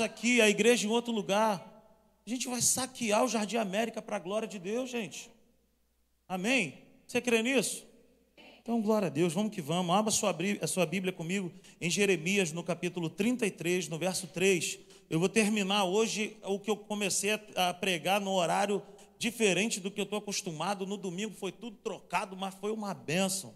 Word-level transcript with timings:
aqui, 0.00 0.40
a 0.40 0.48
igreja 0.48 0.86
em 0.86 0.90
outro 0.90 1.12
lugar. 1.12 1.68
A 2.24 2.30
gente 2.30 2.46
vai 2.48 2.62
saquear 2.62 3.24
o 3.24 3.28
Jardim 3.28 3.56
América 3.56 4.00
para 4.00 4.16
a 4.16 4.20
glória 4.20 4.46
de 4.46 4.58
Deus, 4.58 4.88
gente. 4.88 5.28
Amém? 6.28 6.78
Você 7.06 7.20
crê 7.20 7.42
nisso? 7.42 7.84
Então, 8.60 8.80
glória 8.80 9.06
a 9.06 9.10
Deus, 9.10 9.32
vamos 9.32 9.52
que 9.52 9.60
vamos. 9.60 9.94
Abra 9.94 10.12
sua, 10.12 10.36
a 10.60 10.66
sua 10.68 10.86
Bíblia 10.86 11.12
comigo 11.12 11.50
em 11.80 11.90
Jeremias, 11.90 12.52
no 12.52 12.62
capítulo 12.62 13.10
33, 13.10 13.88
no 13.88 13.98
verso 13.98 14.28
3. 14.28 14.78
Eu 15.10 15.18
vou 15.18 15.28
terminar 15.28 15.84
hoje 15.84 16.36
o 16.44 16.60
que 16.60 16.70
eu 16.70 16.76
comecei 16.76 17.32
a 17.56 17.74
pregar 17.74 18.20
no 18.20 18.30
horário 18.30 18.80
diferente 19.18 19.80
do 19.80 19.90
que 19.90 20.00
eu 20.00 20.04
estou 20.04 20.20
acostumado. 20.20 20.86
No 20.86 20.96
domingo 20.96 21.34
foi 21.34 21.50
tudo 21.50 21.76
trocado, 21.78 22.36
mas 22.36 22.54
foi 22.54 22.70
uma 22.70 22.94
bênção. 22.94 23.52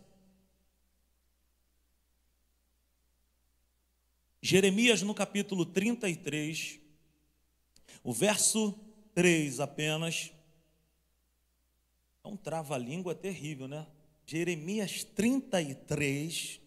Jeremias, 4.47 5.03
no 5.03 5.13
capítulo 5.13 5.67
33, 5.67 6.79
o 8.05 8.13
verso 8.13 8.79
3 9.13 9.59
apenas. 9.59 10.31
É 12.23 12.29
um 12.29 12.37
trava-língua 12.37 13.13
terrível, 13.13 13.67
né? 13.67 13.85
Jeremias 14.25 15.03
33, 15.03 16.61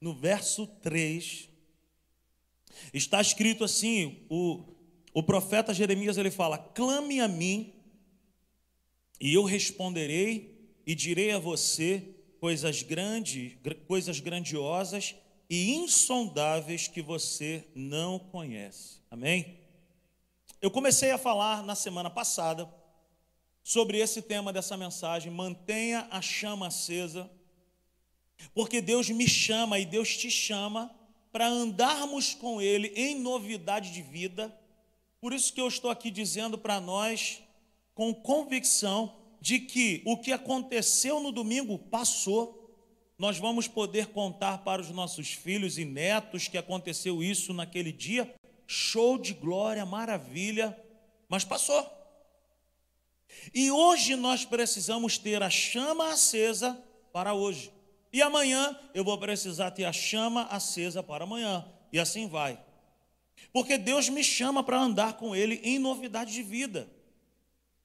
no 0.00 0.14
verso 0.14 0.66
3, 0.66 1.50
está 2.94 3.20
escrito 3.20 3.64
assim: 3.64 4.24
o, 4.30 4.64
o 5.12 5.22
profeta 5.22 5.74
Jeremias 5.74 6.16
ele 6.16 6.30
fala: 6.30 6.56
clame 6.56 7.20
a 7.20 7.28
mim, 7.28 7.74
e 9.20 9.34
eu 9.34 9.44
responderei, 9.44 10.58
e 10.86 10.94
direi 10.94 11.32
a 11.32 11.38
você 11.38 12.02
coisas 12.40 12.82
grandes, 12.82 13.58
coisas 13.86 14.20
grandiosas 14.20 15.14
e 15.50 15.74
insondáveis 15.74 16.86
que 16.86 17.02
você 17.02 17.66
não 17.74 18.18
conhece. 18.18 19.00
Amém? 19.10 19.58
Eu 20.62 20.70
comecei 20.70 21.10
a 21.10 21.18
falar 21.18 21.64
na 21.64 21.74
semana 21.74 22.08
passada 22.08 22.72
sobre 23.64 23.98
esse 23.98 24.22
tema 24.22 24.52
dessa 24.52 24.76
mensagem, 24.76 25.32
mantenha 25.32 26.06
a 26.10 26.22
chama 26.22 26.68
acesa, 26.68 27.28
porque 28.54 28.80
Deus 28.80 29.10
me 29.10 29.28
chama 29.28 29.78
e 29.80 29.84
Deus 29.84 30.16
te 30.16 30.30
chama 30.30 30.94
para 31.32 31.48
andarmos 31.48 32.32
com 32.34 32.60
Ele 32.60 32.92
em 32.94 33.18
novidade 33.18 33.92
de 33.92 34.02
vida. 34.02 34.56
Por 35.20 35.32
isso 35.32 35.52
que 35.52 35.60
eu 35.60 35.68
estou 35.68 35.90
aqui 35.90 36.10
dizendo 36.10 36.56
para 36.56 36.80
nós, 36.80 37.42
com 37.94 38.14
convicção, 38.14 39.16
de 39.40 39.58
que 39.58 40.02
o 40.04 40.18
que 40.18 40.32
aconteceu 40.32 41.20
no 41.20 41.32
domingo 41.32 41.78
passou. 41.78 42.59
Nós 43.20 43.36
vamos 43.36 43.68
poder 43.68 44.06
contar 44.06 44.64
para 44.64 44.80
os 44.80 44.88
nossos 44.88 45.30
filhos 45.30 45.76
e 45.76 45.84
netos 45.84 46.48
que 46.48 46.56
aconteceu 46.56 47.22
isso 47.22 47.52
naquele 47.52 47.92
dia. 47.92 48.34
Show 48.66 49.18
de 49.18 49.34
glória, 49.34 49.84
maravilha, 49.84 50.74
mas 51.28 51.44
passou. 51.44 51.86
E 53.52 53.70
hoje 53.70 54.16
nós 54.16 54.46
precisamos 54.46 55.18
ter 55.18 55.42
a 55.42 55.50
chama 55.50 56.14
acesa 56.14 56.82
para 57.12 57.34
hoje. 57.34 57.70
E 58.10 58.22
amanhã 58.22 58.74
eu 58.94 59.04
vou 59.04 59.18
precisar 59.18 59.70
ter 59.72 59.84
a 59.84 59.92
chama 59.92 60.44
acesa 60.44 61.02
para 61.02 61.24
amanhã. 61.24 61.70
E 61.92 61.98
assim 61.98 62.26
vai. 62.26 62.58
Porque 63.52 63.76
Deus 63.76 64.08
me 64.08 64.24
chama 64.24 64.62
para 64.62 64.80
andar 64.80 65.18
com 65.18 65.36
Ele 65.36 65.60
em 65.62 65.78
novidade 65.78 66.32
de 66.32 66.42
vida. 66.42 66.90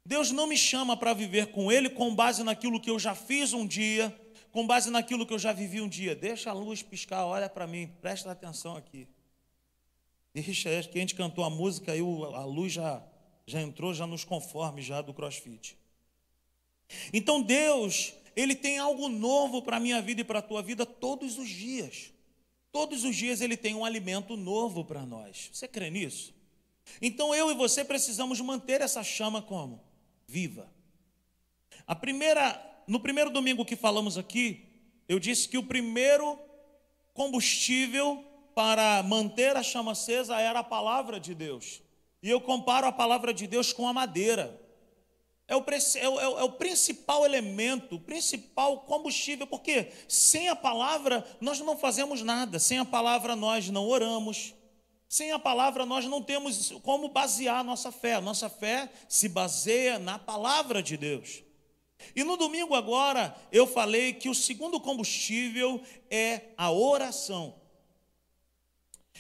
Deus 0.06 0.32
não 0.32 0.48
me 0.48 0.56
chama 0.56 0.96
para 0.96 1.14
viver 1.14 1.48
com 1.48 1.70
Ele 1.70 1.90
com 1.90 2.16
base 2.16 2.42
naquilo 2.42 2.80
que 2.80 2.90
eu 2.90 2.98
já 2.98 3.14
fiz 3.14 3.52
um 3.52 3.68
dia, 3.68 4.18
com 4.56 4.66
base 4.66 4.90
naquilo 4.90 5.26
que 5.26 5.34
eu 5.34 5.38
já 5.38 5.52
vivi 5.52 5.82
um 5.82 5.90
dia. 5.90 6.16
Deixa 6.16 6.50
a 6.50 6.54
luz 6.54 6.82
piscar, 6.82 7.26
olha 7.26 7.50
para 7.50 7.68
mim, 7.68 7.92
presta 8.02 8.32
atenção 8.32 8.78
aqui. 8.78 9.06
Deixa, 10.34 10.82
que 10.84 10.98
a 10.98 11.02
gente 11.02 11.14
cantou 11.14 11.44
a 11.44 11.50
música 11.50 11.94
e 11.94 12.00
a 12.00 12.46
luz 12.46 12.72
já 12.72 13.04
já 13.46 13.62
entrou 13.62 13.94
já 13.94 14.08
nos 14.08 14.24
conformes 14.24 14.86
já 14.86 15.02
do 15.02 15.14
CrossFit. 15.14 15.78
Então 17.12 17.42
Deus, 17.42 18.14
ele 18.34 18.56
tem 18.56 18.78
algo 18.78 19.10
novo 19.10 19.62
para 19.62 19.76
a 19.76 19.80
minha 19.80 20.02
vida 20.02 20.22
e 20.22 20.24
para 20.24 20.40
a 20.40 20.42
tua 20.42 20.64
vida 20.64 20.86
todos 20.86 21.38
os 21.38 21.50
dias. 21.50 22.14
Todos 22.72 23.04
os 23.04 23.14
dias 23.14 23.42
ele 23.42 23.58
tem 23.58 23.76
um 23.76 23.84
alimento 23.84 24.38
novo 24.38 24.86
para 24.86 25.06
nós. 25.06 25.50
Você 25.52 25.68
crê 25.68 25.90
nisso? 25.90 26.34
Então 27.02 27.36
eu 27.36 27.52
e 27.52 27.56
você 27.56 27.84
precisamos 27.84 28.40
manter 28.40 28.80
essa 28.80 29.04
chama 29.04 29.42
como 29.42 29.84
viva. 30.26 30.74
A 31.86 31.94
primeira, 31.94 32.75
no 32.88 33.00
primeiro 33.00 33.30
domingo 33.30 33.66
que 33.66 33.76
falamos 33.76 34.18
aqui, 34.18 34.66
eu 35.08 35.20
disse 35.20 35.48
que 35.48 35.58
o 35.58 35.64
primeiro 35.64 36.40
combustível 37.14 38.24
para 38.54 39.04
manter 39.04 39.56
a 39.56 39.64
chama 39.64 39.92
acesa 39.92 40.40
era 40.40 40.60
a 40.60 40.64
palavra 40.64 41.20
de 41.20 41.34
Deus. 41.34 41.82
E 42.24 42.30
eu 42.30 42.42
comparo 42.42 42.88
a 42.88 42.92
palavra 42.92 43.34
de 43.34 43.46
Deus 43.46 43.72
com 43.72 43.88
a 43.88 43.94
madeira. 43.94 44.62
É 45.48 45.56
o, 45.56 45.64
é, 45.96 46.10
o, 46.10 46.40
é 46.40 46.44
o, 46.44 46.52
principal 46.54 47.24
elemento, 47.24 47.96
o 47.96 48.00
principal 48.00 48.80
combustível, 48.80 49.46
porque 49.46 49.92
sem 50.08 50.50
a 50.50 50.56
palavra 50.56 51.24
nós 51.40 51.60
não 51.60 51.78
fazemos 51.78 52.24
nada, 52.24 52.58
sem 52.58 52.80
a 52.80 52.86
palavra 52.86 53.36
nós 53.36 53.70
não 53.70 53.88
oramos, 53.88 54.56
sem 55.08 55.32
a 55.32 55.38
palavra 55.38 55.86
nós 55.86 56.06
não 56.06 56.20
temos 56.20 56.72
como 56.82 57.10
basear 57.10 57.60
a 57.60 57.64
nossa 57.64 57.92
fé. 57.92 58.16
A 58.16 58.22
nossa 58.22 58.50
fé 58.50 58.92
se 59.08 59.30
baseia 59.30 60.00
na 60.00 60.18
palavra 60.18 60.82
de 60.82 60.98
Deus. 60.98 61.45
E 62.16 62.24
no 62.24 62.38
domingo 62.38 62.76
agora 62.76 63.36
eu 63.52 63.66
falei 63.66 64.14
que 64.14 64.30
o 64.30 64.36
segundo 64.36 64.80
combustível 64.80 65.82
é 66.10 66.42
a 66.58 66.72
oração. 66.72 67.56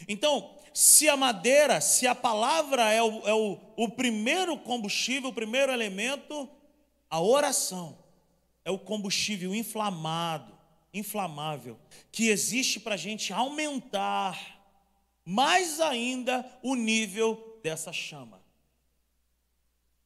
Então, 0.08 0.56
se 0.74 1.08
a 1.08 1.16
madeira, 1.16 1.80
se 1.80 2.06
a 2.06 2.14
palavra 2.14 2.92
é 2.92 3.02
o, 3.02 3.28
é 3.28 3.34
o, 3.34 3.58
o 3.78 3.90
primeiro 3.90 4.58
combustível, 4.58 5.30
o 5.30 5.34
primeiro 5.34 5.72
elemento, 5.72 6.50
a 7.10 7.22
oração 7.22 7.98
é 8.66 8.72
o 8.72 8.78
combustível 8.78 9.56
inflamado, 9.56 10.54
inflamável, 10.94 11.80
que 12.12 12.28
existe 12.28 12.80
para 12.80 12.96
a 12.96 12.98
gente 12.98 13.32
aumentar 13.32 14.56
mais 15.24 15.80
ainda 15.80 16.46
o 16.62 16.76
nível 16.76 17.60
dessa 17.64 17.94
chama. 17.94 18.42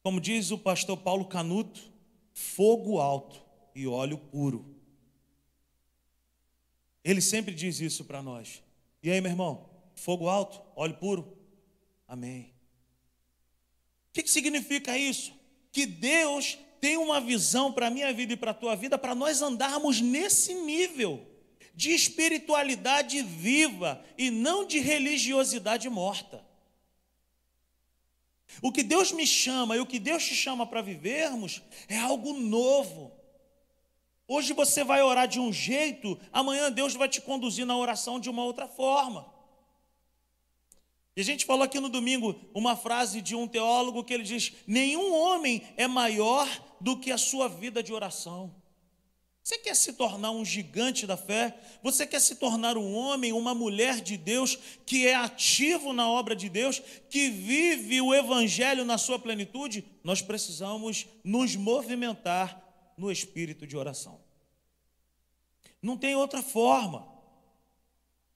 Como 0.02 0.20
diz 0.20 0.50
o 0.50 0.58
pastor 0.58 0.96
Paulo 0.96 1.24
Canuto, 1.26 1.89
fogo 2.32 2.98
alto 2.98 3.42
e 3.74 3.86
óleo 3.86 4.18
puro. 4.18 4.76
Ele 7.02 7.20
sempre 7.20 7.54
diz 7.54 7.80
isso 7.80 8.04
para 8.04 8.22
nós. 8.22 8.62
E 9.02 9.10
aí, 9.10 9.20
meu 9.20 9.30
irmão? 9.30 9.70
fogo 10.00 10.28
alto, 10.28 10.60
óleo 10.74 10.94
puro. 10.94 11.36
Amém. 12.08 12.52
O 14.08 14.12
que, 14.12 14.22
que 14.22 14.30
significa 14.30 14.96
isso? 14.98 15.32
Que 15.70 15.86
Deus 15.86 16.58
tem 16.80 16.96
uma 16.96 17.20
visão 17.20 17.72
para 17.72 17.86
a 17.86 17.90
minha 17.90 18.12
vida 18.12 18.32
e 18.32 18.36
para 18.36 18.50
a 18.50 18.54
tua 18.54 18.74
vida, 18.74 18.98
para 18.98 19.14
nós 19.14 19.42
andarmos 19.42 20.00
nesse 20.00 20.54
nível 20.54 21.26
de 21.74 21.92
espiritualidade 21.92 23.22
viva 23.22 24.02
e 24.18 24.30
não 24.30 24.66
de 24.66 24.80
religiosidade 24.80 25.88
morta. 25.88 26.44
O 28.62 28.72
que 28.72 28.82
Deus 28.82 29.12
me 29.12 29.26
chama 29.26 29.76
e 29.76 29.80
o 29.80 29.86
que 29.86 29.98
Deus 29.98 30.24
te 30.24 30.34
chama 30.34 30.66
para 30.66 30.82
vivermos 30.82 31.62
é 31.88 31.98
algo 31.98 32.32
novo. 32.34 33.12
Hoje 34.26 34.52
você 34.52 34.84
vai 34.84 35.02
orar 35.02 35.26
de 35.26 35.40
um 35.40 35.52
jeito, 35.52 36.18
amanhã 36.32 36.70
Deus 36.70 36.94
vai 36.94 37.08
te 37.08 37.20
conduzir 37.20 37.66
na 37.66 37.76
oração 37.76 38.20
de 38.20 38.30
uma 38.30 38.44
outra 38.44 38.68
forma. 38.68 39.32
E 41.16 41.20
a 41.20 41.24
gente 41.24 41.44
falou 41.44 41.64
aqui 41.64 41.80
no 41.80 41.88
domingo 41.88 42.38
uma 42.54 42.76
frase 42.76 43.20
de 43.20 43.34
um 43.34 43.48
teólogo 43.48 44.04
que 44.04 44.14
ele 44.14 44.22
diz: 44.22 44.52
Nenhum 44.66 45.12
homem 45.14 45.62
é 45.76 45.86
maior 45.86 46.48
do 46.80 46.96
que 46.96 47.10
a 47.10 47.18
sua 47.18 47.48
vida 47.48 47.82
de 47.82 47.92
oração. 47.92 48.54
Você 49.50 49.58
quer 49.58 49.74
se 49.74 49.94
tornar 49.94 50.30
um 50.30 50.44
gigante 50.44 51.08
da 51.08 51.16
fé? 51.16 51.58
Você 51.82 52.06
quer 52.06 52.20
se 52.20 52.36
tornar 52.36 52.78
um 52.78 52.94
homem, 52.94 53.32
uma 53.32 53.52
mulher 53.52 54.00
de 54.00 54.16
Deus 54.16 54.56
que 54.86 55.08
é 55.08 55.16
ativo 55.16 55.92
na 55.92 56.08
obra 56.08 56.36
de 56.36 56.48
Deus, 56.48 56.80
que 57.08 57.28
vive 57.30 58.00
o 58.00 58.14
evangelho 58.14 58.84
na 58.84 58.96
sua 58.96 59.18
plenitude? 59.18 59.84
Nós 60.04 60.22
precisamos 60.22 61.08
nos 61.24 61.56
movimentar 61.56 62.62
no 62.96 63.10
espírito 63.10 63.66
de 63.66 63.76
oração. 63.76 64.20
Não 65.82 65.96
tem 65.96 66.14
outra 66.14 66.44
forma. 66.44 67.12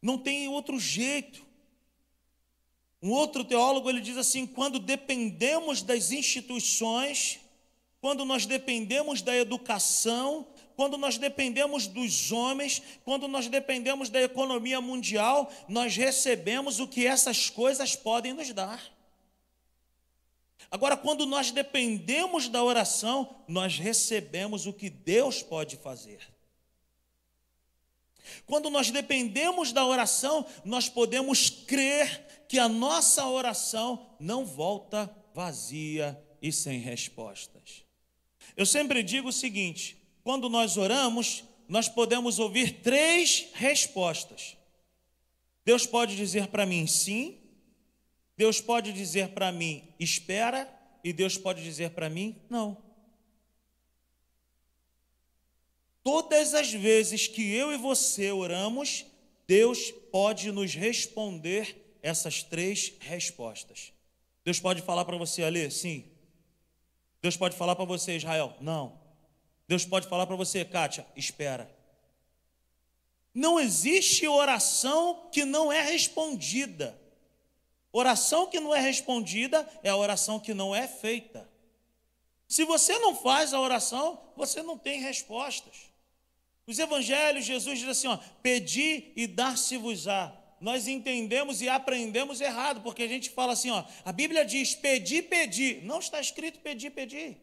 Não 0.03 0.19
tem 0.19 0.49
outro 0.49 0.81
jeito. 0.81 1.47
Um 3.00 3.12
outro 3.12 3.44
teólogo 3.44 3.89
ele 3.89 4.00
diz 4.00 4.17
assim: 4.17 4.49
quando 4.49 4.81
dependemos 4.81 5.81
das 5.81 6.11
instituições, 6.11 7.39
quando 8.00 8.25
nós 8.25 8.47
dependemos 8.47 9.23
da 9.23 9.37
educação, 9.37 10.49
quando 10.76 10.99
nós 10.99 11.19
dependemos 11.19 11.87
dos 11.87 12.32
homens, 12.32 12.82
quando 13.05 13.29
nós 13.29 13.49
dependemos 13.49 14.09
da 14.09 14.21
economia 14.21 14.81
mundial, 14.81 15.50
nós 15.69 15.97
recebemos 15.97 16.81
o 16.81 16.88
que 16.88 17.06
essas 17.06 17.49
coisas 17.49 17.94
podem 17.94 18.32
nos 18.32 18.53
dar. 18.53 18.82
Agora, 20.71 20.97
quando 20.97 21.25
nós 21.26 21.50
dependemos 21.50 22.49
da 22.49 22.62
oração, 22.62 23.43
nós 23.47 23.79
recebemos 23.79 24.67
o 24.67 24.73
que 24.73 24.91
Deus 24.91 25.43
pode 25.43 25.76
fazer. 25.76 26.21
Quando 28.47 28.70
nós 28.70 28.91
dependemos 28.91 29.73
da 29.73 29.85
oração, 29.85 30.47
nós 30.65 30.88
podemos 30.88 31.50
crer 31.50 32.44
que 32.49 32.59
a 32.59 32.69
nossa 32.69 33.27
oração 33.27 34.17
não 34.19 34.44
volta 34.44 35.15
vazia 35.35 36.20
e 36.41 36.50
sem 36.50 36.79
respostas. 36.79 37.85
Eu 38.56 38.67
sempre 38.67 39.03
digo 39.03 39.29
o 39.29 39.32
seguinte: 39.32 40.04
quando 40.25 40.49
nós 40.49 40.79
oramos, 40.79 41.44
nós 41.69 41.88
podemos 41.88 42.38
ouvir 42.38 42.81
três 42.81 43.50
respostas. 43.53 44.56
Deus 45.65 45.87
pode 45.87 46.17
dizer 46.17 46.49
para 46.49 46.65
mim 46.65 46.87
sim, 46.87 47.38
Deus 48.37 48.61
pode 48.61 48.93
dizer 48.93 49.29
para 49.29 49.53
mim 49.53 49.94
espera, 50.00 50.69
e 51.05 51.12
Deus 51.12 51.37
pode 51.37 51.62
dizer 51.62 51.91
para 51.91 52.09
mim 52.09 52.41
não. 52.49 52.82
Todas 56.03 56.55
as 56.55 56.73
vezes 56.73 57.29
que 57.29 57.55
eu 57.55 57.73
e 57.73 57.77
você 57.77 58.32
oramos, 58.32 59.05
Deus 59.47 59.91
pode 60.11 60.50
nos 60.50 60.75
responder 60.75 61.99
essas 62.03 62.43
três 62.43 62.94
respostas. 63.00 63.93
Deus 64.43 64.59
pode 64.59 64.82
falar 64.82 65.05
para 65.05 65.17
você, 65.17 65.43
ali, 65.43 65.70
sim. 65.70 66.05
Deus 67.23 67.37
pode 67.37 67.56
falar 67.56 67.75
para 67.75 67.87
você, 67.87 68.17
Israel, 68.17 68.55
não. 68.61 69.04
Deus 69.67 69.85
pode 69.85 70.09
falar 70.09 70.27
para 70.27 70.37
você, 70.37 70.65
Kátia, 70.65 71.07
espera. 71.17 71.75
Não 73.35 73.59
existe 73.59 74.29
oração 74.29 75.29
que 75.33 75.45
não 75.45 75.73
é 75.73 75.83
respondida. 75.83 77.01
Oração 77.93 78.47
que 78.47 78.61
não 78.61 78.75
é 78.75 78.81
respondida 78.81 79.69
é 79.83 79.89
a 79.89 79.97
oração 79.97 80.39
que 80.39 80.53
não 80.53 80.75
é 80.75 80.87
feita. 80.87 81.49
Se 82.47 82.65
você 82.65 82.99
não 82.99 83.17
faz 83.17 83.53
a 83.53 83.61
oração, 83.61 84.21
você 84.37 84.63
não 84.63 84.79
tem 84.79 85.01
respostas. 85.01 85.93
Os 86.67 86.79
evangelhos, 86.79 87.45
Jesus 87.45 87.79
diz 87.79 87.89
assim: 87.89 88.07
ó, 88.07 88.19
pedi 88.43 89.13
e 89.17 89.27
dar-se-vos-á. 89.27 90.33
Nós 90.61 90.89
entendemos 90.89 91.61
e 91.61 91.69
aprendemos 91.69 92.41
errado, 92.41 92.81
porque 92.81 93.03
a 93.03 93.09
gente 93.09 93.31
fala 93.31 93.53
assim: 93.53 93.71
ó, 93.71 93.85
a 94.05 94.13
Bíblia 94.13 94.45
diz 94.45 94.75
pedi, 94.75 95.23
pedi. 95.23 95.81
Não 95.83 95.99
está 95.99 96.21
escrito 96.21 96.61
pedi, 96.61 96.91
pedi. 96.91 97.37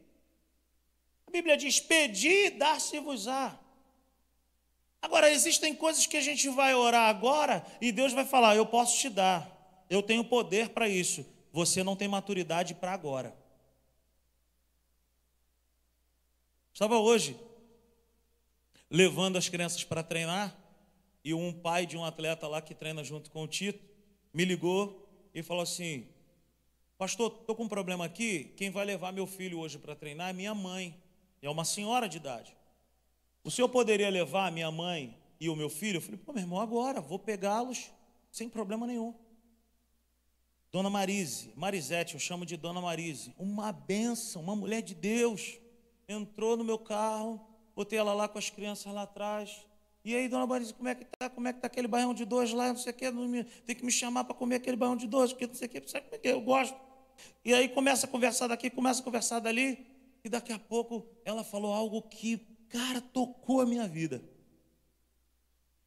Bíblia 1.31 1.57
diz 1.57 1.79
pedi 1.79 2.51
dar-se-vos-á. 2.51 3.57
Agora, 5.01 5.31
existem 5.31 5.73
coisas 5.73 6.05
que 6.05 6.17
a 6.17 6.21
gente 6.21 6.47
vai 6.49 6.75
orar 6.75 7.09
agora 7.09 7.65
e 7.81 7.91
Deus 7.91 8.13
vai 8.13 8.25
falar: 8.25 8.55
eu 8.55 8.65
posso 8.65 8.99
te 8.99 9.09
dar, 9.09 9.85
eu 9.89 10.03
tenho 10.03 10.23
poder 10.23 10.69
para 10.69 10.87
isso. 10.87 11.25
Você 11.51 11.83
não 11.83 11.95
tem 11.95 12.07
maturidade 12.07 12.75
para 12.75 12.93
agora. 12.93 13.35
Estava 16.73 16.97
hoje 16.97 17.35
levando 18.89 19.37
as 19.37 19.47
crianças 19.49 19.83
para 19.83 20.03
treinar, 20.03 20.55
e 21.23 21.33
um 21.33 21.53
pai 21.53 21.85
de 21.85 21.97
um 21.97 22.03
atleta 22.03 22.47
lá 22.47 22.61
que 22.61 22.73
treina 22.73 23.03
junto 23.03 23.29
com 23.29 23.43
o 23.43 23.47
Tito 23.47 23.83
me 24.33 24.45
ligou 24.45 25.07
e 25.33 25.43
falou 25.43 25.63
assim: 25.63 26.07
Pastor, 26.97 27.37
estou 27.39 27.55
com 27.55 27.63
um 27.63 27.69
problema 27.69 28.05
aqui. 28.05 28.53
Quem 28.57 28.69
vai 28.69 28.85
levar 28.85 29.11
meu 29.11 29.27
filho 29.27 29.59
hoje 29.59 29.77
para 29.77 29.95
treinar 29.95 30.29
é 30.29 30.33
minha 30.33 30.53
mãe. 30.53 31.00
É 31.41 31.49
uma 31.49 31.65
senhora 31.65 32.07
de 32.07 32.17
idade. 32.17 32.55
O 33.43 33.49
senhor 33.49 33.69
poderia 33.69 34.09
levar 34.09 34.51
minha 34.51 34.69
mãe 34.69 35.17
e 35.39 35.49
o 35.49 35.55
meu 35.55 35.69
filho? 35.69 35.97
Eu 35.97 36.01
falei: 36.01 36.17
Pô, 36.17 36.33
meu 36.33 36.43
irmão, 36.43 36.59
agora, 36.59 37.01
vou 37.01 37.17
pegá-los 37.17 37.91
sem 38.31 38.47
problema 38.47 38.85
nenhum. 38.85 39.13
Dona 40.71 40.89
Marise, 40.89 41.51
Marisete, 41.55 42.13
eu 42.13 42.19
chamo 42.19 42.45
de 42.45 42.55
Dona 42.55 42.79
Marise, 42.79 43.35
uma 43.37 43.73
benção, 43.73 44.41
uma 44.41 44.55
mulher 44.55 44.81
de 44.81 44.95
Deus, 44.95 45.59
entrou 46.07 46.55
no 46.55 46.63
meu 46.63 46.79
carro, 46.79 47.45
botei 47.75 47.99
ela 47.99 48.13
lá 48.13 48.27
com 48.29 48.37
as 48.37 48.49
crianças 48.49 48.93
lá 48.93 49.01
atrás. 49.01 49.65
E 50.03 50.15
aí, 50.15 50.29
dona 50.29 50.47
Marise, 50.47 50.73
como 50.73 50.87
é 50.87 50.95
que 50.95 51.05
tá? 51.05 51.29
Como 51.29 51.47
é 51.47 51.53
que 51.53 51.59
tá 51.59 51.67
aquele 51.67 51.87
baião 51.87 52.13
de 52.13 52.23
dois 52.23 52.53
lá? 52.53 52.69
Não 52.69 52.77
sei 52.77 52.93
o 52.93 52.95
que, 52.95 53.11
tem 53.65 53.75
que 53.75 53.83
me 53.83 53.91
chamar 53.91 54.23
para 54.23 54.33
comer 54.33 54.55
aquele 54.55 54.77
baião 54.77 54.95
de 54.95 55.07
dois, 55.07 55.33
porque 55.33 55.45
não 55.45 55.53
sei 55.53 55.67
o 55.67 55.69
que, 55.69 55.89
sabe 55.89 56.05
como 56.05 56.15
é 56.15 56.19
que 56.19 56.27
é? 56.29 56.31
Eu 56.31 56.41
gosto. 56.41 56.75
E 57.43 57.53
aí 57.53 57.67
começa 57.67 58.05
a 58.05 58.09
conversar 58.09 58.47
daqui, 58.47 58.69
começa 58.69 59.01
a 59.01 59.03
conversar 59.03 59.39
dali, 59.39 59.85
e 60.23 60.29
daqui 60.29 60.53
a 60.53 60.59
pouco 60.59 61.05
ela 61.25 61.43
falou 61.43 61.73
algo 61.73 62.01
que, 62.03 62.37
cara, 62.69 63.01
tocou 63.01 63.61
a 63.61 63.65
minha 63.65 63.87
vida. 63.87 64.23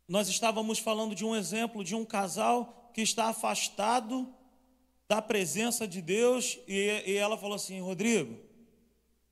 Nós 0.06 0.28
estávamos 0.28 0.78
falando 0.78 1.14
de 1.14 1.24
um 1.24 1.34
exemplo 1.34 1.82
de 1.82 1.94
um 1.94 2.04
casal 2.04 2.90
que 2.92 3.00
está 3.00 3.26
afastado 3.26 4.32
da 5.08 5.20
presença 5.20 5.86
de 5.86 6.00
Deus, 6.00 6.58
e, 6.66 7.02
e 7.06 7.14
ela 7.16 7.36
falou 7.36 7.56
assim: 7.56 7.80
Rodrigo, 7.80 8.38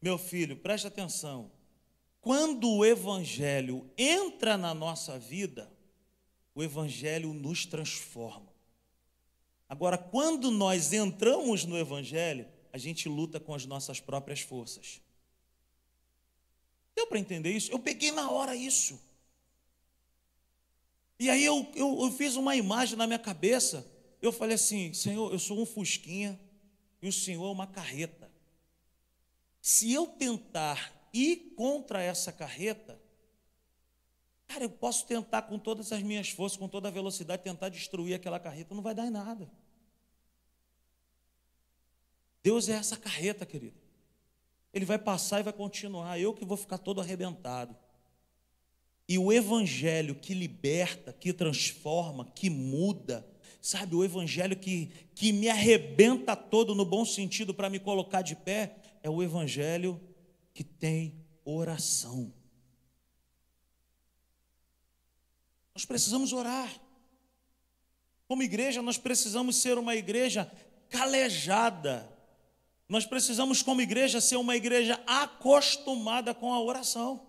meu 0.01 0.19
filho, 0.19 0.57
preste 0.57 0.87
atenção 0.87 1.51
quando 2.23 2.71
o 2.71 2.85
Evangelho 2.85 3.91
entra 3.99 4.57
na 4.57 4.73
nossa 4.73 5.19
vida, 5.19 5.69
o 6.55 6.63
Evangelho 6.63 7.35
nos 7.35 7.67
transforma. 7.67 8.47
Agora, 9.69 9.99
quando 9.99 10.49
nós 10.49 10.93
entramos 10.93 11.65
no 11.65 11.77
Evangelho, 11.77 12.47
a 12.73 12.79
gente 12.79 13.09
luta 13.09 13.39
com 13.39 13.55
as 13.55 13.67
nossas 13.67 14.01
próprias 14.01 14.41
forças. 14.41 15.01
Deu 16.97 17.07
para 17.07 17.19
entender 17.19 17.53
isso? 17.53 17.71
Eu 17.71 17.79
peguei 17.79 18.11
na 18.11 18.31
hora 18.31 18.57
isso. 18.57 19.01
E 21.19 21.31
aí 21.31 21.45
eu, 21.45 21.71
eu, 21.75 22.03
eu, 22.03 22.11
fiz 22.11 22.35
uma 22.37 22.57
imagem 22.57 22.97
na 22.97 23.07
minha 23.07 23.19
cabeça. 23.19 23.87
Eu 24.21 24.33
falei 24.33 24.55
assim: 24.55 24.93
Senhor, 24.93 25.33
eu 25.33 25.39
sou 25.39 25.61
um 25.61 25.67
Fusquinha 25.67 26.41
e 27.01 27.09
o 27.09 27.13
Senhor 27.13 27.47
é 27.47 27.53
uma 27.53 27.67
carreta. 27.67 28.31
Se 29.61 29.93
eu 29.93 30.07
tentar 30.07 30.93
ir 31.13 31.55
contra 31.55 32.03
essa 32.03 32.33
carreta, 32.33 33.01
cara, 34.49 34.65
eu 34.65 34.71
posso 34.71 35.07
tentar 35.07 35.43
com 35.43 35.59
todas 35.59 35.93
as 35.93 36.03
minhas 36.03 36.31
forças, 36.31 36.59
com 36.59 36.69
toda 36.69 36.89
a 36.89 36.91
velocidade, 36.91 37.43
tentar 37.43 37.69
destruir 37.69 38.15
aquela 38.15 38.41
carreta, 38.41 38.75
não 38.75 38.83
vai 38.83 38.95
dar 38.95 39.07
em 39.07 39.11
nada. 39.11 39.49
Deus 42.43 42.69
é 42.69 42.73
essa 42.73 42.97
carreta, 42.97 43.47
querido. 43.47 43.81
Ele 44.73 44.85
vai 44.85 44.99
passar 44.99 45.41
e 45.41 45.43
vai 45.43 45.53
continuar. 45.53 46.19
Eu 46.19 46.35
que 46.35 46.45
vou 46.45 46.57
ficar 46.57 46.79
todo 46.79 47.01
arrebentado. 47.01 47.77
E 49.09 49.19
o 49.19 49.33
evangelho 49.33 50.15
que 50.15 50.33
liberta, 50.33 51.13
que 51.13 51.33
transforma, 51.33 52.25
que 52.35 52.49
muda, 52.49 53.27
sabe, 53.61 53.95
o 53.95 54.05
evangelho 54.05 54.57
que, 54.57 54.91
que 55.15 55.33
me 55.33 55.49
arrebenta 55.49 56.35
todo 56.35 56.75
no 56.75 56.85
bom 56.85 57.05
sentido 57.05 57.53
para 57.53 57.69
me 57.69 57.79
colocar 57.79 58.23
de 58.23 58.35
pé, 58.35 58.77
é 59.03 59.11
o 59.11 59.23
evangelho 59.23 60.01
que 60.55 60.65
tem 60.65 61.15
oração. 61.45 62.33
Nós 65.75 65.85
precisamos 65.85 66.33
orar. 66.33 66.73
Como 68.27 68.43
igreja, 68.43 68.81
nós 68.83 68.99
precisamos 68.99 69.57
ser 69.57 69.79
uma 69.79 69.95
igreja 69.95 70.51
calejada. 70.89 72.12
Nós 72.93 73.07
precisamos, 73.07 73.63
como 73.63 73.81
igreja, 73.81 74.21
ser 74.21 74.37
uma 74.37 74.55
igreja 74.55 75.03
acostumada 75.07 76.35
com 76.35 76.53
a 76.53 76.61
oração. 76.61 77.27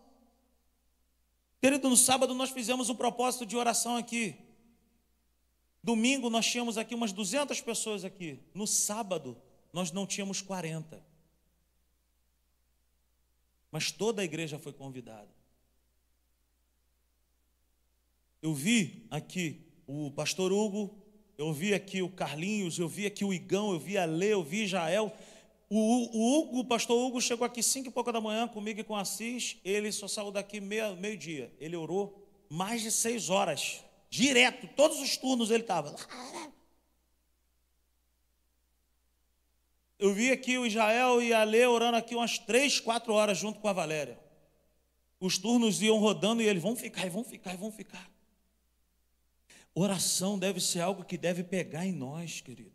Querido, 1.62 1.90
no 1.90 1.96
sábado 1.96 2.34
nós 2.34 2.50
fizemos 2.50 2.90
um 2.90 2.96
propósito 2.96 3.46
de 3.46 3.56
oração 3.56 3.96
aqui. 3.96 4.36
Domingo 5.82 6.30
nós 6.30 6.46
tínhamos 6.46 6.78
aqui 6.78 6.94
umas 6.94 7.14
200 7.14 7.62
pessoas 7.62 8.04
aqui. 8.04 8.42
No 8.54 8.68
sábado 8.68 9.42
nós 9.72 9.90
não 9.90 10.06
tínhamos 10.06 10.42
40 10.42 11.02
mas 13.72 13.92
toda 13.92 14.22
a 14.22 14.26
igreja 14.26 14.60
foi 14.60 14.72
convidada. 14.72 15.30
Eu 18.40 18.54
vi 18.54 19.08
aqui 19.10 19.66
o 19.88 20.12
pastor 20.12 20.52
Hugo, 20.52 20.96
eu 21.40 21.52
vi 21.52 21.74
aqui 21.74 22.00
o 22.00 22.10
Carlinhos, 22.10 22.78
eu 22.78 22.88
vi 22.88 23.08
aqui 23.08 23.26
o 23.26 23.34
Igão, 23.34 23.72
eu 23.72 23.80
vi 23.80 23.98
a 23.98 24.06
Lê, 24.06 24.34
eu 24.34 24.44
vi 24.44 24.68
Jael. 24.68 25.12
O, 25.70 25.78
o, 25.78 26.40
Hugo, 26.40 26.60
o 26.60 26.66
pastor 26.66 26.98
Hugo 26.98 27.22
chegou 27.22 27.46
aqui 27.46 27.64
cinco 27.64 27.90
e 27.90 27.92
pouca 27.92 28.12
da 28.12 28.22
manhã 28.22 28.48
comigo 28.48 28.80
e 28.80 28.84
com 28.84 28.96
Assis, 28.96 29.58
ele 29.64 29.92
só 29.92 30.08
saiu 30.08 30.32
daqui 30.32 30.60
meio, 30.60 31.18
dia. 31.18 31.54
Ele 31.60 31.76
orou 31.76 32.24
mais 32.50 32.82
de 32.82 32.92
seis 32.92 33.30
horas, 33.30 33.84
direto, 34.10 34.68
todos 34.76 35.00
os 35.00 35.18
turnos 35.18 35.50
ele 35.50 35.64
estava. 35.64 35.96
Eu 39.98 40.14
vi 40.14 40.32
aqui 40.32 40.58
o 40.58 40.66
Israel 40.66 41.22
e 41.22 41.34
a 41.34 41.44
Lê 41.44 41.66
orando 41.66 41.98
aqui 41.98 42.14
umas 42.14 42.38
três, 42.38 42.80
quatro 42.80 43.14
horas 43.14 43.38
junto 43.38 43.60
com 43.60 43.68
a 43.68 43.74
Valéria. 43.74 44.20
Os 45.20 45.38
turnos 45.38 45.82
iam 45.82 45.98
rodando 45.98 46.42
e 46.42 46.46
eles 46.46 46.62
vão 46.62 46.76
ficar, 46.76 47.06
e 47.06 47.10
vão 47.10 47.24
ficar, 47.24 47.54
e 47.54 47.58
vão 47.58 47.72
ficar. 47.72 48.12
Oração 49.74 50.38
deve 50.38 50.60
ser 50.60 50.82
algo 50.82 51.06
que 51.06 51.18
deve 51.18 51.44
pegar 51.44 51.86
em 51.86 51.94
nós, 51.94 52.42
querido. 52.42 52.73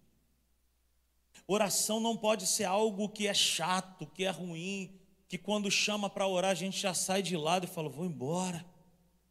Oração 1.51 1.99
não 1.99 2.15
pode 2.15 2.47
ser 2.47 2.65
algo 2.65 3.09
que 3.09 3.27
é 3.27 3.33
chato, 3.33 4.07
que 4.07 4.23
é 4.23 4.29
ruim, 4.29 4.95
que 5.27 5.39
quando 5.39 5.71
chama 5.71 6.11
para 6.11 6.27
orar 6.27 6.51
a 6.51 6.55
gente 6.55 6.79
já 6.79 6.93
sai 6.93 7.23
de 7.23 7.39
lado 7.39 7.65
e 7.65 7.67
fala, 7.67 7.89
vou 7.89 8.05
embora. 8.05 8.65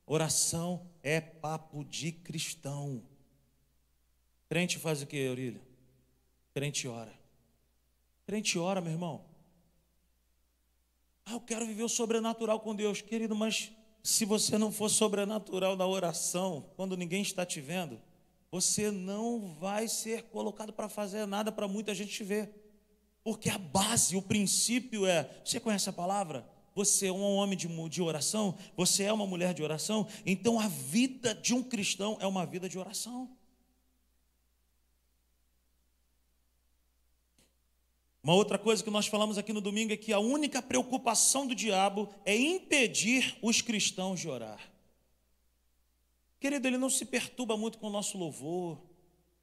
Oração 0.03 0.89
é 1.03 1.21
papo 1.21 1.85
de 1.85 2.11
cristão. 2.11 3.03
Crente 4.49 4.79
faz 4.79 5.03
o 5.03 5.05
que, 5.05 5.27
Aurília? 5.27 5.61
Crente 6.55 6.87
ora. 6.87 7.13
Crente 8.25 8.57
ora, 8.57 8.81
meu 8.81 8.93
irmão. 8.93 9.23
Ah, 11.23 11.33
eu 11.33 11.41
quero 11.41 11.67
viver 11.67 11.83
o 11.83 11.89
sobrenatural 11.89 12.61
com 12.61 12.73
Deus, 12.73 12.99
querido, 12.99 13.35
mas 13.35 13.71
se 14.01 14.25
você 14.25 14.57
não 14.57 14.71
for 14.71 14.89
sobrenatural 14.89 15.75
na 15.75 15.85
oração, 15.85 16.71
quando 16.75 16.97
ninguém 16.97 17.21
está 17.21 17.45
te 17.45 17.61
vendo, 17.61 18.01
você 18.51 18.89
não 18.91 19.55
vai 19.55 19.87
ser 19.87 20.23
colocado 20.23 20.71
para 20.71 20.87
fazer 20.87 21.25
nada 21.25 21.51
para 21.51 21.67
muita 21.67 21.93
gente 21.93 22.23
ver. 22.23 22.53
Porque 23.23 23.49
a 23.49 23.57
base, 23.57 24.15
o 24.15 24.21
princípio 24.21 25.05
é: 25.05 25.29
você 25.43 25.59
conhece 25.59 25.89
a 25.89 25.93
palavra? 25.93 26.47
Você 26.73 27.07
é 27.07 27.11
um 27.11 27.35
homem 27.35 27.57
de, 27.57 27.67
de 27.89 28.01
oração? 28.01 28.55
Você 28.75 29.03
é 29.03 29.11
uma 29.11 29.25
mulher 29.25 29.53
de 29.53 29.63
oração? 29.63 30.07
Então 30.25 30.59
a 30.59 30.67
vida 30.67 31.33
de 31.33 31.53
um 31.53 31.63
cristão 31.63 32.17
é 32.21 32.27
uma 32.27 32.45
vida 32.45 32.69
de 32.69 32.77
oração. 32.77 33.35
Uma 38.21 38.35
outra 38.35 38.57
coisa 38.57 38.83
que 38.83 38.89
nós 38.89 39.07
falamos 39.07 39.37
aqui 39.37 39.51
no 39.53 39.61
domingo 39.61 39.93
é 39.93 39.97
que 39.97 40.13
a 40.13 40.19
única 40.19 40.61
preocupação 40.61 41.47
do 41.47 41.55
diabo 41.55 42.09
é 42.25 42.35
impedir 42.35 43.37
os 43.41 43.61
cristãos 43.61 44.19
de 44.19 44.29
orar. 44.29 44.59
Querido, 46.39 46.67
ele 46.67 46.77
não 46.77 46.89
se 46.89 47.05
perturba 47.05 47.57
muito 47.57 47.77
com 47.79 47.87
o 47.87 47.91
nosso 47.91 48.17
louvor, 48.17 48.79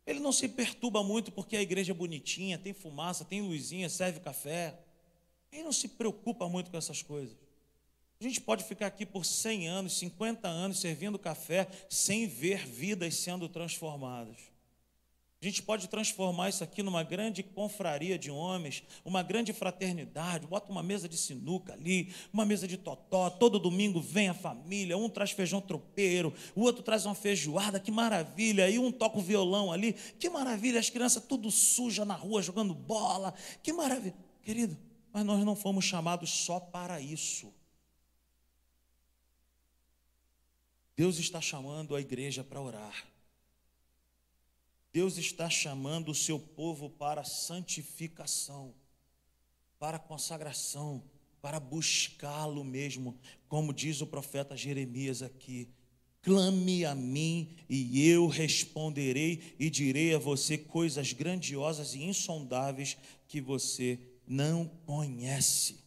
ele 0.06 0.20
não 0.20 0.32
se 0.32 0.48
perturba 0.48 1.02
muito 1.02 1.32
porque 1.32 1.56
a 1.56 1.62
igreja 1.62 1.92
é 1.92 1.94
bonitinha, 1.94 2.58
tem 2.58 2.72
fumaça, 2.72 3.24
tem 3.24 3.40
luzinha, 3.40 3.88
serve 3.88 4.20
café. 4.20 4.78
Ele 5.50 5.64
não 5.64 5.72
se 5.72 5.88
preocupa 5.88 6.48
muito 6.48 6.70
com 6.70 6.76
essas 6.76 7.02
coisas. 7.02 7.36
A 8.20 8.24
gente 8.24 8.40
pode 8.40 8.64
ficar 8.64 8.86
aqui 8.86 9.04
por 9.04 9.24
100 9.24 9.68
anos, 9.68 9.98
50 9.98 10.46
anos 10.46 10.80
servindo 10.80 11.18
café 11.18 11.68
sem 11.88 12.26
ver 12.26 12.66
vidas 12.66 13.14
sendo 13.16 13.48
transformadas. 13.48 14.53
Gente 15.44 15.62
pode 15.62 15.88
transformar 15.88 16.48
isso 16.48 16.64
aqui 16.64 16.82
numa 16.82 17.02
grande 17.02 17.42
confraria 17.42 18.18
de 18.18 18.30
homens, 18.30 18.82
uma 19.04 19.22
grande 19.22 19.52
fraternidade. 19.52 20.46
Bota 20.46 20.72
uma 20.72 20.82
mesa 20.82 21.06
de 21.06 21.18
sinuca 21.18 21.74
ali, 21.74 22.14
uma 22.32 22.46
mesa 22.46 22.66
de 22.66 22.78
totó. 22.78 23.28
Todo 23.28 23.58
domingo 23.58 24.00
vem 24.00 24.30
a 24.30 24.32
família. 24.32 24.96
Um 24.96 25.06
traz 25.06 25.32
feijão 25.32 25.60
tropeiro, 25.60 26.32
o 26.54 26.62
outro 26.62 26.82
traz 26.82 27.04
uma 27.04 27.14
feijoada. 27.14 27.78
Que 27.78 27.90
maravilha! 27.90 28.70
E 28.70 28.78
um 28.78 28.90
toca 28.90 29.18
o 29.18 29.20
violão 29.20 29.70
ali. 29.70 29.92
Que 30.18 30.30
maravilha! 30.30 30.80
As 30.80 30.88
crianças 30.88 31.22
tudo 31.22 31.50
suja 31.50 32.06
na 32.06 32.14
rua 32.14 32.40
jogando 32.40 32.72
bola. 32.72 33.34
Que 33.62 33.70
maravilha! 33.70 34.16
Querido, 34.42 34.78
mas 35.12 35.26
nós 35.26 35.44
não 35.44 35.54
fomos 35.54 35.84
chamados 35.84 36.30
só 36.30 36.58
para 36.58 37.02
isso. 37.02 37.52
Deus 40.96 41.18
está 41.18 41.38
chamando 41.38 41.94
a 41.94 42.00
igreja 42.00 42.42
para 42.42 42.62
orar. 42.62 43.13
Deus 44.94 45.18
está 45.18 45.50
chamando 45.50 46.12
o 46.12 46.14
seu 46.14 46.38
povo 46.38 46.88
para 46.88 47.24
santificação, 47.24 48.72
para 49.76 49.98
consagração, 49.98 51.02
para 51.42 51.58
buscá-lo 51.58 52.62
mesmo, 52.62 53.18
como 53.48 53.74
diz 53.74 54.00
o 54.00 54.06
profeta 54.06 54.56
Jeremias 54.56 55.20
aqui. 55.20 55.68
Clame 56.22 56.84
a 56.84 56.94
mim 56.94 57.56
e 57.68 58.08
eu 58.08 58.28
responderei 58.28 59.56
e 59.58 59.68
direi 59.68 60.14
a 60.14 60.18
você 60.18 60.56
coisas 60.56 61.12
grandiosas 61.12 61.96
e 61.96 62.04
insondáveis 62.04 62.96
que 63.26 63.40
você 63.40 63.98
não 64.24 64.68
conhece. 64.86 65.84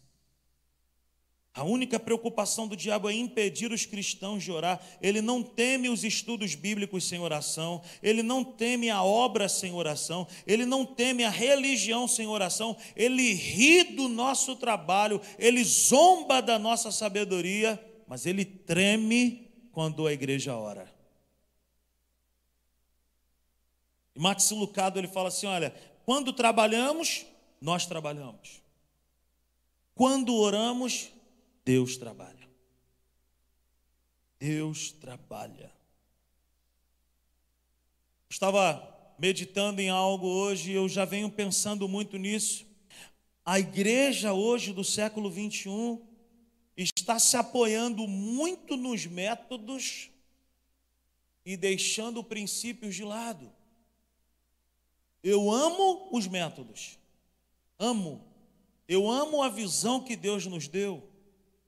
A 1.57 1.63
única 1.63 1.99
preocupação 1.99 2.67
do 2.67 2.77
diabo 2.77 3.09
é 3.09 3.13
impedir 3.13 3.71
os 3.71 3.83
cristãos 3.83 4.43
de 4.43 4.51
orar. 4.51 4.79
Ele 5.01 5.23
não 5.23 5.41
teme 5.41 5.89
os 5.89 6.03
estudos 6.03 6.53
bíblicos 6.53 7.05
sem 7.05 7.19
oração, 7.19 7.81
ele 8.03 8.21
não 8.21 8.43
teme 8.43 8.91
a 8.91 9.01
obra 9.01 9.49
sem 9.49 9.73
oração, 9.73 10.27
ele 10.45 10.67
não 10.67 10.85
teme 10.85 11.23
a 11.23 11.31
religião 11.31 12.07
sem 12.07 12.27
oração, 12.27 12.77
ele 12.95 13.33
ri 13.33 13.83
do 13.95 14.07
nosso 14.07 14.55
trabalho, 14.55 15.19
ele 15.39 15.63
zomba 15.63 16.43
da 16.43 16.59
nossa 16.59 16.91
sabedoria, 16.91 17.83
mas 18.07 18.27
ele 18.27 18.45
treme 18.45 19.49
quando 19.71 20.05
a 20.05 20.13
igreja 20.13 20.55
ora. 20.55 20.87
E 24.15 24.19
Max 24.19 24.51
Lucado 24.51 24.99
ele 24.99 25.07
fala 25.07 25.29
assim: 25.29 25.47
olha, 25.47 25.73
quando 26.05 26.31
trabalhamos, 26.31 27.25
nós 27.59 27.87
trabalhamos. 27.87 28.61
Quando 29.95 30.35
oramos, 30.35 31.16
Deus 31.67 31.97
trabalha. 31.97 32.49
Deus 34.39 34.89
trabalha. 34.89 35.69
Estava 38.29 39.13
meditando 39.19 39.81
em 39.81 39.89
algo 39.89 40.27
hoje, 40.27 40.71
eu 40.71 40.87
já 40.87 41.03
venho 41.03 41.29
pensando 41.29 41.85
muito 41.85 42.15
nisso. 42.15 42.65
A 43.43 43.59
igreja 43.59 44.31
hoje 44.31 44.71
do 44.71 44.81
século 44.81 45.29
21 45.29 46.07
está 46.77 47.19
se 47.19 47.35
apoiando 47.35 48.07
muito 48.07 48.77
nos 48.77 49.05
métodos 49.05 50.09
e 51.45 51.57
deixando 51.57 52.23
princípios 52.23 52.95
de 52.95 53.03
lado. 53.03 53.51
Eu 55.21 55.51
amo 55.51 56.07
os 56.13 56.27
métodos, 56.27 56.97
amo, 57.77 58.25
eu 58.87 59.09
amo 59.09 59.43
a 59.43 59.49
visão 59.49 60.01
que 60.01 60.15
Deus 60.15 60.45
nos 60.45 60.69
deu. 60.69 61.06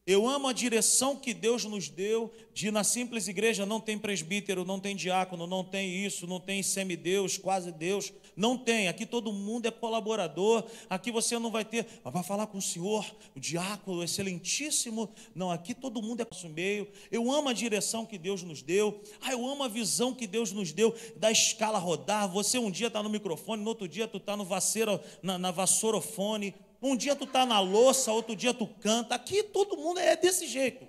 Eu 0.10 0.28
amo 0.28 0.48
a 0.48 0.54
direção 0.54 1.16
que 1.16 1.36
Deus 1.36 1.66
nos 1.66 1.88
deu 1.88 2.34
de 2.51 2.72
na 2.72 2.84
simples 2.84 3.28
igreja 3.28 3.63
não 3.63 3.80
tem 3.80 3.96
presbítero, 3.96 4.66
não 4.66 4.80
tem 4.80 4.96
diácono, 4.96 5.46
não 5.46 5.63
tem 5.63 6.04
isso, 6.04 6.25
não 6.25 6.39
tem 6.39 6.63
semideus, 6.63 7.38
quase 7.38 7.72
Deus, 7.72 8.12
não 8.36 8.58
tem. 8.58 8.88
Aqui 8.88 9.06
todo 9.06 9.32
mundo 9.32 9.68
é 9.68 9.72
colaborador. 9.72 10.63
Aqui 10.89 11.12
você 11.12 11.38
não 11.38 11.51
vai 11.51 11.63
ter, 11.63 11.86
vai 12.04 12.24
falar 12.24 12.48
com 12.48 12.58
o 12.58 12.62
senhor, 12.62 13.06
o 13.36 13.39
diácono 13.39 14.04
excelentíssimo. 14.04 15.12
Não, 15.36 15.51
aqui 15.51 15.75
todo 15.75 16.01
mundo 16.01 16.22
é 16.22 16.25
nosso 16.25 16.50
meio. 16.50 16.88
Eu 17.12 17.32
amo 17.32 17.48
a 17.50 17.54
direção 17.54 18.04
que 18.04 18.18
Deus 18.18 18.42
nos 18.42 18.63
deu. 18.63 19.04
Ah, 19.22 19.32
eu 19.32 19.46
amo 19.46 19.63
a 19.63 19.68
visão 19.68 20.16
que 20.16 20.25
Deus 20.25 20.51
nos 20.51 20.72
deu 20.72 20.92
da 21.18 21.32
escala 21.32 21.78
rodar. 21.78 22.28
Você 22.30 22.58
um 22.58 22.72
dia 22.72 22.88
está 22.88 23.04
no 23.04 23.12
microfone, 23.12 23.62
no 23.62 23.70
outro 23.70 23.88
dia 23.88 24.08
tu 24.08 24.18
está 24.18 24.36
no 24.36 24.44
vasseiro, 24.44 25.00
na, 25.22 25.38
na 25.38 25.51
vassourofone 25.51 26.56
um 26.82 26.96
dia 26.96 27.16
tu 27.16 27.26
está 27.26 27.46
na 27.46 27.60
louça, 27.60 28.12
outro 28.12 28.36
dia 28.36 28.54
tu 28.54 28.66
canta. 28.68 29.16
Aqui 29.16 29.44
todo 29.44 29.78
mundo 29.78 30.00
é 30.00 30.16
desse 30.16 30.48
jeito. 30.48 30.88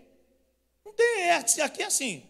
Não 0.85 0.93
tem 0.93 1.31
arte, 1.31 1.61
aqui 1.61 1.83
é 1.83 1.87
assim. 1.87 2.23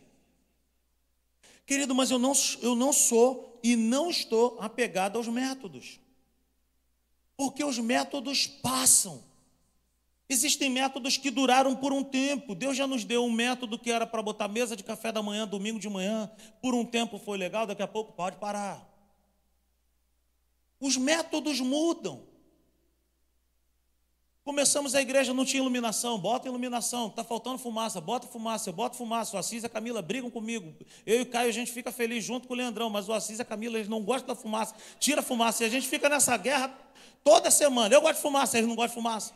Querido, 1.67 1.95
mas 1.95 2.11
eu 2.11 2.19
não, 2.19 2.33
eu 2.63 2.75
não 2.75 2.93
sou 2.93 3.61
e 3.63 3.77
não 3.77 4.11
estou 4.11 4.57
apegado 4.61 5.17
aos 5.17 5.29
métodos. 5.29 6.01
Porque 7.37 7.63
os 7.63 7.79
métodos 7.79 8.47
passam. 8.47 9.23
Existem 10.29 10.71
métodos 10.71 11.17
que 11.17 11.31
duraram 11.31 11.75
por 11.75 11.93
um 11.93 12.05
tempo. 12.05 12.55
Deus 12.55 12.77
já 12.77 12.87
nos 12.87 13.05
deu 13.05 13.25
um 13.25 13.33
método 13.33 13.79
que 13.79 13.91
era 13.91 14.07
para 14.07 14.23
botar 14.23 14.49
mesa 14.49 14.77
de 14.77 14.85
café 14.85 15.11
da 15.11 15.23
manhã, 15.23 15.47
domingo 15.47 15.79
de 15.79 15.89
manhã. 15.89 16.31
Por 16.63 16.75
um 16.75 16.85
tempo 16.85 17.19
foi 17.19 17.37
legal, 17.37 17.67
daqui 17.67 17.83
a 17.83 17.89
pouco 17.89 18.13
pode 18.13 18.37
parar. 18.37 18.89
Os 20.79 20.97
métodos 20.97 21.61
mudam. 21.61 22.30
Começamos 24.51 24.97
a 24.97 25.01
igreja, 25.01 25.33
não 25.33 25.45
tinha 25.45 25.61
iluminação, 25.61 26.19
bota 26.19 26.49
iluminação, 26.49 27.07
está 27.07 27.23
faltando 27.23 27.57
fumaça, 27.57 28.01
bota 28.01 28.27
fumaça, 28.27 28.69
eu 28.69 28.73
boto 28.73 28.97
fumaça, 28.97 29.37
o 29.37 29.39
Assis 29.39 29.63
e 29.63 29.67
a 29.67 29.69
Camila 29.69 30.03
brigam 30.03 30.29
comigo. 30.29 30.75
Eu 31.07 31.21
e 31.21 31.23
o 31.23 31.27
Caio, 31.27 31.49
a 31.49 31.53
gente 31.53 31.71
fica 31.71 31.93
feliz 31.93 32.25
junto 32.25 32.49
com 32.49 32.55
o 32.55 32.57
Leandrão, 32.57 32.91
mas 32.91 33.09
o 33.09 33.13
Assis 33.13 33.39
e 33.39 33.43
a 33.43 33.45
Camila, 33.45 33.77
eles 33.77 33.89
não 33.89 34.03
gostam 34.03 34.35
da 34.35 34.35
fumaça, 34.35 34.75
tira 34.99 35.21
a 35.21 35.23
fumaça, 35.23 35.63
e 35.63 35.67
a 35.67 35.71
gente 35.71 35.87
fica 35.87 36.09
nessa 36.09 36.37
guerra 36.37 36.77
toda 37.23 37.49
semana. 37.49 37.95
Eu 37.95 38.01
gosto 38.01 38.17
de 38.17 38.23
fumaça, 38.23 38.59
eles 38.59 38.69
não 38.69 38.75
gostam 38.75 39.01
de 39.01 39.07
fumaça. 39.07 39.33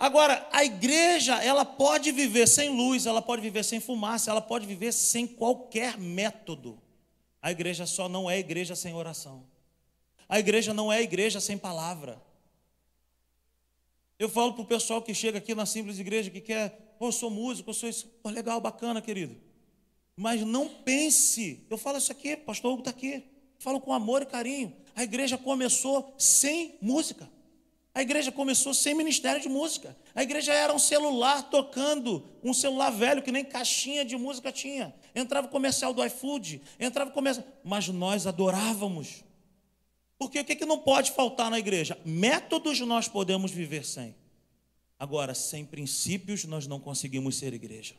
Agora, 0.00 0.48
a 0.50 0.64
igreja, 0.64 1.34
ela 1.44 1.66
pode 1.66 2.10
viver 2.10 2.46
sem 2.48 2.70
luz, 2.70 3.04
ela 3.04 3.20
pode 3.20 3.42
viver 3.42 3.64
sem 3.64 3.80
fumaça, 3.80 4.30
ela 4.30 4.40
pode 4.40 4.64
viver 4.64 4.92
sem 4.92 5.26
qualquer 5.26 5.98
método. 5.98 6.78
A 7.42 7.50
igreja 7.50 7.84
só 7.84 8.08
não 8.08 8.30
é 8.30 8.38
igreja 8.38 8.74
sem 8.74 8.94
oração. 8.94 9.44
A 10.26 10.38
igreja 10.38 10.72
não 10.72 10.90
é 10.90 11.02
igreja 11.02 11.38
sem 11.38 11.58
palavra. 11.58 12.24
Eu 14.18 14.28
falo 14.28 14.54
para 14.54 14.62
o 14.62 14.66
pessoal 14.66 15.02
que 15.02 15.12
chega 15.12 15.38
aqui 15.38 15.54
na 15.54 15.66
simples 15.66 15.98
igreja 15.98 16.30
que 16.30 16.40
quer, 16.40 16.96
oh, 16.98 17.06
eu 17.06 17.12
sou 17.12 17.30
músico, 17.30 17.70
eu 17.70 17.74
sou 17.74 17.88
isso. 17.88 18.06
Pô, 18.22 18.30
legal, 18.30 18.60
bacana, 18.60 19.02
querido. 19.02 19.36
Mas 20.16 20.40
não 20.40 20.68
pense, 20.68 21.66
eu 21.68 21.76
falo 21.76 21.98
isso 21.98 22.10
aqui, 22.10 22.36
pastor 22.36 22.72
Hugo 22.72 22.80
está 22.80 22.90
aqui. 22.90 23.22
Falo 23.58 23.80
com 23.80 23.92
amor 23.92 24.22
e 24.22 24.26
carinho. 24.26 24.74
A 24.94 25.02
igreja 25.02 25.36
começou 25.36 26.14
sem 26.16 26.76
música. 26.80 27.28
A 27.94 28.02
igreja 28.02 28.30
começou 28.30 28.74
sem 28.74 28.94
ministério 28.94 29.40
de 29.40 29.48
música. 29.48 29.96
A 30.14 30.22
igreja 30.22 30.52
era 30.52 30.72
um 30.72 30.78
celular 30.78 31.50
tocando, 31.50 32.22
um 32.42 32.52
celular 32.52 32.90
velho 32.90 33.22
que 33.22 33.32
nem 33.32 33.44
caixinha 33.44 34.04
de 34.04 34.16
música 34.16 34.52
tinha. 34.52 34.94
Entrava 35.14 35.46
o 35.46 35.50
comercial 35.50 35.94
do 35.94 36.04
iFood, 36.04 36.60
entrava 36.78 37.10
o 37.10 37.12
comercial, 37.12 37.46
mas 37.64 37.88
nós 37.88 38.26
adorávamos. 38.26 39.24
Porque 40.18 40.40
o 40.40 40.44
que, 40.44 40.56
que 40.56 40.64
não 40.64 40.78
pode 40.78 41.12
faltar 41.12 41.50
na 41.50 41.58
igreja? 41.58 41.98
Métodos 42.04 42.80
nós 42.80 43.06
podemos 43.06 43.50
viver 43.50 43.84
sem. 43.84 44.14
Agora, 44.98 45.34
sem 45.34 45.64
princípios, 45.64 46.44
nós 46.44 46.66
não 46.66 46.80
conseguimos 46.80 47.36
ser 47.36 47.52
igreja. 47.52 47.94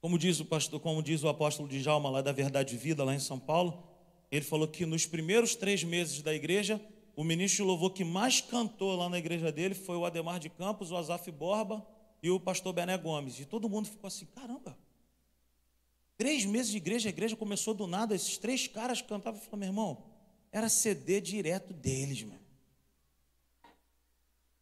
Como 0.00 0.18
diz 0.18 0.40
o 0.40 0.44
pastor, 0.44 0.80
como 0.80 1.02
diz 1.02 1.22
o 1.22 1.28
apóstolo 1.28 1.68
de 1.68 1.80
Jalma 1.80 2.10
lá 2.10 2.20
da 2.20 2.32
Verdade 2.32 2.76
Vida, 2.76 3.04
lá 3.04 3.14
em 3.14 3.20
São 3.20 3.38
Paulo, 3.38 3.82
ele 4.30 4.44
falou 4.44 4.66
que 4.66 4.86
nos 4.86 5.06
primeiros 5.06 5.54
três 5.54 5.84
meses 5.84 6.22
da 6.22 6.34
igreja, 6.34 6.80
o 7.14 7.22
ministro 7.22 7.64
de 7.64 7.68
louvor 7.68 7.92
que 7.92 8.04
mais 8.04 8.40
cantou 8.40 8.96
lá 8.96 9.08
na 9.08 9.18
igreja 9.18 9.52
dele 9.52 9.74
foi 9.74 9.96
o 9.96 10.04
Ademar 10.04 10.38
de 10.38 10.48
Campos, 10.48 10.90
o 10.90 10.96
Azaf 10.96 11.30
Borba 11.30 11.86
e 12.22 12.30
o 12.30 12.40
pastor 12.40 12.72
Bené 12.72 12.96
Gomes. 12.96 13.38
E 13.38 13.44
todo 13.44 13.68
mundo 13.68 13.88
ficou 13.88 14.08
assim: 14.08 14.26
caramba, 14.26 14.76
Três 16.22 16.44
meses 16.44 16.70
de 16.70 16.76
igreja, 16.76 17.08
a 17.08 17.10
igreja 17.10 17.34
começou 17.34 17.74
do 17.74 17.84
nada, 17.84 18.14
esses 18.14 18.38
três 18.38 18.68
caras 18.68 19.02
cantavam 19.02 19.40
e 19.40 19.44
falaram, 19.44 19.58
meu 19.58 19.68
irmão, 19.70 20.04
era 20.52 20.68
CD 20.68 21.20
direto 21.20 21.72
deles, 21.72 22.22
mano. 22.22 22.38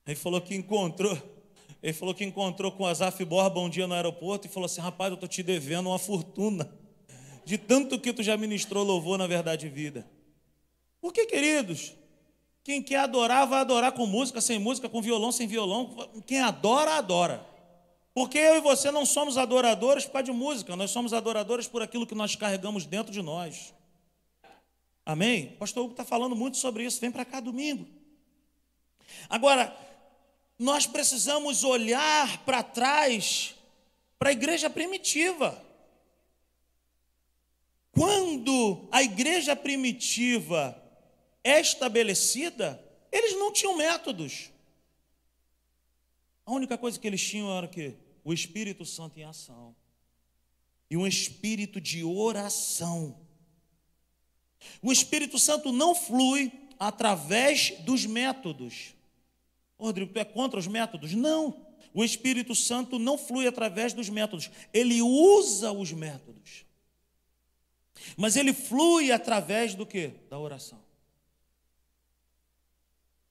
Ele 0.07 0.17
falou 0.17 0.41
que 0.41 0.55
encontrou, 0.55 1.15
ele 1.83 1.93
falou 1.93 2.15
que 2.15 2.25
encontrou 2.25 2.73
com 2.73 2.85
o 2.85 2.87
Azaf 2.87 3.23
Borba 3.27 3.61
um 3.61 3.69
dia 3.69 3.87
no 3.87 3.93
aeroporto 3.93 4.47
e 4.47 4.51
falou 4.51 4.65
assim: 4.65 4.81
rapaz, 4.81 5.11
eu 5.11 5.17
estou 5.17 5.29
te 5.29 5.43
devendo 5.43 5.91
uma 5.91 5.99
fortuna. 5.99 6.75
De 7.45 7.59
tanto 7.59 8.01
que 8.01 8.11
tu 8.15 8.23
já 8.23 8.39
ministrou 8.39 8.83
louvor 8.83 9.19
na 9.19 9.27
verdade 9.27 9.69
vida. 9.69 10.11
Por 10.99 11.13
que, 11.13 11.27
queridos? 11.27 11.93
Quem 12.65 12.83
quer 12.83 13.01
adorar, 13.01 13.47
vai 13.47 13.61
adorar 13.61 13.93
com 13.93 14.07
música, 14.07 14.41
sem 14.41 14.59
música, 14.59 14.89
com 14.89 15.03
violão, 15.03 15.31
sem 15.31 15.47
violão. 15.47 16.11
Quem 16.27 16.41
adora, 16.41 16.95
adora. 16.95 17.50
Porque 18.13 18.39
eu 18.39 18.57
e 18.57 18.61
você 18.61 18.91
não 18.91 19.07
somos 19.07 19.39
adoradores 19.39 20.05
por 20.05 20.13
causa 20.13 20.25
de 20.25 20.33
música, 20.33 20.75
nós 20.77 20.91
somos 20.91 21.13
adoradores 21.13 21.69
por 21.69 21.83
aquilo 21.83 22.07
que 22.07 22.15
nós 22.15 22.35
carregamos 22.35 22.85
dentro 22.85 23.13
de 23.13 23.23
nós. 23.23 23.73
Amém? 25.07 25.53
O 25.55 25.59
pastor 25.59 25.85
Hugo 25.85 25.93
está 25.93 26.05
falando 26.05 26.37
muito 26.37 26.57
sobre 26.57 26.85
isso. 26.85 27.01
Vem 27.01 27.11
para 27.11 27.25
cá 27.25 27.41
domingo. 27.41 27.87
Agora, 29.29 29.77
nós 30.59 30.87
precisamos 30.87 31.65
olhar 31.65 32.45
para 32.45 32.63
trás 32.63 33.55
para 34.19 34.29
a 34.29 34.33
igreja 34.33 34.69
primitiva. 34.69 35.65
Quando 37.93 38.89
a 38.93 39.03
igreja 39.03 39.57
primitiva 39.57 40.81
é 41.43 41.61
estabelecida, 41.61 42.83
eles 43.11 43.33
não 43.39 43.53
tinham 43.53 43.77
métodos. 43.77 44.51
A 46.51 46.53
única 46.53 46.77
coisa 46.77 46.99
que 46.99 47.07
eles 47.07 47.25
tinham 47.25 47.57
era 47.57 47.65
o 47.65 47.69
quê? 47.69 47.95
O 48.25 48.33
Espírito 48.33 48.85
Santo 48.85 49.17
em 49.21 49.23
ação. 49.23 49.73
E 50.91 50.97
um 50.97 51.07
espírito 51.07 51.81
de 51.81 52.03
oração. 52.03 53.21
O 54.83 54.91
Espírito 54.91 55.39
Santo 55.39 55.71
não 55.71 55.95
flui 55.95 56.51
através 56.77 57.71
dos 57.85 58.05
métodos. 58.05 58.97
Rodrigo, 59.79 60.13
tu 60.13 60.19
é 60.19 60.25
contra 60.25 60.59
os 60.59 60.67
métodos? 60.67 61.13
Não. 61.13 61.69
O 61.95 62.03
Espírito 62.03 62.53
Santo 62.57 62.99
não 62.99 63.17
flui 63.17 63.47
através 63.47 63.93
dos 63.93 64.09
métodos, 64.09 64.51
ele 64.75 65.01
usa 65.01 65.71
os 65.71 65.93
métodos. 65.93 66.65
Mas 68.17 68.35
ele 68.35 68.53
flui 68.53 69.13
através 69.13 69.77
do 69.77 69.87
que? 69.87 70.09
Da 70.29 70.37
oração. 70.37 70.83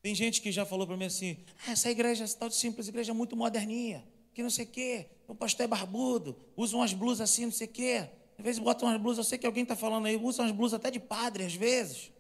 Tem 0.02 0.16
gente 0.16 0.42
que 0.42 0.52
já 0.52 0.66
falou 0.66 0.88
para 0.88 0.96
mim 0.96 1.06
assim: 1.06 1.38
ah, 1.68 1.72
essa 1.72 1.90
igreja, 1.90 2.24
essa 2.24 2.38
tal 2.38 2.50
de 2.50 2.56
simples 2.56 2.88
igreja 2.88 3.12
é 3.12 3.14
muito 3.14 3.36
moderninha, 3.36 4.04
que 4.34 4.42
não 4.42 4.50
sei 4.50 4.66
o 4.66 4.68
quê, 4.68 5.08
o 5.28 5.36
pastor 5.36 5.66
é 5.66 5.68
barbudo, 5.68 6.38
usa 6.56 6.76
umas 6.76 6.94
blusas 6.94 7.30
assim, 7.30 7.46
não 7.46 7.52
sei 7.52 7.68
o 7.68 7.72
quê. 7.72 8.10
Às 8.38 8.44
vezes 8.44 8.60
botam 8.60 8.88
umas 8.88 9.02
blusas, 9.02 9.26
eu 9.26 9.30
sei 9.30 9.38
que 9.38 9.46
alguém 9.46 9.64
está 9.64 9.76
falando 9.76 10.06
aí, 10.06 10.16
usa 10.16 10.44
umas 10.44 10.54
blusas 10.54 10.80
até 10.80 10.90
de 10.90 11.00
padre 11.00 11.44
às 11.44 11.54
vezes. 11.54 12.12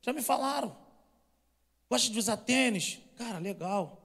Já 0.00 0.12
me 0.12 0.22
falaram. 0.22 0.74
Gosta 1.90 2.10
de 2.10 2.18
usar 2.18 2.38
tênis. 2.38 2.98
Cara, 3.16 3.38
legal. 3.38 4.00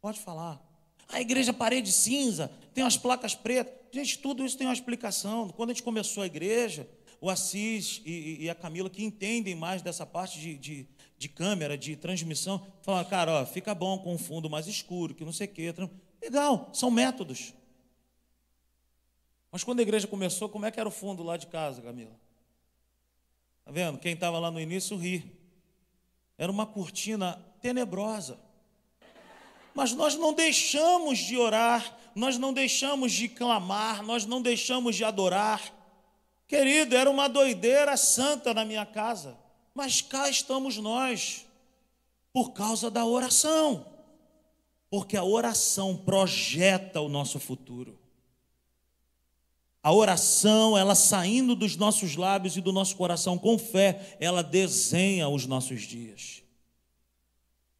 Pode 0.00 0.20
falar. 0.20 0.60
A 1.08 1.20
igreja 1.20 1.52
parede 1.52 1.90
cinza, 1.90 2.50
tem 2.74 2.84
umas 2.84 2.96
placas 2.96 3.34
pretas. 3.34 3.74
Gente, 3.92 4.18
tudo 4.18 4.44
isso 4.44 4.56
tem 4.56 4.66
uma 4.66 4.72
explicação. 4.72 5.48
Quando 5.48 5.70
a 5.70 5.72
gente 5.72 5.82
começou 5.82 6.22
a 6.22 6.26
igreja, 6.26 6.88
o 7.20 7.28
Assis 7.28 8.00
e, 8.04 8.44
e 8.44 8.50
a 8.50 8.54
Camila, 8.54 8.88
que 8.88 9.02
entendem 9.02 9.54
mais 9.54 9.82
dessa 9.82 10.06
parte 10.06 10.38
de, 10.38 10.56
de, 10.56 10.88
de 11.20 11.28
câmera, 11.28 11.76
de 11.76 11.94
transmissão, 11.96 12.66
falaram, 12.80 13.06
cara, 13.06 13.32
ó, 13.42 13.44
fica 13.44 13.74
bom 13.74 13.98
com 13.98 14.14
um 14.14 14.16
fundo 14.16 14.48
mais 14.48 14.66
escuro, 14.66 15.14
que 15.14 15.22
não 15.22 15.34
sei 15.34 15.46
o 15.46 15.50
quê. 15.50 15.74
Legal, 16.22 16.70
são 16.72 16.90
métodos. 16.90 17.52
Mas 19.52 19.62
quando 19.62 19.80
a 19.80 19.82
igreja 19.82 20.06
começou, 20.06 20.48
como 20.48 20.64
é 20.64 20.70
que 20.70 20.80
era 20.80 20.88
o 20.88 20.92
fundo 20.92 21.22
lá 21.22 21.36
de 21.36 21.46
casa, 21.46 21.82
Camila? 21.82 22.18
Tá 23.66 23.70
vendo? 23.70 23.98
Quem 23.98 24.14
estava 24.14 24.38
lá 24.38 24.50
no 24.50 24.58
início 24.58 24.96
ri. 24.96 25.30
Era 26.38 26.50
uma 26.50 26.64
cortina 26.64 27.38
tenebrosa. 27.60 28.40
Mas 29.74 29.92
nós 29.92 30.14
não 30.14 30.32
deixamos 30.32 31.18
de 31.18 31.36
orar, 31.36 31.98
nós 32.14 32.38
não 32.38 32.50
deixamos 32.50 33.12
de 33.12 33.28
clamar, 33.28 34.02
nós 34.02 34.24
não 34.24 34.40
deixamos 34.40 34.96
de 34.96 35.04
adorar. 35.04 35.60
Querido, 36.48 36.96
era 36.96 37.10
uma 37.10 37.28
doideira 37.28 37.94
santa 37.98 38.54
na 38.54 38.64
minha 38.64 38.86
casa, 38.86 39.36
mas 39.74 40.00
cá 40.00 40.28
estamos 40.28 40.76
nós, 40.76 41.46
por 42.32 42.52
causa 42.52 42.90
da 42.90 43.04
oração, 43.04 43.86
porque 44.88 45.16
a 45.16 45.24
oração 45.24 45.96
projeta 45.96 47.00
o 47.00 47.08
nosso 47.08 47.38
futuro. 47.38 47.98
A 49.82 49.92
oração, 49.92 50.76
ela 50.76 50.94
saindo 50.94 51.54
dos 51.54 51.76
nossos 51.76 52.14
lábios 52.14 52.56
e 52.56 52.60
do 52.60 52.72
nosso 52.72 52.96
coração 52.96 53.38
com 53.38 53.58
fé, 53.58 54.16
ela 54.20 54.42
desenha 54.42 55.28
os 55.28 55.46
nossos 55.46 55.82
dias. 55.82 56.42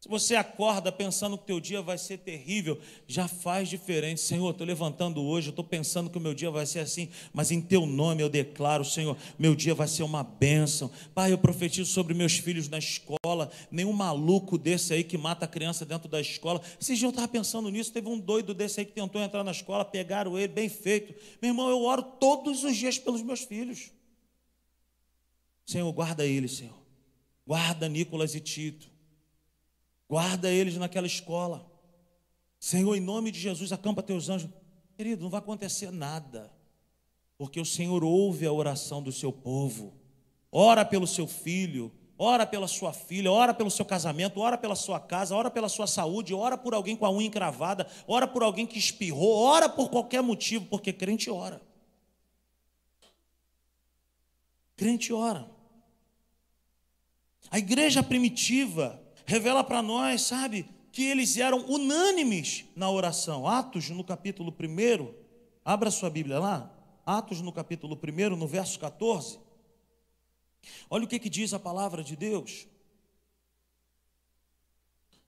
Se 0.01 0.09
você 0.09 0.35
acorda 0.35 0.91
pensando 0.91 1.37
que 1.37 1.43
o 1.43 1.45
teu 1.45 1.59
dia 1.59 1.79
vai 1.79 1.95
ser 1.95 2.17
terrível, 2.17 2.79
já 3.07 3.27
faz 3.27 3.69
diferente. 3.69 4.19
Senhor, 4.19 4.49
estou 4.49 4.65
levantando 4.65 5.21
hoje, 5.21 5.51
estou 5.51 5.63
pensando 5.63 6.09
que 6.09 6.17
o 6.17 6.21
meu 6.21 6.33
dia 6.33 6.49
vai 6.49 6.65
ser 6.65 6.79
assim, 6.79 7.07
mas 7.31 7.51
em 7.51 7.61
teu 7.61 7.85
nome 7.85 8.23
eu 8.23 8.27
declaro, 8.27 8.83
Senhor, 8.83 9.15
meu 9.37 9.53
dia 9.53 9.75
vai 9.75 9.87
ser 9.87 10.01
uma 10.01 10.23
bênção. 10.23 10.89
Pai, 11.13 11.31
eu 11.31 11.37
profetizo 11.37 11.91
sobre 11.91 12.15
meus 12.15 12.33
filhos 12.33 12.67
na 12.67 12.79
escola, 12.79 13.51
nenhum 13.69 13.93
maluco 13.93 14.57
desse 14.57 14.91
aí 14.91 15.03
que 15.03 15.19
mata 15.19 15.45
a 15.45 15.47
criança 15.47 15.85
dentro 15.85 16.09
da 16.09 16.19
escola. 16.19 16.59
Esses 16.81 16.97
dias 16.97 17.03
eu 17.03 17.09
estava 17.09 17.27
pensando 17.27 17.69
nisso, 17.69 17.93
teve 17.93 18.09
um 18.09 18.17
doido 18.17 18.55
desse 18.55 18.79
aí 18.79 18.87
que 18.87 18.93
tentou 18.93 19.21
entrar 19.21 19.43
na 19.43 19.51
escola, 19.51 19.85
pegaram 19.85 20.35
ele, 20.35 20.47
bem 20.47 20.67
feito. 20.67 21.13
Meu 21.39 21.51
irmão, 21.51 21.69
eu 21.69 21.83
oro 21.83 22.01
todos 22.01 22.63
os 22.63 22.75
dias 22.75 22.97
pelos 22.97 23.21
meus 23.21 23.41
filhos. 23.41 23.91
Senhor, 25.63 25.93
guarda 25.93 26.25
eles, 26.25 26.53
Senhor. 26.53 26.81
Guarda 27.45 27.87
Nicolas 27.87 28.33
e 28.33 28.39
Tito. 28.39 28.90
Guarda 30.11 30.51
eles 30.51 30.75
naquela 30.75 31.07
escola. 31.07 31.65
Senhor, 32.59 32.93
em 32.97 32.99
nome 32.99 33.31
de 33.31 33.39
Jesus, 33.39 33.71
acampa 33.71 34.03
teus 34.03 34.27
anjos. 34.27 34.49
Querido, 34.97 35.23
não 35.23 35.29
vai 35.29 35.39
acontecer 35.39 35.89
nada, 35.89 36.51
porque 37.37 37.61
o 37.61 37.65
Senhor 37.65 38.03
ouve 38.03 38.45
a 38.45 38.51
oração 38.51 39.01
do 39.01 39.09
seu 39.09 39.31
povo. 39.31 39.93
Ora 40.51 40.83
pelo 40.83 41.07
seu 41.07 41.25
filho, 41.25 41.93
ora 42.17 42.45
pela 42.45 42.67
sua 42.67 42.91
filha, 42.91 43.31
ora 43.31 43.53
pelo 43.53 43.71
seu 43.71 43.85
casamento, 43.85 44.41
ora 44.41 44.57
pela 44.57 44.75
sua 44.75 44.99
casa, 44.99 45.33
ora 45.33 45.49
pela 45.49 45.69
sua 45.69 45.87
saúde, 45.87 46.33
ora 46.33 46.57
por 46.57 46.73
alguém 46.73 46.97
com 46.97 47.05
a 47.05 47.09
unha 47.09 47.27
encravada, 47.27 47.87
ora 48.05 48.27
por 48.27 48.43
alguém 48.43 48.67
que 48.67 48.77
espirrou, 48.77 49.37
ora 49.37 49.69
por 49.69 49.89
qualquer 49.89 50.21
motivo, 50.21 50.65
porque 50.65 50.91
crente 50.91 51.29
ora. 51.29 51.61
Crente 54.75 55.13
ora. 55.13 55.49
A 57.49 57.57
igreja 57.57 58.03
primitiva, 58.03 59.01
revela 59.31 59.63
para 59.63 59.81
nós, 59.81 60.23
sabe, 60.23 60.65
que 60.91 61.05
eles 61.05 61.37
eram 61.37 61.65
unânimes 61.65 62.65
na 62.75 62.91
oração. 62.91 63.47
Atos 63.47 63.89
no 63.89 64.03
capítulo 64.03 64.53
1, 64.53 65.13
abra 65.63 65.89
sua 65.89 66.09
Bíblia 66.09 66.37
lá. 66.37 66.69
Atos 67.05 67.39
no 67.39 67.53
capítulo 67.53 67.97
1, 67.97 68.35
no 68.35 68.45
verso 68.45 68.77
14. 68.77 69.39
Olha 70.89 71.05
o 71.05 71.07
que, 71.07 71.17
que 71.17 71.29
diz 71.29 71.53
a 71.53 71.59
palavra 71.59 72.03
de 72.03 72.17
Deus. 72.17 72.67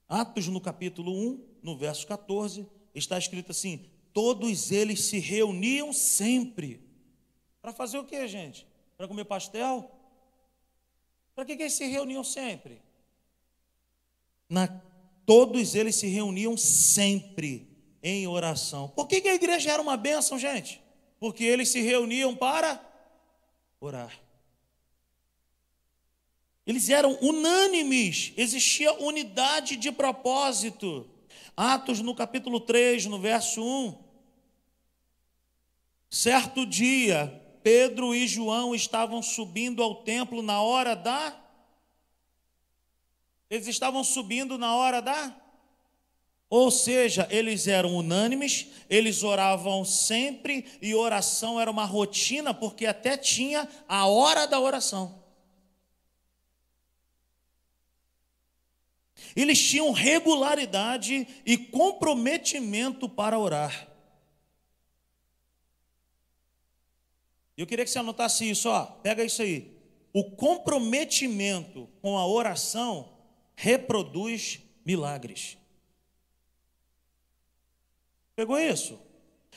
Atos 0.06 0.48
no 0.48 0.60
capítulo 0.60 1.10
1, 1.10 1.44
no 1.62 1.78
verso 1.78 2.06
14, 2.06 2.68
está 2.94 3.16
escrito 3.16 3.52
assim: 3.52 3.86
Todos 4.12 4.70
eles 4.70 5.04
se 5.04 5.18
reuniam 5.18 5.94
sempre. 5.94 6.86
Para 7.62 7.72
fazer 7.72 7.96
o 7.96 8.04
que, 8.04 8.28
gente? 8.28 8.66
Para 8.98 9.08
comer 9.08 9.24
pastel? 9.24 9.90
Para 11.34 11.46
que, 11.46 11.56
que 11.56 11.62
eles 11.62 11.72
se 11.72 11.86
reuniam 11.86 12.22
sempre? 12.22 12.83
Na, 14.48 14.68
todos 15.26 15.74
eles 15.74 15.96
se 15.96 16.06
reuniam 16.06 16.56
sempre 16.56 17.68
em 18.02 18.26
oração. 18.26 18.88
Por 18.88 19.06
que, 19.06 19.20
que 19.20 19.28
a 19.28 19.34
igreja 19.34 19.72
era 19.72 19.82
uma 19.82 19.96
bênção, 19.96 20.38
gente? 20.38 20.80
Porque 21.18 21.44
eles 21.44 21.70
se 21.70 21.80
reuniam 21.80 22.34
para 22.36 22.80
orar. 23.80 24.20
Eles 26.66 26.88
eram 26.88 27.18
unânimes, 27.20 28.32
existia 28.36 28.92
unidade 28.94 29.76
de 29.76 29.92
propósito. 29.92 31.08
Atos 31.56 32.00
no 32.00 32.14
capítulo 32.14 32.60
3, 32.60 33.06
no 33.06 33.18
verso 33.18 33.62
1. 33.62 34.04
Certo 36.10 36.64
dia, 36.64 37.42
Pedro 37.62 38.14
e 38.14 38.26
João 38.26 38.74
estavam 38.74 39.22
subindo 39.22 39.82
ao 39.82 39.96
templo 39.96 40.42
na 40.42 40.60
hora 40.60 40.94
da 40.94 41.43
eles 43.54 43.68
estavam 43.68 44.02
subindo 44.02 44.58
na 44.58 44.74
hora 44.74 45.00
da. 45.00 45.34
Ou 46.50 46.70
seja, 46.70 47.26
eles 47.30 47.68
eram 47.68 47.96
unânimes, 47.96 48.66
eles 48.90 49.22
oravam 49.22 49.84
sempre 49.84 50.66
e 50.82 50.94
oração 50.94 51.60
era 51.60 51.70
uma 51.70 51.84
rotina, 51.84 52.52
porque 52.52 52.84
até 52.84 53.16
tinha 53.16 53.68
a 53.88 54.06
hora 54.06 54.46
da 54.46 54.58
oração. 54.58 55.22
Eles 59.36 59.60
tinham 59.60 59.90
regularidade 59.92 61.26
e 61.46 61.56
comprometimento 61.56 63.08
para 63.08 63.38
orar. 63.38 63.88
Eu 67.56 67.66
queria 67.66 67.84
que 67.84 67.90
você 67.90 68.00
anotasse 68.00 68.48
isso, 68.48 68.68
ó. 68.68 68.84
Pega 68.84 69.24
isso 69.24 69.42
aí. 69.42 69.76
O 70.12 70.24
comprometimento 70.32 71.88
com 72.00 72.18
a 72.18 72.26
oração 72.26 73.13
reproduz 73.54 74.60
milagres. 74.84 75.56
Pegou 78.36 78.58
isso? 78.58 78.98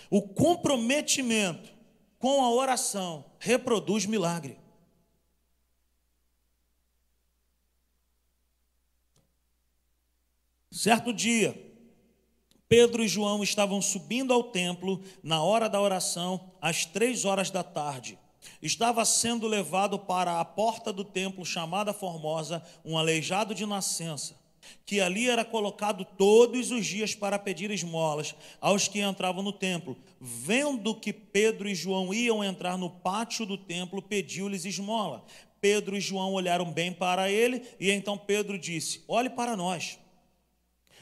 O 0.09 0.21
comprometimento 0.21 1.73
com 2.19 2.43
a 2.43 2.51
oração 2.51 3.25
reproduz 3.39 4.05
milagre. 4.05 4.57
Certo 10.71 11.11
dia, 11.11 11.67
Pedro 12.69 13.03
e 13.03 13.07
João 13.07 13.41
estavam 13.41 13.81
subindo 13.81 14.31
ao 14.31 14.43
templo 14.43 15.01
na 15.23 15.41
hora 15.41 15.67
da 15.67 15.81
oração, 15.81 16.51
às 16.61 16.85
três 16.85 17.25
horas 17.25 17.49
da 17.49 17.63
tarde. 17.63 18.19
Estava 18.61 19.03
sendo 19.05 19.47
levado 19.47 19.99
para 19.99 20.39
a 20.39 20.45
porta 20.45 20.91
do 20.91 21.03
templo 21.03 21.45
chamada 21.45 21.93
Formosa 21.93 22.63
um 22.83 22.97
aleijado 22.97 23.53
de 23.53 23.65
nascença, 23.65 24.35
que 24.85 24.99
ali 24.99 25.29
era 25.29 25.45
colocado 25.45 26.03
todos 26.03 26.71
os 26.71 26.85
dias 26.85 27.13
para 27.15 27.39
pedir 27.39 27.71
esmolas 27.71 28.35
aos 28.59 28.87
que 28.87 28.99
entravam 28.99 29.43
no 29.43 29.53
templo. 29.53 29.97
Vendo 30.19 30.95
que 30.95 31.13
Pedro 31.13 31.69
e 31.69 31.75
João 31.75 32.13
iam 32.13 32.43
entrar 32.43 32.77
no 32.77 32.89
pátio 32.89 33.45
do 33.45 33.57
templo, 33.57 34.01
pediu-lhes 34.01 34.65
esmola. 34.65 35.23
Pedro 35.59 35.97
e 35.97 36.01
João 36.01 36.33
olharam 36.33 36.71
bem 36.71 36.93
para 36.93 37.31
ele 37.31 37.63
e 37.79 37.91
então 37.91 38.17
Pedro 38.17 38.57
disse: 38.57 39.03
Olhe 39.07 39.29
para 39.29 39.55
nós. 39.55 39.99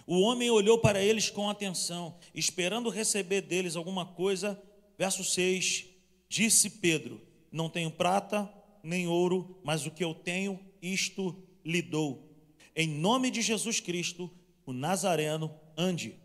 O 0.08 0.20
homem 0.22 0.52
olhou 0.52 0.78
para 0.78 1.02
eles 1.02 1.30
com 1.32 1.50
atenção, 1.50 2.16
esperando 2.34 2.90
receber 2.90 3.42
deles 3.42 3.76
alguma 3.76 4.06
coisa. 4.06 4.62
Verso 4.98 5.24
6: 5.24 5.86
Disse 6.30 6.70
Pedro: 6.70 7.22
Não 7.56 7.70
tenho 7.70 7.90
prata 7.90 8.52
nem 8.84 9.08
ouro, 9.08 9.58
mas 9.64 9.86
o 9.86 9.92
que 9.92 10.04
eu 10.04 10.14
tenho, 10.14 10.60
isto 10.82 11.42
lhe 11.64 11.82
dou. 11.82 12.30
Em 12.76 12.86
nome 12.86 13.32
de 13.32 13.42
Jesus 13.42 13.80
Cristo, 13.80 14.30
o 14.66 14.74
Nazareno, 14.74 15.50
ande. 15.78 16.20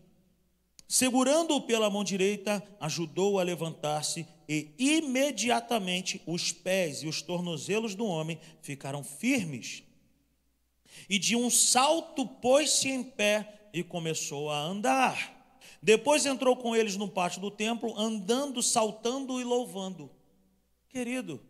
Segurando-o 0.88 1.60
pela 1.60 1.88
mão 1.88 2.02
direita, 2.02 2.60
ajudou-o 2.80 3.38
a 3.38 3.44
levantar-se 3.44 4.26
e 4.48 4.74
imediatamente 4.76 6.20
os 6.26 6.50
pés 6.50 7.04
e 7.04 7.06
os 7.06 7.22
tornozelos 7.22 7.94
do 7.94 8.06
homem 8.06 8.36
ficaram 8.60 9.04
firmes. 9.04 9.84
E 11.08 11.16
de 11.16 11.36
um 11.36 11.48
salto 11.48 12.26
pôs-se 12.26 12.88
em 12.88 13.04
pé 13.04 13.68
e 13.72 13.84
começou 13.84 14.50
a 14.50 14.60
andar. 14.60 15.56
Depois 15.80 16.26
entrou 16.26 16.56
com 16.56 16.74
eles 16.74 16.96
no 16.96 17.06
pátio 17.06 17.40
do 17.40 17.52
templo, 17.52 17.96
andando, 17.96 18.60
saltando 18.60 19.40
e 19.40 19.44
louvando. 19.44 20.10
Querido, 20.90 21.40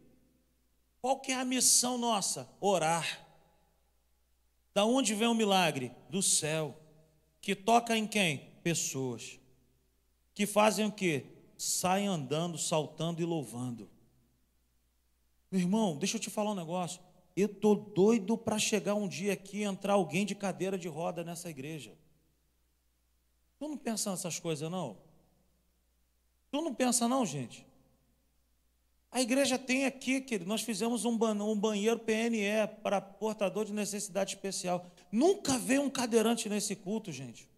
qual 1.00 1.18
que 1.18 1.32
é 1.32 1.34
a 1.34 1.44
missão 1.44 1.96
nossa? 1.96 2.48
Orar. 2.60 3.26
Da 4.74 4.84
onde 4.84 5.14
vem 5.14 5.26
o 5.26 5.34
milagre? 5.34 5.92
Do 6.10 6.22
céu. 6.22 6.78
Que 7.40 7.56
toca 7.56 7.96
em 7.96 8.06
quem? 8.06 8.50
Pessoas. 8.62 9.40
Que 10.34 10.46
fazem 10.46 10.84
o 10.84 10.92
quê? 10.92 11.24
Saem 11.56 12.06
andando, 12.06 12.58
saltando 12.58 13.22
e 13.22 13.24
louvando. 13.24 13.90
Meu 15.50 15.60
irmão, 15.60 15.96
deixa 15.96 16.16
eu 16.16 16.20
te 16.20 16.28
falar 16.28 16.52
um 16.52 16.54
negócio. 16.54 17.00
Eu 17.34 17.48
tô 17.48 17.74
doido 17.74 18.36
para 18.36 18.58
chegar 18.58 18.94
um 18.94 19.08
dia 19.08 19.32
aqui 19.32 19.58
e 19.58 19.64
entrar 19.64 19.94
alguém 19.94 20.26
de 20.26 20.34
cadeira 20.34 20.78
de 20.78 20.86
roda 20.86 21.24
nessa 21.24 21.48
igreja. 21.48 21.96
Tu 23.58 23.66
não 23.66 23.78
pensa 23.78 24.10
nessas 24.10 24.38
coisas, 24.38 24.70
não? 24.70 24.98
Tu 26.50 26.60
não 26.60 26.74
pensa, 26.74 27.08
não, 27.08 27.24
gente? 27.24 27.69
A 29.12 29.20
igreja 29.20 29.58
tem 29.58 29.86
aqui, 29.86 30.20
querido, 30.20 30.48
nós 30.48 30.62
fizemos 30.62 31.04
um, 31.04 31.16
banheiro 31.16 31.98
PNE 31.98 32.68
para 32.80 33.00
portador 33.00 33.64
de 33.64 33.72
necessidade 33.72 34.34
especial. 34.34 34.86
Nunca 35.10 35.58
veio 35.58 35.82
um 35.82 35.90
cadeirante 35.90 36.48
nesse 36.48 36.76
culto, 36.76 37.10
gente. 37.10 37.48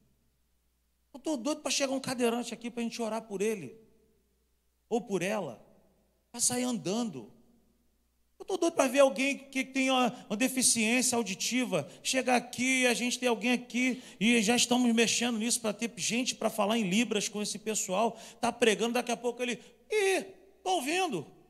Eu 1.13 1.19
estou 1.19 1.37
doido 1.37 1.61
para 1.61 1.71
chegar 1.71 1.93
um 1.93 2.01
cadeirante 2.01 2.55
aqui 2.55 2.71
para 2.71 2.81
a 2.81 2.85
gente 2.85 3.03
orar 3.03 3.23
por 3.23 3.43
ele, 3.43 3.77
ou 4.89 5.03
por 5.03 5.21
ela, 5.21 5.63
para 6.31 6.41
sair 6.41 6.63
andando. 6.63 7.31
Eu 8.39 8.45
estou 8.45 8.57
doido 8.57 8.73
para 8.73 8.89
ver 8.89 9.01
alguém 9.01 9.37
que 9.37 9.63
tem 9.63 9.91
uma, 9.91 10.09
uma, 10.31 10.37
deficiência 10.37 11.17
auditiva. 11.17 11.87
Chegar 12.03 12.37
aqui, 12.37 12.87
a 12.87 12.95
gente 12.95 13.19
tem 13.19 13.29
alguém 13.29 13.53
aqui 13.53 14.03
e 14.19 14.41
já 14.41 14.57
estamos 14.57 14.91
mexendo 14.95 15.39
nisso 15.39 15.61
para 15.61 15.75
ter 15.75 15.93
gente 15.97 16.35
para 16.35 16.49
falar 16.49 16.79
em 16.79 16.89
Libras 16.89 17.29
com 17.29 17.43
esse 17.43 17.59
pessoal. 17.59 18.19
Está 18.35 18.51
pregando, 18.51 18.95
daqui 18.95 19.13
a 19.13 19.17
pouco 19.19 19.43
ele. 19.43 19.61
Ih, 19.91 20.25
estou 20.59 20.77
ouvindo. 20.77 21.42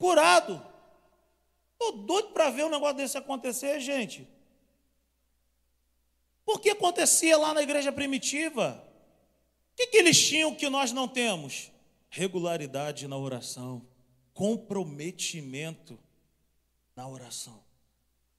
Curado. 0.00 0.60
Estou 1.74 1.92
doido 1.92 2.30
para 2.30 2.50
ver 2.50 2.64
um 2.64 2.70
negócio 2.70 2.96
desse 2.96 3.16
acontecer, 3.16 3.78
gente. 3.78 4.26
Por 6.44 6.60
que 6.60 6.70
acontecia 6.70 7.38
lá 7.38 7.54
na 7.54 7.62
igreja 7.62 7.92
primitiva? 7.92 8.84
O 9.72 9.76
que, 9.76 9.86
que 9.86 9.96
eles 9.96 10.18
tinham 10.18 10.52
que 10.52 10.68
nós 10.68 10.90
não 10.90 11.06
temos? 11.06 11.70
Regularidade 12.10 13.06
na 13.06 13.16
oração 13.16 13.86
comprometimento 14.40 15.98
na 16.96 17.06
oração. 17.06 17.62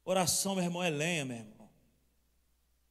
Oração, 0.04 0.56
meu 0.56 0.64
irmão, 0.64 0.82
é 0.82 0.90
lenha, 0.90 1.24
meu 1.24 1.38
irmão. 1.38 1.70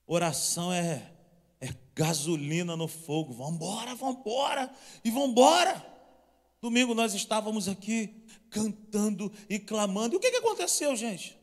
Oração 0.06 0.72
é, 0.72 1.12
é 1.60 1.74
gasolina 1.92 2.76
no 2.76 2.86
fogo. 2.86 3.32
Vamos 3.32 3.56
embora 3.56 3.92
e 5.04 5.10
vamos 5.10 5.30
embora. 5.30 5.84
Domingo 6.60 6.94
nós 6.94 7.12
estávamos 7.12 7.66
aqui 7.66 8.19
cantando 8.50 9.32
e 9.48 9.58
clamando. 9.58 10.14
E 10.14 10.18
o 10.18 10.20
que, 10.20 10.30
que 10.30 10.36
aconteceu, 10.36 10.94
gente? 10.96 11.38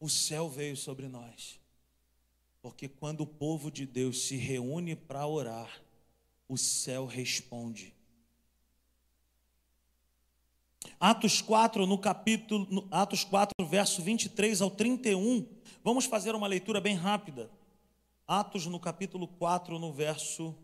O 0.00 0.08
céu 0.08 0.48
veio 0.48 0.76
sobre 0.76 1.08
nós. 1.08 1.60
Porque 2.60 2.88
quando 2.88 3.22
o 3.22 3.26
povo 3.26 3.70
de 3.70 3.86
Deus 3.86 4.22
se 4.22 4.36
reúne 4.36 4.96
para 4.96 5.26
orar, 5.26 5.82
o 6.48 6.56
céu 6.56 7.06
responde. 7.06 7.94
Atos 10.98 11.40
4, 11.40 11.86
no 11.86 11.98
capítulo, 11.98 12.66
no 12.70 12.88
Atos 12.90 13.22
4, 13.22 13.54
verso 13.66 14.02
23 14.02 14.60
ao 14.60 14.70
31. 14.70 15.46
Vamos 15.84 16.06
fazer 16.06 16.34
uma 16.34 16.46
leitura 16.46 16.80
bem 16.80 16.96
rápida. 16.96 17.50
Atos 18.26 18.66
no 18.66 18.80
capítulo 18.80 19.28
4, 19.28 19.78
no 19.78 19.92
verso 19.92 20.54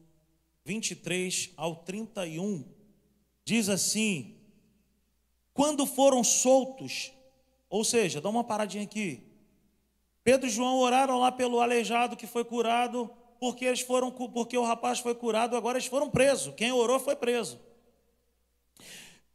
23 0.65 1.51
ao 1.57 1.77
31. 1.77 2.65
Diz 3.45 3.69
assim: 3.69 4.34
Quando 5.55 5.87
foram 5.87 6.25
soltos, 6.25 7.13
ou 7.71 7.85
seja, 7.85 8.21
dá 8.21 8.29
uma 8.29 8.43
paradinha 8.43 8.83
aqui. 8.83 9.23
Pedro 10.25 10.49
e 10.49 10.51
João 10.51 10.79
oraram 10.79 11.21
lá 11.21 11.31
pelo 11.31 11.61
aleijado 11.61 12.17
que 12.17 12.27
foi 12.27 12.45
curado, 12.45 13.09
porque 13.39 13.65
eles 13.65 13.81
foram 13.81 14.11
porque 14.11 14.59
o 14.59 14.65
rapaz 14.65 14.99
foi 14.99 15.15
curado, 15.15 15.57
agora 15.57 15.79
eles 15.79 15.89
foram 15.89 16.11
presos. 16.11 16.53
Quem 16.57 16.73
orou 16.73 16.99
foi 16.99 17.15
preso. 17.15 17.61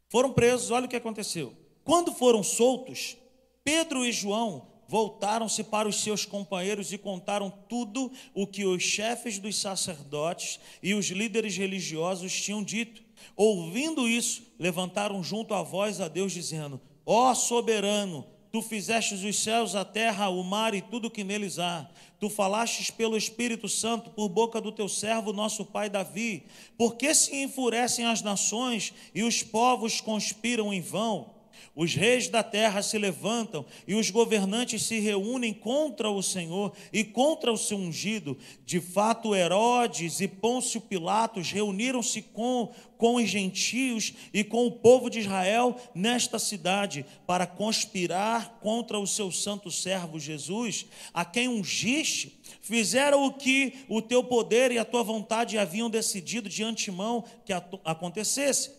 Foram 0.09 0.33
presos, 0.33 0.71
olha 0.71 0.85
o 0.85 0.89
que 0.89 0.95
aconteceu. 0.95 1.55
Quando 1.85 2.13
foram 2.13 2.43
soltos, 2.43 3.15
Pedro 3.63 4.05
e 4.05 4.11
João 4.11 4.67
voltaram-se 4.87 5.63
para 5.63 5.87
os 5.87 6.01
seus 6.01 6.25
companheiros 6.25 6.91
e 6.91 6.97
contaram 6.97 7.51
tudo 7.69 8.11
o 8.33 8.47
que 8.47 8.65
os 8.65 8.81
chefes 8.81 9.37
dos 9.37 9.55
sacerdotes 9.61 10.59
e 10.81 10.95
os 10.95 11.05
líderes 11.05 11.55
religiosos 11.55 12.33
tinham 12.33 12.63
dito. 12.63 13.03
Ouvindo 13.35 14.07
isso, 14.07 14.43
levantaram 14.57 15.23
junto 15.23 15.53
a 15.53 15.63
voz 15.63 16.01
a 16.01 16.07
Deus, 16.07 16.31
dizendo: 16.31 16.79
Ó 17.05 17.33
soberano, 17.33 18.25
tu 18.51 18.61
fizeste 18.61 19.13
os 19.13 19.39
céus, 19.39 19.75
a 19.75 19.85
terra, 19.85 20.29
o 20.29 20.43
mar 20.43 20.73
e 20.73 20.81
tudo 20.81 21.09
que 21.09 21.23
neles 21.23 21.59
há. 21.59 21.89
Tu 22.19 22.29
falastes 22.29 22.91
pelo 22.91 23.15
Espírito 23.15 23.69
Santo 23.69 24.09
por 24.09 24.27
boca 24.27 24.59
do 24.59 24.71
teu 24.71 24.89
servo, 24.89 25.31
nosso 25.31 25.63
pai 25.65 25.89
Davi. 25.89 26.45
Por 26.77 26.95
que 26.95 27.13
se 27.15 27.35
enfurecem 27.35 28.05
as 28.05 28.21
nações 28.21 28.93
e 29.15 29.23
os 29.23 29.41
povos 29.41 30.01
conspiram 30.01 30.73
em 30.73 30.81
vão? 30.81 31.38
Os 31.79 31.95
reis 31.95 32.27
da 32.27 32.43
terra 32.43 32.81
se 32.81 32.97
levantam 32.97 33.65
e 33.87 33.95
os 33.95 34.09
governantes 34.09 34.83
se 34.83 34.99
reúnem 34.99 35.53
contra 35.53 36.09
o 36.11 36.21
Senhor 36.21 36.73
e 36.91 37.05
contra 37.05 37.53
o 37.53 37.57
seu 37.57 37.77
ungido. 37.77 38.37
De 38.65 38.81
fato, 38.81 39.33
Herodes 39.33 40.19
e 40.19 40.27
Pôncio 40.27 40.81
Pilatos 40.81 41.53
reuniram-se 41.53 42.21
com, 42.21 42.73
com 42.97 43.15
os 43.15 43.29
gentios 43.29 44.13
e 44.33 44.43
com 44.43 44.67
o 44.67 44.71
povo 44.73 45.09
de 45.09 45.19
Israel 45.19 45.79
nesta 45.95 46.37
cidade 46.37 47.05
para 47.25 47.47
conspirar 47.47 48.59
contra 48.59 48.99
o 48.99 49.07
seu 49.07 49.31
santo 49.31 49.71
servo 49.71 50.19
Jesus, 50.19 50.85
a 51.13 51.23
quem 51.23 51.47
ungiste. 51.47 52.41
Fizeram 52.59 53.25
o 53.25 53.31
que 53.31 53.85
o 53.87 54.01
teu 54.01 54.21
poder 54.21 54.73
e 54.73 54.77
a 54.77 54.83
tua 54.83 55.01
vontade 55.01 55.57
haviam 55.57 55.89
decidido 55.89 56.49
de 56.49 56.61
antemão 56.61 57.23
que 57.45 57.53
acontecesse. 57.85 58.77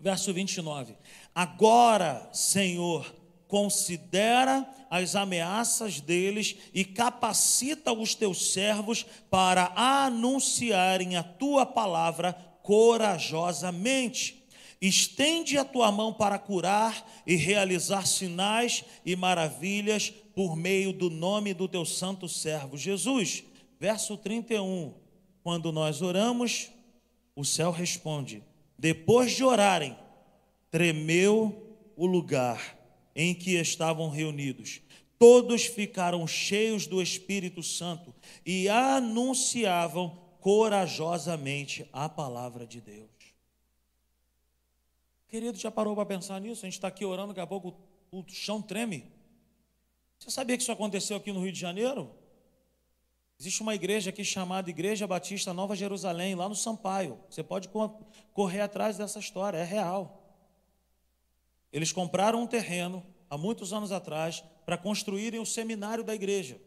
Verso 0.00 0.32
29. 0.32 0.96
Agora, 1.34 2.28
Senhor, 2.32 3.14
considera 3.46 4.68
as 4.88 5.14
ameaças 5.14 6.00
deles 6.00 6.56
e 6.74 6.84
capacita 6.84 7.92
os 7.92 8.14
teus 8.14 8.52
servos 8.52 9.04
para 9.28 9.72
anunciarem 9.76 11.16
a 11.16 11.22
tua 11.22 11.64
palavra 11.64 12.32
corajosamente. 12.62 14.40
Estende 14.80 15.58
a 15.58 15.64
tua 15.64 15.92
mão 15.92 16.12
para 16.12 16.38
curar 16.38 17.06
e 17.26 17.36
realizar 17.36 18.06
sinais 18.06 18.84
e 19.04 19.14
maravilhas 19.14 20.10
por 20.34 20.56
meio 20.56 20.92
do 20.92 21.10
nome 21.10 21.52
do 21.52 21.68
teu 21.68 21.84
santo 21.84 22.28
servo 22.28 22.76
Jesus. 22.76 23.44
Verso 23.78 24.16
31. 24.16 24.94
Quando 25.42 25.70
nós 25.70 26.02
oramos, 26.02 26.70
o 27.36 27.44
céu 27.44 27.70
responde: 27.70 28.42
depois 28.78 29.32
de 29.32 29.44
orarem, 29.44 29.96
tremeu 30.70 31.76
o 31.96 32.06
lugar 32.06 32.78
em 33.14 33.34
que 33.34 33.56
estavam 33.56 34.08
reunidos. 34.08 34.80
Todos 35.18 35.66
ficaram 35.66 36.26
cheios 36.26 36.86
do 36.86 37.02
Espírito 37.02 37.62
Santo 37.62 38.14
e 38.46 38.68
anunciavam 38.68 40.18
corajosamente 40.40 41.86
a 41.92 42.08
palavra 42.08 42.66
de 42.66 42.80
Deus. 42.80 43.10
Querido, 45.28 45.58
já 45.58 45.70
parou 45.70 45.94
para 45.94 46.06
pensar 46.06 46.40
nisso? 46.40 46.64
A 46.64 46.66
gente 46.66 46.74
está 46.74 46.88
aqui 46.88 47.04
orando, 47.04 47.28
daqui 47.28 47.40
a 47.40 47.46
pouco 47.46 47.76
o 48.10 48.24
chão 48.26 48.62
treme. 48.62 49.04
Você 50.18 50.30
sabia 50.30 50.56
que 50.56 50.62
isso 50.62 50.72
aconteceu 50.72 51.16
aqui 51.16 51.32
no 51.32 51.42
Rio 51.42 51.52
de 51.52 51.60
Janeiro? 51.60 52.10
Existe 53.38 53.62
uma 53.62 53.74
igreja 53.74 54.10
aqui 54.10 54.24
chamada 54.24 54.68
Igreja 54.68 55.06
Batista 55.06 55.54
Nova 55.54 55.74
Jerusalém, 55.76 56.34
lá 56.34 56.48
no 56.48 56.54
Sampaio. 56.54 57.18
Você 57.30 57.42
pode 57.42 57.70
correr 58.32 58.60
atrás 58.60 58.98
dessa 58.98 59.18
história, 59.18 59.58
é 59.58 59.64
real. 59.64 60.19
Eles 61.72 61.92
compraram 61.92 62.42
um 62.42 62.46
terreno 62.46 63.04
há 63.28 63.38
muitos 63.38 63.72
anos 63.72 63.92
atrás 63.92 64.42
para 64.66 64.76
construírem 64.76 65.40
o 65.40 65.46
seminário 65.46 66.02
da 66.02 66.14
igreja. 66.14 66.60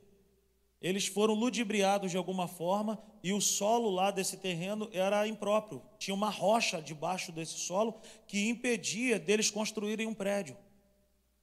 Eles 0.81 1.07
foram 1.07 1.33
ludibriados 1.33 2.11
de 2.11 2.17
alguma 2.17 2.45
forma 2.45 3.01
e 3.23 3.31
o 3.31 3.39
solo 3.39 3.89
lá 3.89 4.11
desse 4.11 4.35
terreno 4.35 4.89
era 4.91 5.25
impróprio. 5.25 5.81
Tinha 5.97 6.13
uma 6.13 6.29
rocha 6.29 6.81
debaixo 6.81 7.31
desse 7.31 7.57
solo 7.57 8.01
que 8.27 8.49
impedia 8.49 9.17
deles 9.17 9.49
construírem 9.49 10.05
um 10.07 10.13
prédio. 10.13 10.57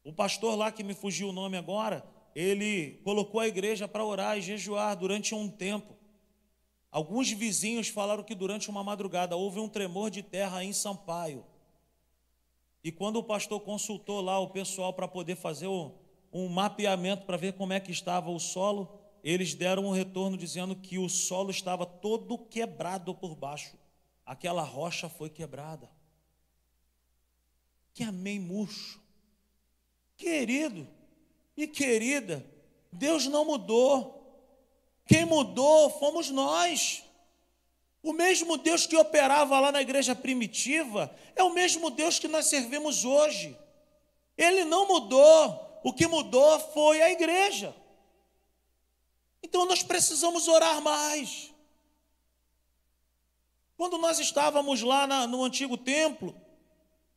O 0.05 0.13
pastor 0.13 0.57
lá 0.57 0.71
que 0.71 0.85
me 0.85 0.95
fugiu 0.95 1.31
o 1.31 1.33
nome 1.33 1.57
agora, 1.57 2.05
ele 2.35 3.01
colocou 3.03 3.41
a 3.41 3.49
igreja 3.49 3.89
para 3.89 4.05
orar 4.05 4.37
e 4.37 4.43
jejuar 4.43 4.95
durante 4.95 5.35
um 5.35 5.49
tempo. 5.49 5.97
Alguns 6.91 7.31
vizinhos 7.31 7.89
falaram 7.89 8.23
que 8.23 8.35
durante 8.35 8.69
uma 8.69 8.85
madrugada 8.85 9.37
houve 9.37 9.59
um 9.59 9.69
tremor 9.69 10.11
de 10.11 10.23
terra 10.23 10.63
em 10.63 10.73
Sampaio. 10.73 11.45
E 12.83 12.91
quando 12.91 13.17
o 13.17 13.23
pastor 13.23 13.61
consultou 13.61 14.21
lá 14.21 14.39
o 14.39 14.51
pessoal 14.51 14.93
para 14.93 15.07
poder 15.07 15.37
fazer 15.37 15.69
um 16.33 16.49
mapeamento 16.49 17.27
para 17.27 17.37
ver 17.37 17.55
como 17.55 17.73
é 17.73 17.81
que 17.81 17.91
estava 17.91 18.31
o 18.31 18.39
solo, 18.39 19.01
eles 19.23 19.55
deram 19.55 19.87
um 19.87 19.93
retorno 19.93 20.37
dizendo 20.37 20.75
que 20.75 20.99
o 20.99 21.09
solo 21.09 21.51
estava 21.51 21.85
todo 21.85 22.39
quebrado 22.39 23.15
por 23.15 23.35
baixo. 23.35 23.77
Aquela 24.25 24.63
rocha 24.63 25.09
foi 25.09 25.29
quebrada. 25.29 25.91
Que 27.93 28.03
amém 28.03 28.39
murcho. 28.39 29.01
Querido, 30.17 30.87
e 31.57 31.67
querida, 31.67 32.47
Deus 32.93 33.27
não 33.27 33.45
mudou. 33.45 34.17
Quem 35.07 35.25
mudou 35.25 35.91
fomos 35.91 36.31
nós. 36.31 37.05
O 38.03 38.13
mesmo 38.13 38.57
Deus 38.57 38.87
que 38.87 38.97
operava 38.97 39.61
lá 39.61 39.71
na 39.71 39.83
igreja 39.83 40.15
primitiva 40.15 41.15
é 41.37 41.43
o 41.43 41.53
mesmo 41.53 41.91
Deus 41.91 42.19
que 42.19 42.29
nós 42.29 42.47
servimos 42.47 43.05
hoje. 43.05 43.57
Ele 44.37 44.65
não 44.65 44.89
mudou. 44.89 45.81
O 45.83 45.93
que 45.93 46.07
mudou 46.07 46.59
foi 46.73 47.03
a 47.03 47.11
igreja. 47.11 47.75
Então 49.43 49.67
nós 49.67 49.83
precisamos 49.83 50.49
orar 50.49 50.81
mais. 50.81 51.53
Quando 53.77 53.99
nós 53.99 54.19
estávamos 54.19 54.83
lá 54.83 55.07
na, 55.07 55.27
no 55.27 55.43
antigo 55.45 55.77
templo, 55.77 56.35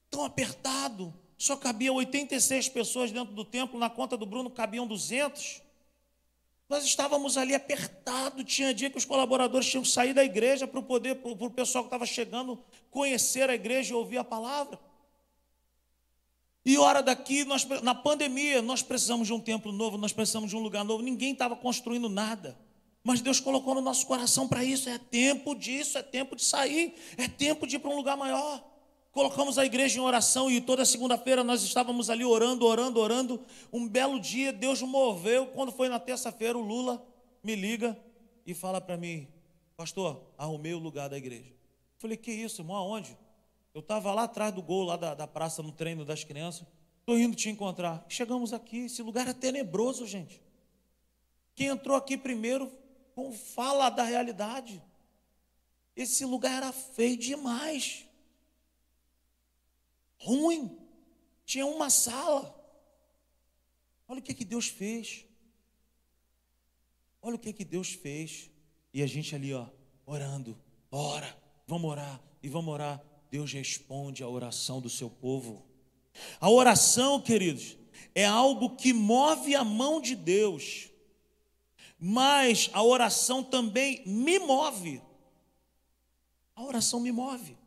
tão 0.09 0.23
apertado, 0.23 1.13
só 1.37 1.57
cabia 1.57 1.91
86 1.91 2.69
pessoas 2.69 3.11
dentro 3.11 3.33
do 3.33 3.43
templo, 3.43 3.79
na 3.79 3.89
conta 3.89 4.15
do 4.15 4.25
Bruno 4.25 4.49
cabiam 4.49 4.85
200. 4.85 5.62
Nós 6.73 6.86
estávamos 6.86 7.38
ali 7.38 7.53
apertado, 7.53 8.43
tinha 8.43 8.73
dia 8.73 8.89
que 8.89 8.97
os 8.97 9.05
colaboradores 9.05 9.69
tinham 9.69 9.83
que 9.83 9.89
sair 9.89 10.12
da 10.12 10.23
igreja 10.23 10.67
para 10.67 10.79
o 10.79 10.83
poder, 10.83 11.13
para 11.17 11.29
o 11.29 11.51
pessoal 11.51 11.83
que 11.83 11.88
estava 11.89 12.03
chegando 12.03 12.57
conhecer 12.89 13.47
a 13.47 13.53
igreja 13.53 13.93
e 13.93 13.95
ouvir 13.95 14.17
a 14.17 14.23
palavra. 14.23 14.79
E 16.65 16.75
hora 16.79 17.03
daqui, 17.03 17.45
nós, 17.45 17.63
na 17.83 17.93
pandemia, 17.93 18.59
nós 18.63 18.81
precisamos 18.81 19.27
de 19.27 19.33
um 19.33 19.39
templo 19.39 19.71
novo, 19.71 19.99
nós 19.99 20.13
precisamos 20.13 20.49
de 20.49 20.55
um 20.55 20.62
lugar 20.62 20.83
novo. 20.83 21.03
Ninguém 21.03 21.33
estava 21.33 21.55
construindo 21.55 22.09
nada. 22.09 22.57
Mas 23.03 23.21
Deus 23.21 23.39
colocou 23.39 23.75
no 23.75 23.81
nosso 23.81 24.07
coração 24.07 24.47
para 24.47 24.63
isso. 24.63 24.89
É 24.89 24.97
tempo 24.97 25.53
disso, 25.53 25.99
é 25.99 26.01
tempo 26.01 26.36
de 26.36 26.43
sair, 26.43 26.95
é 27.17 27.27
tempo 27.27 27.67
de 27.67 27.75
ir 27.75 27.79
para 27.79 27.91
um 27.91 27.95
lugar 27.95 28.17
maior. 28.17 28.72
Colocamos 29.13 29.60
a 29.60 29.65
igreja 29.65 29.99
em 29.99 30.02
oração 30.02 30.49
e 30.49 30.60
toda 30.60 30.84
segunda-feira 30.84 31.43
nós 31.43 31.62
estávamos 31.62 32.10
ali 32.10 32.26
orando, 32.26 32.65
orando, 32.65 32.99
orando. 32.99 33.45
Um 33.71 33.88
belo 33.88 34.19
dia 34.19 34.52
Deus 34.52 34.82
moveu. 34.82 35.45
Quando 35.45 35.71
foi 35.71 35.88
na 35.88 35.99
terça-feira, 35.99 36.58
o 36.58 36.62
Lula 36.62 37.06
me 37.43 37.56
liga 37.56 37.95
e 38.43 38.56
fala 38.56 38.82
para 38.82 38.97
mim: 38.97 39.28
Pastor, 39.78 40.19
arrumei 40.36 40.73
o 40.73 40.80
lugar 40.80 41.10
da 41.10 41.17
igreja. 41.17 41.54
Falei: 41.99 42.17
Que 42.17 42.32
isso, 42.32 42.63
irmão? 42.63 42.76
Aonde? 42.76 43.15
Eu 43.71 43.82
estava 43.82 44.12
lá 44.12 44.23
atrás 44.23 44.52
do 44.52 44.63
gol, 44.63 44.84
lá 44.84 44.97
da, 44.97 45.13
da 45.13 45.28
praça, 45.28 45.62
no 45.62 45.71
treino 45.71 46.04
das 46.04 46.23
crianças. 46.23 46.65
Estou 47.02 47.15
indo 47.15 47.36
te 47.36 47.52
encontrar. 47.52 48.04
Chegamos 48.10 48.52
aqui. 48.52 48.86
Esse 48.86 49.04
lugar 49.04 49.28
é 49.28 49.34
tenebroso, 49.34 50.08
gente. 50.08 50.41
Quem 51.54 51.67
entrou 51.67 51.95
aqui 51.95 52.17
primeiro 52.17 52.71
fala 53.54 53.91
da 53.91 54.04
realidade. 54.04 54.82
Esse 55.95 56.26
lugar 56.26 56.63
era 56.63 56.71
feio 56.71 57.15
demais 57.15 58.08
ruim. 60.23 60.77
Tinha 61.45 61.65
uma 61.65 61.89
sala. 61.89 62.59
Olha 64.07 64.19
o 64.19 64.23
que, 64.23 64.33
que 64.33 64.45
Deus 64.45 64.67
fez. 64.67 65.25
Olha 67.21 67.36
o 67.36 67.39
que, 67.39 67.53
que 67.53 67.65
Deus 67.65 67.93
fez. 67.93 68.49
E 68.93 69.01
a 69.01 69.07
gente 69.07 69.36
ali, 69.36 69.53
ó, 69.53 69.67
orando. 70.05 70.57
Ora, 70.91 71.38
vamos 71.67 71.89
orar 71.89 72.21
e 72.41 72.47
vamos 72.47 72.73
orar. 72.73 73.03
Deus 73.29 73.51
responde 73.51 74.23
a 74.23 74.27
oração 74.27 74.79
do 74.79 74.89
seu 74.89 75.09
povo. 75.09 75.65
A 76.39 76.49
oração, 76.49 77.19
queridos, 77.19 77.75
é 78.13 78.25
algo 78.25 78.75
que 78.75 78.93
move 78.93 79.55
a 79.55 79.63
mão 79.63 79.99
de 79.99 80.15
Deus. 80.15 80.89
Mas 81.97 82.69
a 82.73 82.83
oração 82.83 83.43
também 83.43 84.03
me 84.05 84.38
move. 84.38 85.01
A 86.55 86.63
oração 86.63 86.99
me 86.99 87.12
move. 87.12 87.57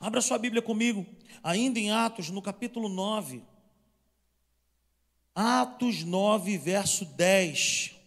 Abra 0.00 0.20
sua 0.20 0.38
Bíblia 0.38 0.62
comigo, 0.62 1.06
ainda 1.42 1.78
em 1.78 1.90
Atos, 1.90 2.30
no 2.30 2.42
capítulo 2.42 2.88
9. 2.88 3.42
Atos 5.34 6.02
9, 6.04 6.58
verso 6.58 7.04
10. 7.04 7.98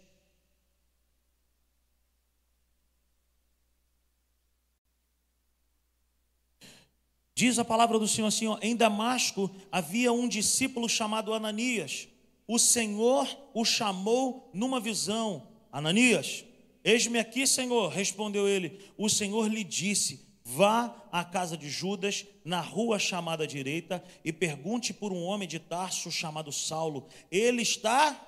Diz 7.34 7.58
a 7.58 7.66
palavra 7.66 7.98
do 7.98 8.08
Senhor 8.08 8.28
assim: 8.28 8.48
ó, 8.48 8.60
em 8.62 8.76
Damasco 8.76 9.50
havia 9.72 10.12
um 10.12 10.28
discípulo 10.28 10.88
chamado 10.88 11.34
Ananias. 11.34 12.08
O 12.48 12.60
Senhor 12.60 13.28
o 13.54 13.66
chamou 13.66 14.52
numa 14.54 14.80
visão. 14.80 15.48
Ananias, 15.72 16.44
eis-me 16.84 17.18
aqui, 17.18 17.48
Senhor, 17.48 17.90
respondeu 17.90 18.48
ele. 18.48 18.80
O 18.98 19.10
Senhor 19.10 19.48
lhe 19.48 19.64
disse: 19.64 20.31
Vá 20.54 21.08
à 21.14 21.24
casa 21.24 21.56
de 21.56 21.70
Judas, 21.70 22.26
na 22.44 22.60
rua 22.60 23.00
chamada 23.00 23.48
direita, 23.48 24.04
e 24.24 24.34
pergunte 24.34 24.94
por 24.94 25.14
um 25.14 25.24
homem 25.24 25.48
de 25.48 25.60
Tarso 25.60 26.12
chamado 26.12 26.52
Saulo. 26.52 27.08
Ele 27.32 27.62
está 27.62 28.28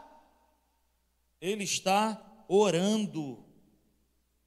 ele 1.41 1.65
está 1.65 2.45
orando. 2.47 3.31
O 3.33 3.45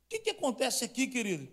que, 0.08 0.20
que 0.20 0.30
acontece 0.30 0.86
aqui, 0.86 1.06
querido? 1.06 1.46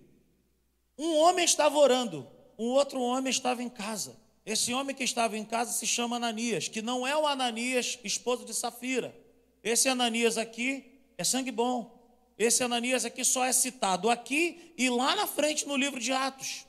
Um 0.98 1.18
homem 1.18 1.44
estava 1.44 1.78
orando, 1.78 2.26
um 2.58 2.68
outro 2.68 3.02
homem 3.02 3.30
estava 3.30 3.62
em 3.62 3.70
casa. 3.70 4.18
Esse 4.46 4.74
homem 4.74 4.96
que 4.96 5.04
estava 5.04 5.38
em 5.38 5.44
casa 5.44 5.74
se 5.74 5.86
chama 5.86 6.16
Ananias, 6.16 6.70
que 6.70 6.82
não 6.82 7.06
é 7.06 7.18
o 7.18 7.28
Ananias, 7.28 8.00
esposo 8.02 8.46
de 8.46 8.54
Safira. 8.54 9.14
Esse 9.62 9.90
Ananias 9.90 10.38
aqui 10.38 11.02
é 11.18 11.24
sangue 11.26 11.52
bom. 11.52 11.93
Esse 12.38 12.64
Ananias 12.64 13.06
aqui 13.06 13.24
só 13.24 13.46
é 13.46 13.54
citado 13.54 14.10
aqui 14.10 14.74
e 14.78 14.90
lá 14.90 15.16
na 15.16 15.28
frente 15.28 15.68
no 15.68 15.76
livro 15.76 16.00
de 16.00 16.12
Atos. 16.12 16.66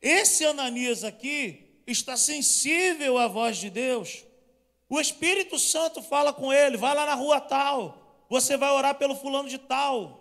Esse 0.00 0.44
Ananias 0.44 1.04
aqui 1.04 1.82
está 1.86 2.16
sensível 2.16 3.18
à 3.18 3.28
voz 3.28 3.56
de 3.58 3.70
Deus. 3.70 4.24
O 4.88 5.00
Espírito 5.00 5.58
Santo 5.58 6.02
fala 6.02 6.32
com 6.32 6.52
ele: 6.52 6.76
vai 6.76 6.94
lá 6.94 7.06
na 7.06 7.14
rua 7.14 7.40
tal, 7.40 8.24
você 8.28 8.56
vai 8.56 8.70
orar 8.70 8.94
pelo 8.96 9.14
fulano 9.14 9.48
de 9.48 9.58
tal. 9.58 10.20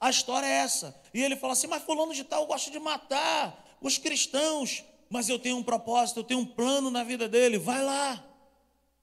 A 0.00 0.10
história 0.10 0.46
é 0.46 0.58
essa. 0.58 1.00
E 1.14 1.22
ele 1.22 1.36
fala 1.36 1.52
assim: 1.52 1.66
mas 1.66 1.82
fulano 1.82 2.14
de 2.14 2.24
tal 2.24 2.46
gosta 2.46 2.70
de 2.70 2.78
matar 2.78 3.78
os 3.80 3.98
cristãos, 3.98 4.84
mas 5.08 5.28
eu 5.28 5.38
tenho 5.38 5.56
um 5.56 5.62
propósito, 5.62 6.20
eu 6.20 6.24
tenho 6.24 6.40
um 6.40 6.46
plano 6.46 6.90
na 6.90 7.04
vida 7.04 7.28
dele, 7.28 7.58
vai 7.58 7.82
lá. 7.82 8.24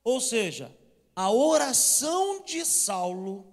Ou 0.03 0.19
seja, 0.19 0.75
a 1.15 1.29
oração 1.31 2.43
de 2.43 2.65
Saulo 2.65 3.48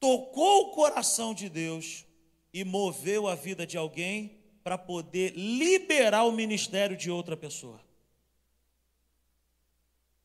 tocou 0.00 0.62
o 0.62 0.70
coração 0.70 1.34
de 1.34 1.48
Deus 1.48 2.06
e 2.52 2.64
moveu 2.64 3.28
a 3.28 3.34
vida 3.34 3.66
de 3.66 3.76
alguém 3.76 4.38
para 4.64 4.76
poder 4.76 5.34
liberar 5.36 6.24
o 6.24 6.32
ministério 6.32 6.96
de 6.96 7.10
outra 7.10 7.36
pessoa. 7.36 7.80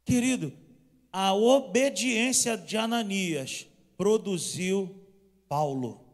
Querido, 0.05 0.53
a 1.11 1.33
obediência 1.33 2.57
de 2.57 2.77
Ananias 2.77 3.67
produziu 3.97 4.93
Paulo. 5.47 6.05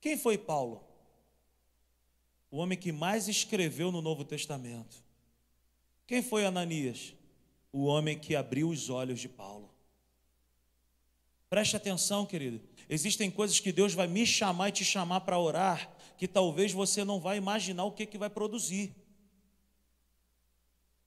Quem 0.00 0.16
foi 0.16 0.38
Paulo? 0.38 0.84
O 2.50 2.58
homem 2.58 2.78
que 2.78 2.92
mais 2.92 3.28
escreveu 3.28 3.90
no 3.90 4.00
Novo 4.00 4.24
Testamento. 4.24 5.04
Quem 6.06 6.22
foi 6.22 6.44
Ananias? 6.44 7.14
O 7.72 7.84
homem 7.84 8.18
que 8.18 8.34
abriu 8.34 8.68
os 8.68 8.88
olhos 8.88 9.20
de 9.20 9.28
Paulo. 9.28 9.75
Preste 11.56 11.74
atenção, 11.74 12.26
querido. 12.26 12.60
Existem 12.86 13.30
coisas 13.30 13.58
que 13.58 13.72
Deus 13.72 13.94
vai 13.94 14.06
me 14.06 14.26
chamar 14.26 14.68
e 14.68 14.72
te 14.72 14.84
chamar 14.84 15.22
para 15.22 15.38
orar, 15.38 15.90
que 16.18 16.28
talvez 16.28 16.70
você 16.70 17.02
não 17.02 17.18
vai 17.18 17.38
imaginar 17.38 17.84
o 17.84 17.92
que, 17.92 18.04
que 18.04 18.18
vai 18.18 18.28
produzir. 18.28 18.94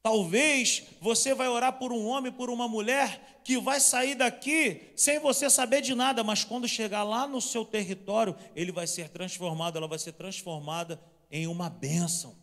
Talvez 0.02 0.82
você 1.00 1.36
vai 1.36 1.48
orar 1.48 1.74
por 1.74 1.94
um 1.94 2.04
homem, 2.08 2.32
por 2.32 2.50
uma 2.50 2.68
mulher 2.68 3.42
que 3.44 3.60
vai 3.60 3.80
sair 3.80 4.16
daqui 4.16 4.92
sem 4.96 5.20
você 5.20 5.52
saber 5.52 5.84
de 5.84 5.94
nada, 5.94 6.24
mas 6.24 6.44
quando 6.44 6.68
chegar 6.68 7.04
lá 7.04 7.28
no 7.28 7.40
seu 7.40 7.64
território, 7.64 8.36
ele 8.56 8.72
vai 8.72 8.88
ser 8.88 9.10
transformado, 9.10 9.78
ela 9.78 9.88
vai 9.88 10.00
ser 10.00 10.14
transformada 10.14 11.00
em 11.30 11.46
uma 11.46 11.70
bênção. 11.70 12.36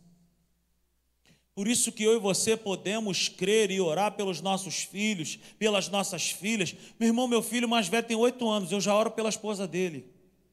Por 1.56 1.66
isso 1.66 1.90
que 1.90 2.02
eu 2.02 2.14
e 2.14 2.18
você 2.18 2.54
podemos 2.54 3.30
crer 3.30 3.70
e 3.70 3.80
orar 3.80 4.12
pelos 4.12 4.42
nossos 4.42 4.82
filhos, 4.82 5.38
pelas 5.58 5.88
nossas 5.88 6.28
filhas. 6.28 6.76
Meu 7.00 7.08
irmão, 7.08 7.26
meu 7.26 7.42
filho 7.42 7.66
mais 7.66 7.88
velho 7.88 8.06
tem 8.06 8.14
oito 8.14 8.46
anos, 8.46 8.70
eu 8.70 8.80
já 8.80 8.94
oro 8.94 9.10
pela 9.10 9.30
esposa 9.30 9.66
dele. 9.66 10.04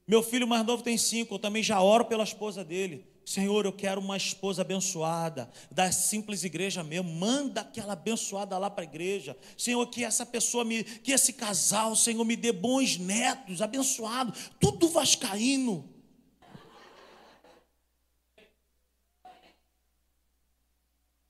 Meu 0.08 0.24
filho 0.24 0.48
mais 0.48 0.66
novo 0.66 0.82
tem 0.82 0.98
cinco, 0.98 1.36
eu 1.36 1.40
também 1.40 1.62
já 1.62 1.82
oro 1.82 2.06
pela 2.06 2.24
esposa 2.24 2.64
dele. 2.64 3.06
Senhor, 3.26 3.66
eu 3.66 3.74
quero 3.74 4.00
uma 4.00 4.16
esposa 4.16 4.62
abençoada, 4.62 5.52
da 5.70 5.92
simples 5.92 6.46
igreja 6.46 6.82
mesmo. 6.86 7.12
Manda 7.12 7.62
aquela 7.62 7.94
abençoada 7.94 8.58
lá 8.58 8.70
para 8.70 8.86
a 8.86 8.88
igreja. 8.88 9.36
Senhor, 9.58 9.86
que 9.88 10.06
essa 10.06 10.26
pessoa 10.26 10.64
me, 10.64 10.86
que 10.86 11.12
esse 11.12 11.34
casal, 11.34 11.98
Senhor, 11.98 12.24
me 12.24 12.38
dê 12.38 12.54
bons 12.54 12.98
netos, 12.98 13.62
abençoado, 13.62 14.34
tudo 14.58 14.88
vascaíno. 14.88 15.93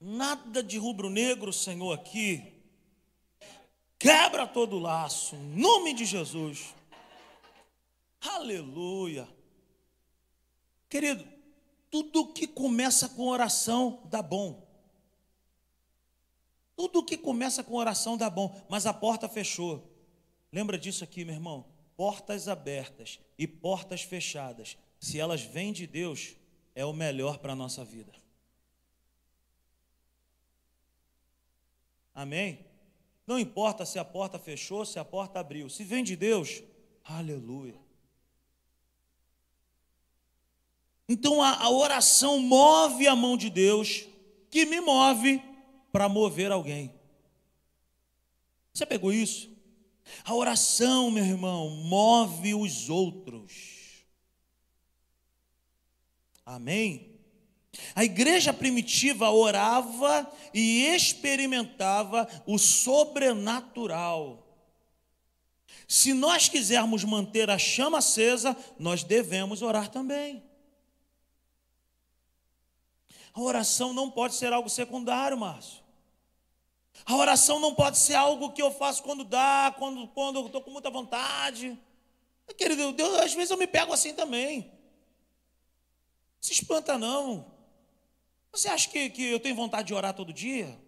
Nada 0.05 0.61
de 0.61 0.77
rubro-negro, 0.77 1.53
Senhor, 1.53 1.93
aqui. 1.93 2.61
Quebra 3.97 4.45
todo 4.45 4.75
o 4.75 4.79
laço, 4.79 5.33
em 5.33 5.61
nome 5.61 5.93
de 5.93 6.03
Jesus. 6.03 6.75
Aleluia. 8.19 9.25
Querido, 10.89 11.25
tudo 11.89 12.33
que 12.33 12.45
começa 12.45 13.07
com 13.07 13.29
oração 13.29 14.01
dá 14.03 14.21
bom. 14.21 14.67
Tudo 16.75 17.05
que 17.05 17.15
começa 17.15 17.63
com 17.63 17.75
oração 17.75 18.17
dá 18.17 18.29
bom, 18.29 18.61
mas 18.67 18.85
a 18.85 18.93
porta 18.93 19.29
fechou. 19.29 19.89
Lembra 20.51 20.77
disso 20.77 21.05
aqui, 21.05 21.23
meu 21.23 21.33
irmão? 21.33 21.65
Portas 21.95 22.49
abertas 22.49 23.21
e 23.37 23.47
portas 23.47 24.01
fechadas, 24.01 24.77
se 24.99 25.17
elas 25.17 25.43
vêm 25.43 25.71
de 25.71 25.87
Deus, 25.87 26.35
é 26.75 26.83
o 26.83 26.91
melhor 26.91 27.37
para 27.37 27.53
a 27.53 27.55
nossa 27.55 27.85
vida. 27.85 28.11
Amém? 32.13 32.65
Não 33.25 33.39
importa 33.39 33.85
se 33.85 33.97
a 33.97 34.05
porta 34.05 34.37
fechou, 34.37 34.85
se 34.85 34.99
a 34.99 35.05
porta 35.05 35.39
abriu. 35.39 35.69
Se 35.69 35.83
vem 35.83 36.03
de 36.03 36.15
Deus, 36.15 36.61
aleluia. 37.03 37.81
Então 41.07 41.41
a, 41.41 41.63
a 41.63 41.69
oração 41.69 42.39
move 42.39 43.07
a 43.07 43.15
mão 43.15 43.37
de 43.37 43.49
Deus, 43.49 44.07
que 44.49 44.65
me 44.65 44.79
move 44.81 45.41
para 45.91 46.09
mover 46.09 46.51
alguém. 46.51 46.93
Você 48.73 48.85
pegou 48.85 49.13
isso? 49.13 49.51
A 50.25 50.33
oração, 50.33 51.11
meu 51.11 51.23
irmão, 51.23 51.69
move 51.69 52.53
os 52.55 52.89
outros. 52.89 54.03
Amém? 56.45 57.12
A 57.95 58.03
igreja 58.03 58.53
primitiva 58.53 59.29
orava 59.31 60.31
e 60.53 60.85
experimentava 60.85 62.27
o 62.45 62.57
sobrenatural. 62.57 64.43
Se 65.87 66.13
nós 66.13 66.47
quisermos 66.47 67.03
manter 67.03 67.49
a 67.49 67.57
chama 67.57 67.97
acesa, 67.97 68.55
nós 68.79 69.03
devemos 69.03 69.61
orar 69.61 69.89
também. 69.89 70.43
A 73.33 73.41
oração 73.41 73.93
não 73.93 74.09
pode 74.09 74.35
ser 74.35 74.53
algo 74.53 74.69
secundário, 74.69 75.37
Márcio. 75.37 75.83
A 77.05 77.15
oração 77.15 77.59
não 77.59 77.73
pode 77.73 77.97
ser 77.97 78.13
algo 78.13 78.51
que 78.51 78.61
eu 78.61 78.71
faço 78.71 79.01
quando 79.03 79.23
dá, 79.23 79.73
quando, 79.77 80.07
quando 80.09 80.39
eu 80.39 80.45
estou 80.45 80.61
com 80.61 80.71
muita 80.71 80.89
vontade. 80.91 81.77
Querido, 82.55 82.93
Deus, 82.93 83.17
às 83.19 83.33
vezes 83.33 83.49
eu 83.49 83.57
me 83.57 83.65
pego 83.65 83.91
assim 83.91 84.13
também. 84.13 84.71
Se 86.39 86.53
espanta 86.53 86.97
não. 86.97 87.52
Você 88.53 88.67
acha 88.67 88.87
que, 88.87 89.09
que 89.09 89.23
eu 89.25 89.39
tenho 89.39 89.55
vontade 89.55 89.87
de 89.87 89.95
orar 89.95 90.13
todo 90.13 90.31
dia? 90.31 90.79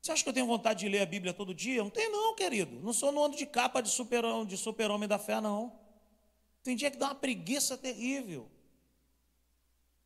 Você 0.00 0.12
acha 0.12 0.22
que 0.22 0.28
eu 0.28 0.32
tenho 0.32 0.46
vontade 0.46 0.80
de 0.80 0.88
ler 0.88 1.00
a 1.00 1.06
Bíblia 1.06 1.34
todo 1.34 1.52
dia? 1.52 1.82
Não 1.82 1.90
tem 1.90 2.10
não, 2.10 2.34
querido. 2.36 2.78
Não 2.80 2.92
sou 2.92 3.10
no 3.10 3.24
ano 3.24 3.36
de 3.36 3.44
capa 3.44 3.82
de 3.82 3.88
super-homem 3.90 4.46
de 4.46 4.56
super 4.56 4.88
da 5.08 5.18
fé, 5.18 5.40
não. 5.40 5.72
Tem 6.62 6.76
dia 6.76 6.92
que 6.92 6.96
dá 6.96 7.06
uma 7.06 7.14
preguiça 7.16 7.76
terrível. 7.76 8.48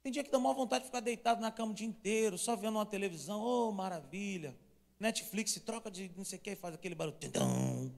Tem 0.02 0.11
dia 0.11 0.24
que 0.24 0.30
dá 0.30 0.38
uma 0.38 0.54
vontade 0.54 0.85
de 0.85 0.87
ficar 0.87 1.00
deitado 1.00 1.40
na 1.40 1.50
cama 1.50 1.72
o 1.72 1.74
dia 1.74 1.87
inteiro, 1.87 2.38
só 2.38 2.56
vendo 2.56 2.76
uma 2.76 2.87
televisão. 2.87 3.42
Oh, 3.42 3.72
maravilha. 3.72 4.56
Netflix 4.98 5.61
troca 5.66 5.90
de 5.90 6.11
não 6.16 6.24
sei 6.24 6.38
o 6.38 6.42
que 6.42 6.50
e 6.52 6.56
faz 6.56 6.74
aquele 6.74 6.94
barulho. 6.94 7.18
Tidão. 7.18 7.92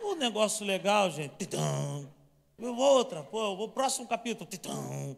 O 0.00 0.14
negócio 0.14 0.64
legal, 0.64 1.10
gente. 1.10 1.36
Tidão. 1.36 2.10
Outra, 2.58 3.22
pô, 3.22 3.64
o 3.64 3.68
próximo 3.68 4.06
capítulo. 4.08 4.48
Tidão. 4.48 5.16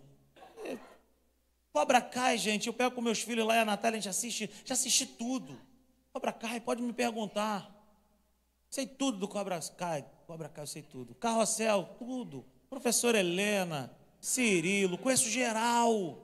Cobra 1.75 2.01
Kai, 2.01 2.39
gente, 2.39 2.69
eu 2.69 2.73
pego 2.73 2.95
com 2.95 3.01
meus 3.01 3.19
filhos 3.19 3.45
lá 3.45 3.57
e 3.57 3.59
a 3.59 3.65
Natália, 3.65 3.99
a 3.99 4.01
gente 4.01 4.09
assiste, 4.09 4.49
já 4.65 4.75
assisti 4.75 5.05
tudo. 5.05 5.61
Cobra 6.13 6.33
Kai, 6.33 6.61
pode 6.61 6.81
me 6.81 6.93
perguntar. 6.93 7.69
Sei 8.71 8.87
tudo 8.87 9.19
do 9.19 9.27
Cobra 9.27 9.59
Kai, 9.77 10.05
Cobra 10.25 10.49
Kai, 10.49 10.63
eu 10.63 10.69
sei 10.69 10.83
tudo. 10.83 11.17
Carrossel, 11.17 11.97
tudo. 11.99 12.45
Professor 12.71 13.17
Helena, 13.17 13.93
Cirilo, 14.21 14.97
conheço 14.97 15.29
geral. 15.29 16.23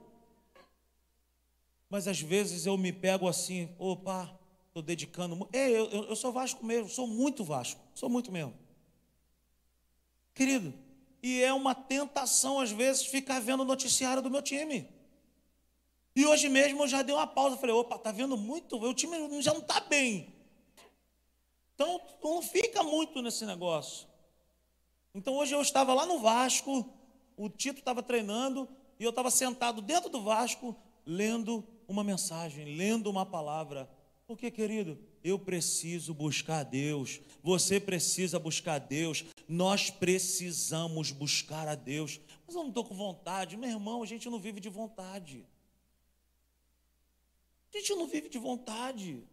Mas 1.89 2.07
às 2.07 2.21
vezes 2.21 2.65
eu 2.65 2.77
me 2.77 2.93
pego 2.93 3.27
assim, 3.27 3.75
opa, 3.77 4.33
estou 4.69 4.81
dedicando. 4.81 5.49
Ei, 5.51 5.75
eu, 5.75 5.89
eu, 5.89 6.03
eu 6.05 6.15
sou 6.15 6.31
Vasco 6.31 6.65
mesmo, 6.65 6.87
sou 6.87 7.05
muito 7.05 7.43
Vasco, 7.43 7.81
sou 7.93 8.07
muito 8.07 8.31
mesmo. 8.31 8.53
Querido, 10.33 10.73
e 11.21 11.41
é 11.41 11.51
uma 11.51 11.75
tentação 11.75 12.61
às 12.61 12.71
vezes 12.71 13.05
ficar 13.05 13.41
vendo 13.41 13.63
o 13.63 13.65
noticiário 13.65 14.23
do 14.23 14.31
meu 14.31 14.41
time. 14.41 15.00
E 16.15 16.25
hoje 16.25 16.49
mesmo 16.49 16.83
eu 16.83 16.87
já 16.87 17.01
dei 17.01 17.15
uma 17.15 17.27
pausa, 17.27 17.57
falei, 17.57 17.75
opa, 17.75 17.97
tá 17.97 18.11
vendo 18.11 18.35
muito, 18.35 18.77
o 18.77 18.93
time 18.93 19.41
já 19.41 19.53
não 19.53 19.61
está 19.61 19.79
bem. 19.79 20.33
Então 21.73 22.01
não 22.23 22.41
fica 22.41 22.83
muito 22.83 23.21
nesse 23.21 23.45
negócio. 23.45 24.07
Então 25.13 25.35
hoje 25.37 25.53
eu 25.53 25.61
estava 25.61 25.93
lá 25.93 26.05
no 26.05 26.19
Vasco, 26.19 26.87
o 27.37 27.49
Tito 27.49 27.79
estava 27.79 28.03
treinando, 28.03 28.67
e 28.99 29.03
eu 29.03 29.09
estava 29.09 29.31
sentado 29.31 29.81
dentro 29.81 30.09
do 30.09 30.21
Vasco, 30.21 30.75
lendo 31.05 31.65
uma 31.87 32.03
mensagem, 32.03 32.75
lendo 32.75 33.09
uma 33.09 33.25
palavra. 33.25 33.89
Porque, 34.27 34.51
querido, 34.51 34.97
eu 35.23 35.39
preciso 35.39 36.13
buscar 36.13 36.63
Deus, 36.63 37.19
você 37.41 37.79
precisa 37.79 38.37
buscar 38.37 38.79
Deus, 38.79 39.25
nós 39.47 39.89
precisamos 39.89 41.11
buscar 41.11 41.67
a 41.67 41.75
Deus. 41.75 42.19
Mas 42.45 42.55
eu 42.55 42.61
não 42.61 42.69
estou 42.69 42.85
com 42.85 42.95
vontade, 42.95 43.57
meu 43.57 43.69
irmão, 43.69 44.03
a 44.03 44.05
gente 44.05 44.29
não 44.29 44.39
vive 44.39 44.59
de 44.59 44.69
vontade. 44.69 45.45
A 47.73 47.77
gente 47.77 47.95
não 47.95 48.07
vive 48.07 48.27
de 48.29 48.37
vontade. 48.37 49.23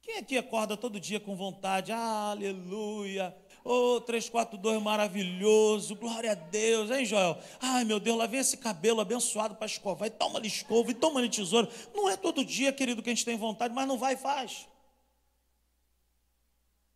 Quem 0.00 0.18
aqui 0.18 0.36
acorda 0.36 0.76
todo 0.76 1.00
dia 1.00 1.18
com 1.18 1.34
vontade? 1.34 1.90
Ah, 1.90 2.30
aleluia. 2.30 3.34
Oh, 3.64 3.98
342 4.02 4.82
maravilhoso. 4.82 5.96
Glória 5.96 6.32
a 6.32 6.34
Deus, 6.34 6.90
hein, 6.90 7.06
Joel? 7.06 7.38
Ai, 7.58 7.84
meu 7.84 7.98
Deus, 7.98 8.18
lá 8.18 8.26
vem 8.26 8.38
esse 8.38 8.58
cabelo 8.58 9.00
abençoado 9.00 9.54
para 9.54 9.66
escovar. 9.66 10.06
E 10.06 10.10
toma-lhe 10.10 10.46
escova, 10.46 10.90
e 10.90 10.94
toma-lhe 10.94 11.28
tesouro. 11.28 11.68
Não 11.94 12.08
é 12.08 12.16
todo 12.16 12.44
dia, 12.44 12.72
querido, 12.72 13.02
que 13.02 13.08
a 13.08 13.14
gente 13.14 13.24
tem 13.24 13.38
vontade, 13.38 13.74
mas 13.74 13.88
não 13.88 13.96
vai 13.96 14.12
e 14.12 14.18
faz. 14.18 14.68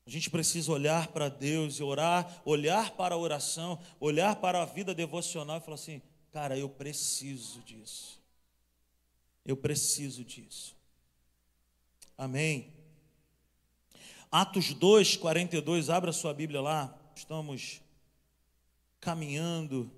A 0.06 0.10
gente 0.10 0.30
precisa 0.30 0.70
olhar 0.70 1.08
para 1.08 1.28
Deus 1.28 1.80
e 1.80 1.82
orar, 1.82 2.42
olhar 2.44 2.90
para 2.92 3.14
a 3.14 3.18
oração, 3.18 3.78
olhar 3.98 4.36
para 4.36 4.62
a 4.62 4.64
vida 4.66 4.94
devocional 4.94 5.58
e 5.58 5.60
falar 5.60 5.74
assim: 5.74 6.02
cara, 6.30 6.58
eu 6.58 6.68
preciso 6.68 7.60
disso. 7.62 8.17
Eu 9.48 9.56
preciso 9.56 10.22
disso. 10.22 10.76
Amém. 12.18 12.70
Atos 14.30 14.74
2, 14.74 15.16
42, 15.16 15.88
abra 15.88 16.12
sua 16.12 16.34
Bíblia 16.34 16.60
lá. 16.60 16.94
Estamos 17.16 17.80
caminhando 19.00 19.90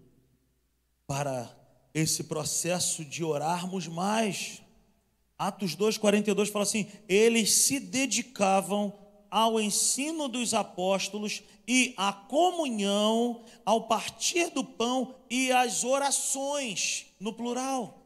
para 1.04 1.52
esse 1.92 2.22
processo 2.22 3.04
de 3.04 3.24
orarmos 3.24 3.88
mais. 3.88 4.62
Atos 5.36 5.74
2:42 5.74 6.48
fala 6.52 6.62
assim: 6.62 6.86
eles 7.08 7.52
se 7.52 7.80
dedicavam 7.80 8.96
ao 9.28 9.60
ensino 9.60 10.28
dos 10.28 10.54
apóstolos 10.54 11.42
e 11.66 11.92
à 11.96 12.12
comunhão, 12.12 13.44
ao 13.64 13.88
partir 13.88 14.50
do 14.50 14.62
pão 14.62 15.16
e 15.28 15.50
às 15.50 15.82
orações, 15.82 17.06
no 17.18 17.32
plural. 17.32 17.99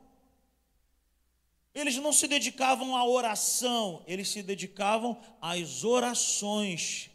Eles 1.74 1.96
não 1.96 2.12
se 2.12 2.28
dedicavam 2.28 2.96
à 2.96 3.04
oração, 3.04 4.02
eles 4.06 4.28
se 4.28 4.42
dedicavam 4.42 5.20
às 5.40 5.82
orações. 5.82 7.10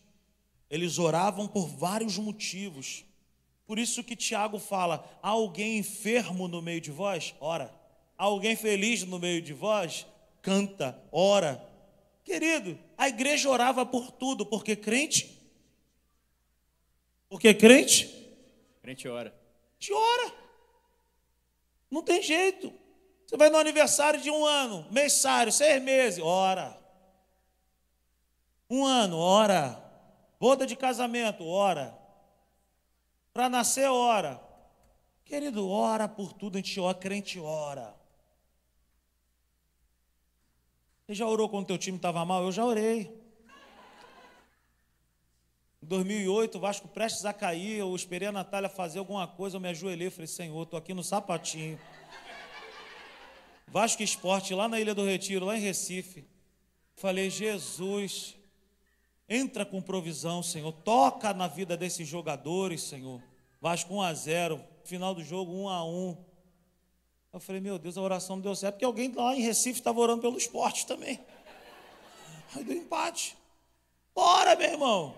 Eles 0.70 0.99
oravam 0.99 1.47
por 1.47 1.68
vários 1.68 2.18
motivos. 2.18 3.05
Por 3.66 3.80
isso 3.80 4.03
que 4.03 4.16
Tiago 4.16 4.60
fala: 4.60 5.10
há 5.24 5.30
alguém 5.30 5.78
enfermo 5.78 6.47
no 6.47 6.62
meio 6.62 6.82
de 6.82 6.91
vós? 6.91 7.34
Ora. 7.39 7.74
Há 8.18 8.26
alguém 8.26 8.55
feliz 8.55 9.03
no 9.03 9.18
meio 9.18 9.41
de 9.41 9.53
vós? 9.53 10.05
Canta, 10.41 11.01
ora. 11.10 11.66
Querido, 12.24 12.78
a 12.97 13.07
igreja 13.07 13.49
orava 13.49 13.86
por 13.86 14.12
tudo, 14.12 14.45
porque 14.45 14.76
crente. 14.76 15.39
Porque 17.30 17.53
crente? 17.53 18.14
Crente 18.82 19.07
ora. 19.07 19.34
Te 19.80 19.93
ora. 19.93 20.34
Não 21.89 22.03
tem 22.03 22.22
jeito. 22.22 22.74
Você 23.30 23.38
vai 23.38 23.51
no 23.51 23.59
aniversário 23.59 24.19
de 24.19 24.32
um 24.32 24.43
ano, 24.43 24.88
mensário, 24.89 25.51
seis 25.51 25.80
meses, 25.84 26.19
ora. 26.19 26.75
Um 28.67 28.84
ano, 28.84 29.19
ora. 29.19 29.80
Boda 30.39 30.65
de 30.65 30.75
casamento, 30.75 31.45
ora. 31.45 31.95
Para 33.32 33.47
nascer, 33.47 33.88
ora. 33.88 34.41
Querido, 35.23 35.69
ora 35.69 36.07
por 36.07 36.34
tudo, 36.34 36.55
a 36.55 36.57
gente 36.57 36.80
ora, 36.80 36.97
crente 36.97 37.39
ora. 37.39 37.95
Você 41.05 41.13
já 41.13 41.27
orou 41.27 41.47
quando 41.49 41.67
teu 41.67 41.77
time 41.77 41.97
estava 41.97 42.25
mal? 42.25 42.43
Eu 42.43 42.51
já 42.51 42.65
orei. 42.65 43.15
Em 45.84 45.86
2008, 45.86 46.57
o 46.57 46.61
Vasco 46.61 46.88
prestes 46.88 47.25
a 47.25 47.34
cair, 47.34 47.77
eu 47.77 47.95
esperei 47.95 48.27
a 48.27 48.32
Natália 48.32 48.69
fazer 48.69 48.97
alguma 48.97 49.27
coisa, 49.27 49.57
eu 49.57 49.61
me 49.61 49.69
ajoelhei, 49.69 50.09
falei, 50.09 50.25
Senhor, 50.25 50.63
estou 50.63 50.80
aqui 50.80 50.95
no 50.95 51.03
sapatinho. 51.03 51.80
Vasco 53.72 54.01
Esporte, 54.01 54.53
lá 54.53 54.67
na 54.67 54.80
Ilha 54.80 54.95
do 54.95 55.05
Retiro, 55.05 55.45
lá 55.45 55.55
em 55.55 55.61
Recife. 55.61 56.26
Falei, 56.95 57.30
Jesus, 57.30 58.36
entra 59.28 59.65
com 59.65 59.82
provisão, 59.82 60.41
Senhor. 60.41 60.72
Toca 60.72 61.34
na 61.34 61.47
vida 61.47 61.78
desses 61.78 62.07
jogadores, 62.07 62.82
Senhor. 62.82 63.22
Vasco 63.61 63.93
1 63.93 64.01
a 64.01 64.13
0, 64.13 64.63
final 64.84 65.13
do 65.13 65.24
jogo 65.24 65.53
1 65.53 65.70
a 65.70 65.86
1. 65.86 66.17
Eu 67.32 67.39
falei, 67.39 67.61
meu 67.61 67.78
Deus, 67.78 67.95
a 67.95 68.01
oração 68.01 68.38
não 68.38 68.43
deu 68.43 68.55
certo, 68.55 68.76
porque 68.76 68.86
alguém 68.86 69.11
lá 69.11 69.36
em 69.36 69.41
Recife 69.41 69.80
estava 69.80 69.99
orando 69.99 70.22
pelo 70.22 70.38
esporte 70.38 70.88
também. 70.88 71.20
Aí 72.55 72.63
deu 72.63 72.76
empate. 72.76 73.38
Bora, 74.15 74.55
meu 74.55 74.72
irmão. 74.72 75.15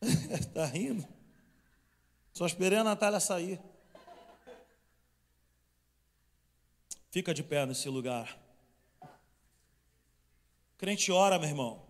tá 0.54 0.64
rindo? 0.66 1.06
Só 2.32 2.46
esperei 2.46 2.78
a 2.78 2.84
Natália 2.84 3.18
sair. 3.18 3.60
Fica 7.12 7.34
de 7.34 7.42
pé 7.42 7.66
nesse 7.66 7.90
lugar. 7.90 8.38
Crente 10.78 11.12
ora, 11.12 11.38
meu 11.38 11.46
irmão. 11.46 11.82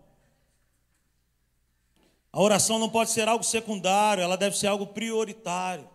A 2.29 2.41
oração 2.41 2.77
não 2.77 2.89
pode 2.89 3.09
ser 3.09 3.29
algo 3.29 3.41
secundário, 3.41 4.21
ela 4.21 4.35
deve 4.35 4.57
ser 4.57 4.67
algo 4.67 4.87
prioritário. 4.87 5.89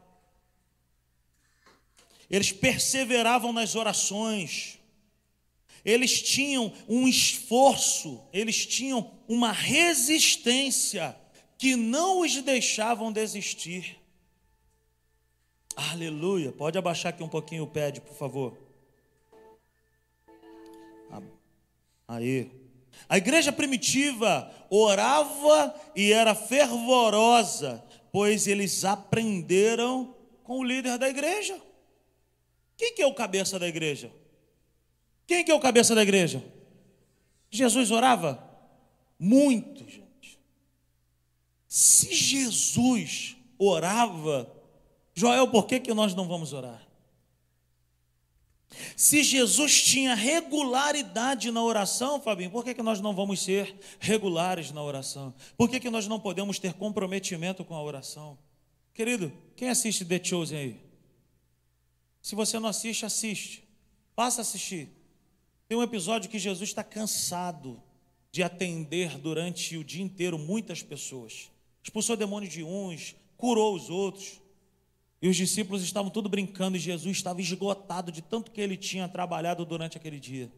Eles 2.31 2.53
perseveravam 2.53 3.53
nas 3.53 3.74
orações. 3.74 4.79
Eles 5.85 6.22
tinham 6.22 6.72
um 6.89 7.07
esforço, 7.07 8.26
eles 8.33 8.64
tinham 8.64 9.12
uma 9.29 9.53
resistência 9.53 11.14
que 11.59 11.76
não 11.76 12.20
os 12.20 12.35
deixavam 12.41 13.12
desistir. 13.12 14.01
Aleluia. 15.76 16.51
Pode 16.51 16.79
abaixar 16.79 17.11
aqui 17.11 17.22
um 17.22 17.29
pouquinho 17.29 17.64
o 17.64 17.70
pé, 17.70 17.93
por 17.93 18.16
favor. 18.16 18.68
Aí. 22.09 22.50
A 23.06 23.18
igreja 23.18 23.52
primitiva 23.52 24.50
orava 24.70 25.74
e 25.94 26.11
era 26.11 26.34
fervorosa, 26.34 27.84
pois 28.11 28.46
eles 28.46 28.84
aprenderam 28.84 30.14
com 30.42 30.59
o 30.59 30.64
líder 30.64 30.98
da 30.98 31.09
igreja. 31.09 31.61
Quem 32.76 32.94
que 32.94 33.02
é 33.02 33.06
o 33.06 33.14
cabeça 33.14 33.59
da 33.59 33.68
igreja? 33.68 34.11
Quem 35.26 35.44
que 35.44 35.50
é 35.50 35.54
o 35.54 35.61
cabeça 35.61 35.94
da 35.94 36.02
igreja? 36.02 36.42
Jesus 37.50 37.90
orava? 37.90 38.42
Muito, 39.18 39.80
gente. 39.88 40.38
Se 41.66 42.14
Jesus 42.14 43.36
orava, 43.59 44.50
Joel, 45.14 45.48
por 45.48 45.66
que, 45.66 45.80
que 45.80 45.92
nós 45.92 46.14
não 46.14 46.26
vamos 46.26 46.52
orar? 46.52 46.88
Se 48.97 49.22
Jesus 49.22 49.83
tinha 49.83 50.14
regularidade 50.14 51.51
na 51.51 51.62
oração, 51.62 52.20
Fabinho, 52.20 52.51
por 52.51 52.64
que, 52.64 52.74
que 52.74 52.83
nós 52.83 53.01
não 53.01 53.14
vamos 53.14 53.41
ser 53.41 53.79
regulares 53.99 54.70
na 54.72 54.83
oração? 54.83 55.35
Por 55.57 55.68
que, 55.68 55.81
que 55.81 55.91
nós 55.91 56.07
não 56.07 56.20
podemos 56.20 56.59
ter 56.59 56.74
comprometimento 56.74 57.64
com 57.64 57.74
a 57.74 57.83
oração? 57.83 58.39
Querido, 58.95 59.33
quem 59.55 59.68
assiste 59.68 60.05
The 60.05 60.22
Chosen 60.22 60.59
aí? 60.59 60.81
Se 62.20 62.35
você 62.35 62.59
não 62.59 62.68
assiste, 62.68 63.07
assiste. 63.07 63.64
Passa 64.14 64.41
a 64.41 64.43
assistir. 64.43 64.89
Tem 65.68 65.76
um 65.79 65.83
episódio 65.83 66.31
que 66.31 66.39
Jesus 66.39 66.70
está 66.70 66.83
cansado 66.83 67.83
de 68.31 68.43
atender 68.43 69.18
durante 69.18 69.76
o 69.76 69.85
dia 69.85 70.03
inteiro 70.03 70.39
muitas 70.39 70.83
pessoas. 70.83 71.51
Expulsou 71.83 72.16
demônios 72.16 72.53
de 72.53 72.62
uns, 72.62 73.14
curou 73.37 73.74
os 73.74 73.89
outros. 73.89 74.41
E 75.21 75.29
os 75.29 75.37
discípulos 75.37 75.83
estavam 75.83 76.11
tudo 76.11 76.29
brincando 76.29 76.77
e 76.77 76.81
Jesus 76.81 77.16
estava 77.16 77.41
esgotado 77.41 78.12
de 78.12 78.23
tanto 78.23 78.51
que 78.51 78.61
ele 78.61 78.77
tinha 78.77 79.09
trabalhado 79.09 79.64
durante 79.64 79.97
aquele 79.97 80.21
dia. 80.21 80.51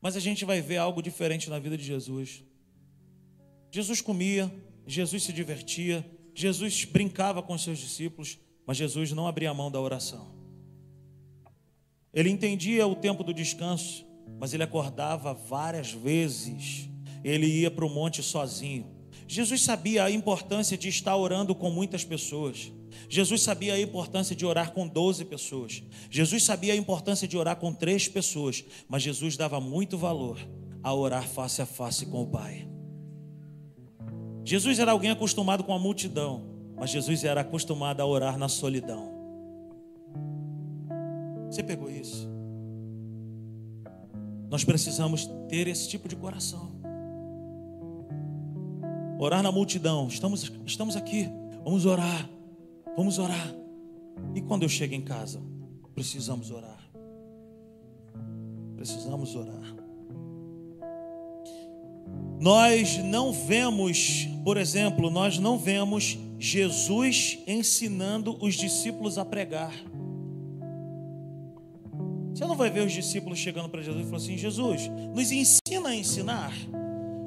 Mas 0.00 0.16
a 0.16 0.20
gente 0.20 0.44
vai 0.44 0.60
ver 0.60 0.76
algo 0.76 1.02
diferente 1.02 1.50
na 1.50 1.58
vida 1.58 1.76
de 1.76 1.84
Jesus. 1.84 2.44
Jesus 3.70 4.00
comia, 4.00 4.52
Jesus 4.86 5.24
se 5.24 5.32
divertia, 5.32 6.08
Jesus 6.34 6.84
brincava 6.84 7.42
com 7.42 7.58
seus 7.58 7.78
discípulos, 7.78 8.38
mas 8.64 8.76
Jesus 8.76 9.10
não 9.12 9.26
abria 9.26 9.52
mão 9.52 9.70
da 9.70 9.80
oração. 9.80 10.38
Ele 12.14 12.30
entendia 12.30 12.86
o 12.86 12.94
tempo 12.94 13.24
do 13.24 13.34
descanso, 13.34 14.06
mas 14.38 14.54
ele 14.54 14.62
acordava 14.62 15.34
várias 15.34 15.92
vezes. 15.92 16.88
Ele 17.24 17.46
ia 17.46 17.70
para 17.70 17.84
o 17.84 17.90
monte 17.90 18.22
sozinho. 18.22 18.86
Jesus 19.26 19.62
sabia 19.62 20.04
a 20.04 20.10
importância 20.10 20.78
de 20.78 20.88
estar 20.88 21.16
orando 21.16 21.54
com 21.54 21.70
muitas 21.70 22.04
pessoas. 22.04 22.72
Jesus 23.08 23.42
sabia 23.42 23.74
a 23.74 23.80
importância 23.80 24.36
de 24.36 24.44
orar 24.44 24.72
com 24.72 24.86
12 24.86 25.24
pessoas. 25.24 25.82
Jesus 26.10 26.44
sabia 26.44 26.74
a 26.74 26.76
importância 26.76 27.26
de 27.26 27.38
orar 27.38 27.56
com 27.56 27.72
três 27.72 28.06
pessoas. 28.06 28.64
Mas 28.86 29.02
Jesus 29.02 29.36
dava 29.36 29.60
muito 29.60 29.96
valor 29.96 30.38
a 30.82 30.92
orar 30.94 31.26
face 31.26 31.62
a 31.62 31.66
face 31.66 32.06
com 32.06 32.22
o 32.22 32.26
Pai. 32.26 32.68
Jesus 34.44 34.78
era 34.78 34.92
alguém 34.92 35.10
acostumado 35.10 35.64
com 35.64 35.74
a 35.74 35.78
multidão, 35.78 36.46
mas 36.76 36.90
Jesus 36.90 37.22
era 37.24 37.42
acostumado 37.42 38.00
a 38.00 38.06
orar 38.06 38.38
na 38.38 38.48
solidão. 38.48 39.12
Você 41.50 41.62
pegou 41.62 41.90
isso? 41.90 42.28
Nós 44.50 44.64
precisamos 44.64 45.28
ter 45.48 45.66
esse 45.66 45.88
tipo 45.88 46.08
de 46.08 46.16
coração. 46.16 46.70
Orar 49.18 49.42
na 49.42 49.52
multidão. 49.52 50.08
Estamos, 50.08 50.50
estamos 50.64 50.96
aqui. 50.96 51.28
Vamos 51.64 51.84
orar. 51.84 52.28
Vamos 52.98 53.16
orar. 53.20 53.54
E 54.34 54.40
quando 54.40 54.64
eu 54.64 54.68
chego 54.68 54.92
em 54.92 55.00
casa, 55.00 55.40
precisamos 55.94 56.50
orar. 56.50 56.90
Precisamos 58.74 59.36
orar. 59.36 59.76
Nós 62.40 62.98
não 62.98 63.32
vemos, 63.32 64.26
por 64.42 64.56
exemplo, 64.56 65.10
nós 65.10 65.38
não 65.38 65.56
vemos 65.56 66.18
Jesus 66.40 67.38
ensinando 67.46 68.36
os 68.44 68.56
discípulos 68.56 69.16
a 69.16 69.24
pregar. 69.24 69.72
Você 72.34 72.44
não 72.44 72.56
vai 72.56 72.68
ver 72.68 72.84
os 72.84 72.92
discípulos 72.92 73.38
chegando 73.38 73.68
para 73.68 73.80
Jesus 73.80 74.00
e 74.00 74.10
falando 74.10 74.22
assim: 74.24 74.36
Jesus, 74.36 74.90
nos 75.14 75.30
ensina 75.30 75.90
a 75.90 75.94
ensinar. 75.94 76.52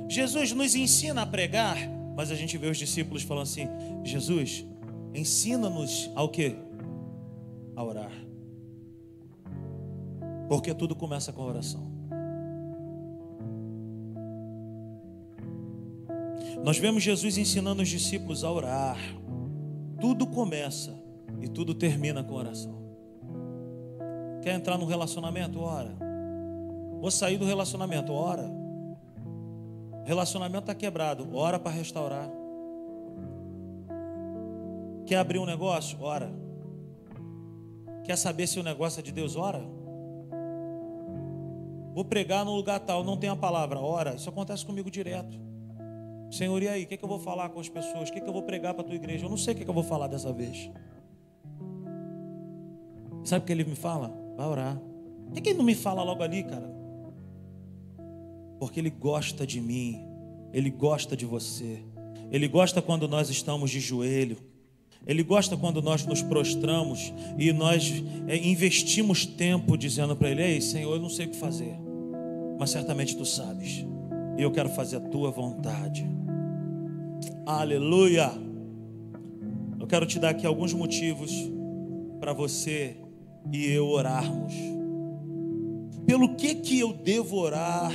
Jesus 0.09 0.51
nos 0.51 0.75
ensina 0.75 1.21
a 1.21 1.25
pregar. 1.25 1.77
Mas 2.13 2.29
a 2.29 2.35
gente 2.35 2.57
vê 2.57 2.67
os 2.67 2.77
discípulos 2.77 3.23
falando 3.23 3.43
assim: 3.43 3.69
Jesus, 4.03 4.65
Ensina-nos 5.13 6.09
ao 6.15 6.29
que? 6.29 6.55
A 7.75 7.83
orar. 7.83 8.11
Porque 10.47 10.73
tudo 10.73 10.95
começa 10.95 11.31
com 11.31 11.43
oração. 11.43 11.91
Nós 16.63 16.77
vemos 16.77 17.03
Jesus 17.03 17.37
ensinando 17.37 17.81
os 17.81 17.89
discípulos 17.89 18.43
a 18.43 18.51
orar. 18.51 18.97
Tudo 19.99 20.27
começa 20.27 20.93
e 21.39 21.47
tudo 21.47 21.73
termina 21.73 22.23
com 22.23 22.35
oração. 22.35 22.81
Quer 24.41 24.55
entrar 24.55 24.77
no 24.77 24.85
relacionamento? 24.85 25.59
Ora. 25.59 25.95
Vou 26.99 27.11
sair 27.11 27.37
do 27.37 27.45
relacionamento? 27.45 28.13
Ora. 28.13 28.49
Relacionamento 30.05 30.63
está 30.63 30.75
quebrado. 30.75 31.35
Ora 31.35 31.59
para 31.59 31.71
restaurar. 31.71 32.40
Quer 35.11 35.17
abrir 35.17 35.39
um 35.39 35.45
negócio? 35.45 36.01
Ora. 36.01 36.33
Quer 38.05 38.15
saber 38.15 38.47
se 38.47 38.57
o 38.61 38.63
negócio 38.63 39.01
é 39.01 39.03
de 39.03 39.11
Deus? 39.11 39.35
Ora. 39.35 39.61
Vou 41.93 42.05
pregar 42.05 42.45
num 42.45 42.55
lugar 42.55 42.79
tal, 42.79 43.03
não 43.03 43.17
tem 43.17 43.29
a 43.29 43.35
palavra. 43.35 43.77
Ora. 43.77 44.15
Isso 44.15 44.29
acontece 44.29 44.65
comigo 44.65 44.89
direto. 44.89 45.37
Senhor, 46.31 46.63
e 46.63 46.69
aí? 46.69 46.83
O 46.85 46.87
que, 46.87 46.93
é 46.93 46.97
que 46.97 47.03
eu 47.03 47.09
vou 47.09 47.19
falar 47.19 47.49
com 47.49 47.59
as 47.59 47.67
pessoas? 47.67 48.07
O 48.07 48.13
que, 48.13 48.19
é 48.19 48.21
que 48.21 48.29
eu 48.29 48.31
vou 48.31 48.43
pregar 48.43 48.73
para 48.73 48.83
a 48.83 48.85
tua 48.85 48.95
igreja? 48.95 49.25
Eu 49.25 49.29
não 49.29 49.35
sei 49.35 49.51
o 49.53 49.57
que, 49.57 49.63
é 49.63 49.65
que 49.65 49.69
eu 49.69 49.75
vou 49.75 49.83
falar 49.83 50.07
dessa 50.07 50.31
vez. 50.31 50.71
Sabe 53.25 53.43
o 53.43 53.45
que 53.45 53.51
ele 53.51 53.65
me 53.65 53.75
fala? 53.75 54.17
Vai 54.37 54.47
orar. 54.47 54.77
Por 55.25 55.33
que, 55.33 55.41
que 55.41 55.49
ele 55.49 55.57
não 55.57 55.65
me 55.65 55.75
fala 55.75 56.03
logo 56.03 56.23
ali, 56.23 56.41
cara? 56.41 56.73
Porque 58.57 58.79
ele 58.79 58.89
gosta 58.89 59.45
de 59.45 59.59
mim. 59.59 60.07
Ele 60.53 60.69
gosta 60.69 61.17
de 61.17 61.25
você. 61.25 61.83
Ele 62.31 62.47
gosta 62.47 62.81
quando 62.81 63.09
nós 63.09 63.29
estamos 63.29 63.69
de 63.69 63.81
joelho. 63.81 64.50
Ele 65.05 65.23
gosta 65.23 65.57
quando 65.57 65.81
nós 65.81 66.05
nos 66.05 66.21
prostramos 66.21 67.11
e 67.37 67.51
nós 67.51 67.91
é, 68.27 68.37
investimos 68.37 69.25
tempo 69.25 69.75
dizendo 69.77 70.15
para 70.15 70.29
Ele: 70.29 70.43
Ei, 70.43 70.61
Senhor, 70.61 70.95
eu 70.95 71.01
não 71.01 71.09
sei 71.09 71.25
o 71.25 71.29
que 71.29 71.37
fazer, 71.37 71.75
mas 72.59 72.69
certamente 72.69 73.17
Tu 73.17 73.25
sabes, 73.25 73.85
e 74.37 74.41
eu 74.41 74.51
quero 74.51 74.69
fazer 74.69 74.97
a 74.97 75.01
Tua 75.01 75.31
vontade. 75.31 76.05
Aleluia! 77.45 78.31
Eu 79.79 79.87
quero 79.87 80.05
te 80.05 80.19
dar 80.19 80.29
aqui 80.29 80.45
alguns 80.45 80.73
motivos 80.73 81.31
para 82.19 82.33
você 82.33 82.97
e 83.51 83.65
eu 83.65 83.87
orarmos. 83.87 84.53
Pelo 86.05 86.35
que 86.35 86.55
que 86.55 86.79
eu 86.79 86.93
devo 86.93 87.37
orar? 87.37 87.91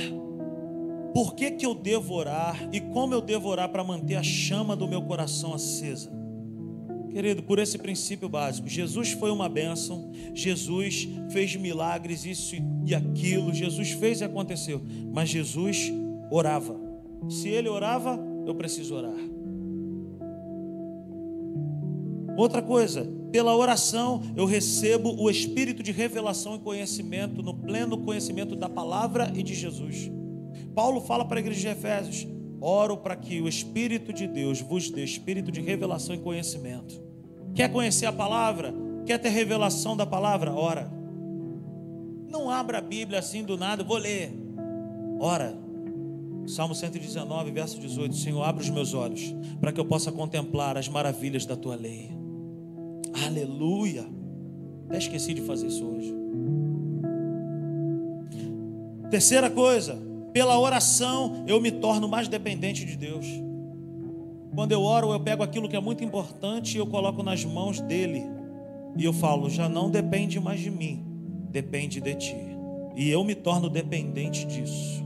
Por 1.13 1.33
que 1.33 1.51
que 1.51 1.65
eu 1.65 1.73
devo 1.73 2.13
orar? 2.13 2.69
E 2.73 2.81
como 2.81 3.13
eu 3.13 3.21
devo 3.21 3.47
orar 3.47 3.69
para 3.69 3.83
manter 3.83 4.15
a 4.15 4.23
chama 4.23 4.75
do 4.75 4.87
meu 4.87 5.01
coração 5.03 5.53
acesa? 5.53 6.11
Querido, 7.17 7.41
por 7.41 7.57
esse 7.57 7.79
princípio 7.79 8.29
básico, 8.29 8.69
Jesus 8.69 9.13
foi 9.13 9.31
uma 9.31 9.49
bênção, 9.49 10.11
Jesus 10.35 11.09
fez 11.31 11.55
milagres, 11.55 12.23
isso 12.23 12.55
e 12.85 12.93
aquilo, 12.93 13.51
Jesus 13.51 13.89
fez 13.89 14.21
e 14.21 14.23
aconteceu, 14.23 14.79
mas 15.11 15.27
Jesus 15.27 15.91
orava. 16.29 16.79
Se 17.27 17.49
ele 17.49 17.69
orava, 17.69 18.19
eu 18.45 18.53
preciso 18.53 18.93
orar. 18.93 19.17
Outra 22.37 22.61
coisa, 22.61 23.11
pela 23.31 23.57
oração 23.57 24.21
eu 24.35 24.45
recebo 24.45 25.19
o 25.19 25.27
espírito 25.27 25.81
de 25.81 25.91
revelação 25.91 26.53
e 26.53 26.59
conhecimento, 26.59 27.41
no 27.41 27.55
pleno 27.55 27.97
conhecimento 27.97 28.55
da 28.55 28.69
palavra 28.69 29.31
e 29.33 29.41
de 29.41 29.55
Jesus. 29.55 30.11
Paulo 30.75 31.01
fala 31.01 31.25
para 31.25 31.39
a 31.39 31.41
igreja 31.41 31.61
de 31.61 31.67
Efésios: 31.79 32.27
oro 32.61 32.95
para 32.95 33.15
que 33.15 33.41
o 33.41 33.47
Espírito 33.47 34.13
de 34.13 34.27
Deus 34.27 34.61
vos 34.61 34.91
dê 34.91 35.03
espírito 35.03 35.51
de 35.51 35.61
revelação 35.61 36.13
e 36.13 36.19
conhecimento. 36.19 37.06
Quer 37.57 37.71
conhecer 37.71 38.05
a 38.05 38.13
palavra? 38.13 38.71
Quer 39.03 39.17
ter 39.17 39.29
revelação 39.29 39.97
da 39.97 40.05
palavra? 40.05 40.53
Ora. 40.53 40.91
Não 42.29 42.51
abra 42.51 42.77
a 42.77 42.81
Bíblia 42.81 43.17
assim 43.17 43.43
do 43.43 43.57
nada, 43.57 43.83
vou 43.83 43.97
ler. 43.97 44.31
Ora. 45.19 45.57
Salmo 46.45 46.75
119, 46.75 47.49
verso 47.49 47.79
18: 47.79 48.15
Senhor, 48.15 48.43
abre 48.43 48.63
os 48.63 48.69
meus 48.69 48.93
olhos 48.93 49.35
para 49.59 49.71
que 49.71 49.79
eu 49.79 49.85
possa 49.85 50.11
contemplar 50.11 50.77
as 50.77 50.87
maravilhas 50.87 51.47
da 51.47 51.55
tua 51.55 51.75
lei. 51.75 52.11
Aleluia. 53.25 54.05
Até 54.87 54.99
esqueci 54.99 55.33
de 55.33 55.41
fazer 55.41 55.65
isso 55.65 55.83
hoje. 55.83 56.13
Terceira 59.09 59.49
coisa, 59.49 59.97
pela 60.31 60.59
oração 60.59 61.43
eu 61.47 61.59
me 61.59 61.71
torno 61.71 62.07
mais 62.07 62.27
dependente 62.27 62.85
de 62.85 62.95
Deus. 62.95 63.25
Quando 64.57 64.71
eu 64.71 64.81
oro, 64.81 65.13
eu 65.13 65.19
pego 65.19 65.43
aquilo 65.43 65.69
que 65.69 65.75
é 65.75 65.79
muito 65.79 66.03
importante 66.03 66.75
e 66.75 66.79
eu 66.79 66.87
coloco 66.87 67.21
nas 67.21 67.45
mãos 67.45 67.79
dele. 67.79 68.23
E 68.97 69.05
eu 69.05 69.13
falo, 69.13 69.49
já 69.49 69.69
não 69.69 69.91
depende 69.91 70.39
mais 70.39 70.59
de 70.59 70.71
mim, 70.71 71.05
depende 71.51 72.01
de 72.01 72.15
ti. 72.15 72.35
E 72.95 73.09
eu 73.09 73.23
me 73.23 73.35
torno 73.35 73.69
dependente 73.69 74.45
disso. 74.45 75.05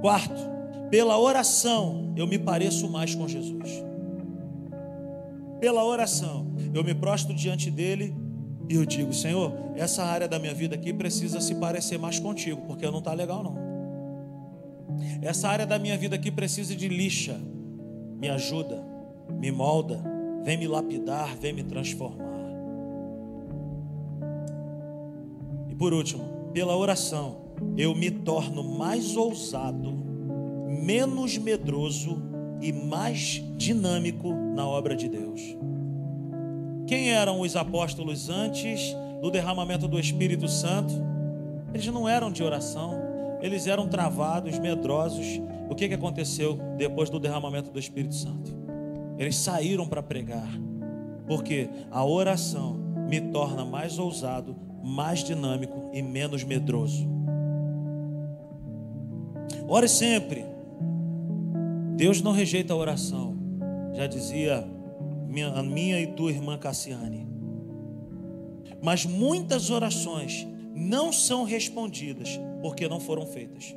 Quarto, 0.00 0.40
pela 0.90 1.18
oração 1.18 2.14
eu 2.16 2.26
me 2.26 2.38
pareço 2.38 2.88
mais 2.88 3.14
com 3.14 3.28
Jesus 3.28 3.92
pela 5.62 5.84
oração, 5.84 6.44
eu 6.74 6.82
me 6.82 6.92
prostro 6.92 7.32
diante 7.32 7.70
dele 7.70 8.12
e 8.68 8.74
eu 8.74 8.84
digo: 8.84 9.12
Senhor, 9.12 9.52
essa 9.76 10.02
área 10.02 10.26
da 10.26 10.36
minha 10.36 10.52
vida 10.52 10.74
aqui 10.74 10.92
precisa 10.92 11.40
se 11.40 11.54
parecer 11.54 11.96
mais 11.98 12.18
contigo, 12.18 12.62
porque 12.66 12.84
não 12.90 12.98
está 12.98 13.12
legal, 13.12 13.44
não. 13.44 13.56
Essa 15.22 15.48
área 15.48 15.64
da 15.64 15.78
minha 15.78 15.96
vida 15.96 16.16
aqui 16.16 16.32
precisa 16.32 16.74
de 16.74 16.88
lixa. 16.88 17.40
Me 18.22 18.30
ajuda, 18.30 18.80
me 19.28 19.50
molda, 19.50 20.00
vem 20.44 20.56
me 20.56 20.68
lapidar, 20.68 21.34
vem 21.34 21.52
me 21.52 21.64
transformar. 21.64 22.24
E 25.68 25.74
por 25.74 25.92
último, 25.92 26.22
pela 26.54 26.76
oração, 26.76 27.38
eu 27.76 27.92
me 27.96 28.12
torno 28.12 28.62
mais 28.62 29.16
ousado, 29.16 29.92
menos 30.84 31.36
medroso 31.36 32.22
e 32.60 32.72
mais 32.72 33.42
dinâmico 33.56 34.32
na 34.54 34.68
obra 34.68 34.94
de 34.94 35.08
Deus. 35.08 35.40
Quem 36.86 37.10
eram 37.10 37.40
os 37.40 37.56
apóstolos 37.56 38.30
antes 38.30 38.94
do 39.20 39.32
derramamento 39.32 39.88
do 39.88 39.98
Espírito 39.98 40.46
Santo? 40.46 40.94
Eles 41.74 41.88
não 41.88 42.08
eram 42.08 42.30
de 42.30 42.44
oração, 42.44 42.94
eles 43.40 43.66
eram 43.66 43.88
travados, 43.88 44.60
medrosos. 44.60 45.40
O 45.72 45.74
que, 45.74 45.88
que 45.88 45.94
aconteceu 45.94 46.58
depois 46.76 47.08
do 47.08 47.18
derramamento 47.18 47.70
do 47.70 47.78
Espírito 47.78 48.14
Santo? 48.14 48.54
Eles 49.16 49.36
saíram 49.36 49.88
para 49.88 50.02
pregar, 50.02 50.48
porque 51.26 51.70
a 51.90 52.04
oração 52.04 52.74
me 53.08 53.18
torna 53.20 53.64
mais 53.64 53.98
ousado, 53.98 54.54
mais 54.84 55.24
dinâmico 55.24 55.88
e 55.90 56.02
menos 56.02 56.44
medroso. 56.44 57.08
Ore 59.66 59.88
sempre 59.88 60.44
Deus 61.96 62.20
não 62.20 62.32
rejeita 62.32 62.74
a 62.74 62.76
oração. 62.76 63.34
Já 63.94 64.06
dizia 64.06 64.66
minha, 65.26 65.48
a 65.48 65.62
minha 65.62 65.98
e 66.00 66.08
tua 66.08 66.30
irmã 66.30 66.58
Cassiane. 66.58 67.26
Mas 68.82 69.06
muitas 69.06 69.70
orações 69.70 70.46
não 70.74 71.10
são 71.10 71.44
respondidas 71.44 72.38
porque 72.60 72.86
não 72.88 73.00
foram 73.00 73.24
feitas. 73.24 73.74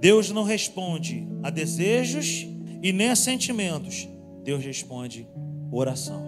Deus 0.00 0.30
não 0.30 0.44
responde 0.44 1.28
a 1.42 1.50
desejos 1.50 2.46
e 2.82 2.90
nem 2.90 3.10
a 3.10 3.16
sentimentos. 3.16 4.08
Deus 4.42 4.64
responde 4.64 5.28
oração. 5.70 6.24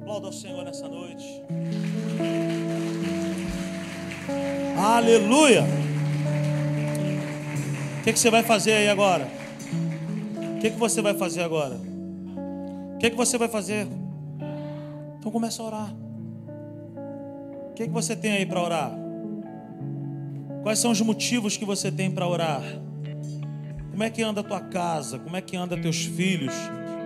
Aplauda 0.00 0.26
ao 0.26 0.32
Senhor 0.32 0.64
nessa 0.64 0.88
noite. 0.88 1.24
Aleluia. 4.76 5.62
O 8.00 8.02
que, 8.02 8.12
que 8.12 8.18
você 8.18 8.30
vai 8.30 8.42
fazer 8.42 8.72
aí 8.72 8.88
agora? 8.88 9.28
O 10.56 10.58
que, 10.58 10.70
que 10.70 10.76
você 10.76 11.00
vai 11.00 11.14
fazer 11.14 11.42
agora? 11.42 11.76
O 12.96 12.98
que, 12.98 13.10
que 13.10 13.16
você 13.16 13.38
vai 13.38 13.48
fazer? 13.48 13.86
Então 15.20 15.30
começa 15.30 15.62
a 15.62 15.66
orar. 15.66 15.94
O 17.70 17.74
que, 17.74 17.84
que 17.84 17.92
você 17.92 18.16
tem 18.16 18.32
aí 18.32 18.44
para 18.44 18.60
orar? 18.60 19.03
Quais 20.64 20.78
são 20.78 20.90
os 20.90 21.00
motivos 21.02 21.58
que 21.58 21.64
você 21.64 21.92
tem 21.92 22.10
para 22.10 22.26
orar? 22.26 22.62
Como 23.90 24.02
é 24.02 24.08
que 24.08 24.22
anda 24.22 24.40
a 24.40 24.42
tua 24.42 24.60
casa? 24.60 25.18
Como 25.18 25.36
é 25.36 25.42
que 25.42 25.54
anda 25.54 25.76
teus 25.76 26.06
filhos? 26.06 26.54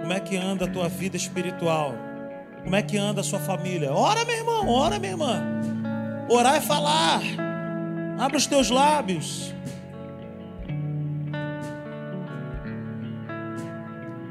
Como 0.00 0.12
é 0.12 0.20
que 0.20 0.36
anda 0.36 0.64
a 0.64 0.68
tua 0.68 0.88
vida 0.88 1.16
espiritual? 1.16 1.92
Como 2.62 2.76
é 2.76 2.82
que 2.82 2.96
anda 2.96 3.20
a 3.20 3.24
sua 3.24 3.40
família? 3.40 3.92
Ora, 3.92 4.24
meu 4.24 4.36
irmão, 4.36 4.68
ora, 4.68 5.00
minha 5.00 5.11
irmã. 5.11 5.42
Orar 6.30 6.54
é 6.54 6.61
falar. 6.61 7.20
Abre 8.16 8.36
os 8.36 8.46
teus 8.46 8.70
lábios. 8.70 9.52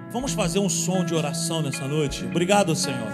Vamos 0.09 0.32
fazer 0.32 0.59
um 0.59 0.69
som 0.69 1.03
de 1.03 1.13
oração 1.13 1.61
nessa 1.61 1.86
noite. 1.86 2.23
Obrigado, 2.23 2.73
Senhor. 2.78 3.11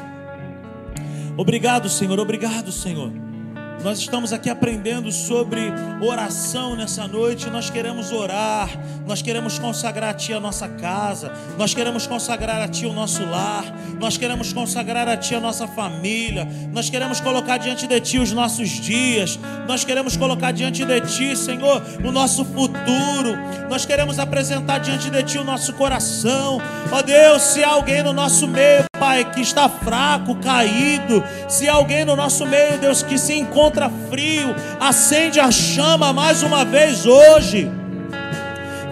Obrigado, 1.35 1.89
Senhor. 1.89 2.19
Obrigado, 2.19 2.71
Senhor. 2.71 3.32
Nós 3.81 3.99
estamos 3.99 4.31
aqui 4.31 4.49
aprendendo 4.49 5.11
sobre 5.11 5.71
oração 6.01 6.75
nessa 6.75 7.07
noite. 7.07 7.49
Nós 7.49 7.69
queremos 7.69 8.11
orar, 8.11 8.69
nós 9.05 9.21
queremos 9.21 9.59
consagrar 9.59 10.11
a 10.11 10.13
Ti 10.13 10.33
a 10.33 10.39
nossa 10.39 10.67
casa, 10.67 11.31
nós 11.57 11.73
queremos 11.73 12.07
consagrar 12.07 12.61
a 12.61 12.67
Ti 12.67 12.85
o 12.85 12.93
nosso 12.93 13.25
lar, 13.25 13.65
nós 13.99 14.17
queremos 14.17 14.53
consagrar 14.53 15.07
a 15.07 15.17
Ti 15.17 15.35
a 15.35 15.39
nossa 15.39 15.67
família, 15.67 16.47
nós 16.71 16.89
queremos 16.89 17.19
colocar 17.19 17.57
diante 17.57 17.87
de 17.87 17.99
Ti 17.99 18.19
os 18.19 18.31
nossos 18.31 18.69
dias, 18.69 19.37
nós 19.67 19.83
queremos 19.83 20.15
colocar 20.15 20.51
diante 20.51 20.85
de 20.85 21.01
Ti, 21.01 21.35
Senhor, 21.35 21.81
o 22.03 22.11
nosso 22.11 22.45
futuro, 22.45 23.37
nós 23.69 23.85
queremos 23.85 24.19
apresentar 24.19 24.79
diante 24.79 25.09
de 25.09 25.23
Ti 25.23 25.37
o 25.37 25.43
nosso 25.43 25.73
coração. 25.73 26.59
Ó 26.91 27.01
Deus, 27.01 27.41
se 27.41 27.63
há 27.63 27.71
alguém 27.71 28.01
no 28.03 28.13
nosso 28.13 28.47
meio, 28.47 28.85
Pai, 29.03 29.25
que 29.25 29.41
está 29.41 29.67
fraco, 29.67 30.33
caído, 30.35 31.21
se 31.49 31.67
alguém 31.67 32.05
no 32.05 32.15
nosso 32.15 32.45
meio, 32.45 32.77
Deus, 32.77 33.03
que 33.03 33.17
se 33.17 33.33
encontra 33.33 33.91
frio, 34.09 34.55
acende 34.79 35.41
a 35.41 35.51
chama 35.51 36.13
mais 36.13 36.41
uma 36.41 36.63
vez 36.63 37.05
hoje. 37.05 37.69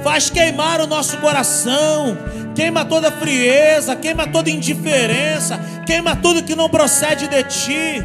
Faz 0.03 0.29
queimar 0.29 0.81
o 0.81 0.85
nosso 0.85 1.15
coração, 1.19 2.17
queima 2.53 2.83
toda 2.83 3.09
frieza, 3.09 3.95
queima 3.95 4.27
toda 4.27 4.49
indiferença, 4.49 5.57
queima 5.85 6.13
tudo 6.13 6.43
que 6.43 6.55
não 6.55 6.67
procede 6.67 7.29
de 7.29 7.43
ti. 7.43 8.03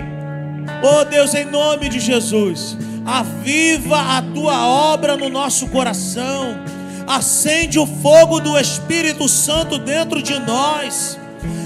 Oh 0.84 1.04
Deus, 1.04 1.34
em 1.34 1.46
nome 1.46 1.88
de 1.88 1.98
Jesus, 1.98 2.78
aviva 3.04 4.16
a 4.16 4.22
tua 4.22 4.64
obra 4.64 5.16
no 5.16 5.28
nosso 5.28 5.66
coração, 5.70 6.56
acende 7.04 7.80
o 7.80 7.86
fogo 8.00 8.38
do 8.38 8.56
Espírito 8.56 9.28
Santo 9.28 9.76
dentro 9.76 10.22
de 10.22 10.38
nós, 10.38 11.18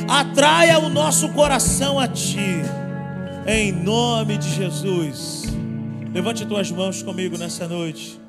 atraia 0.09 0.78
o 0.78 0.89
nosso 0.89 1.28
coração 1.31 1.99
a 1.99 2.09
ti, 2.09 2.62
em 3.47 3.72
nome 3.72 4.37
de 4.39 4.51
Jesus. 4.51 5.45
Levante 6.12 6.45
tuas 6.45 6.70
mãos 6.70 7.03
comigo 7.03 7.39
nessa 7.39 7.68
noite. 7.68 8.20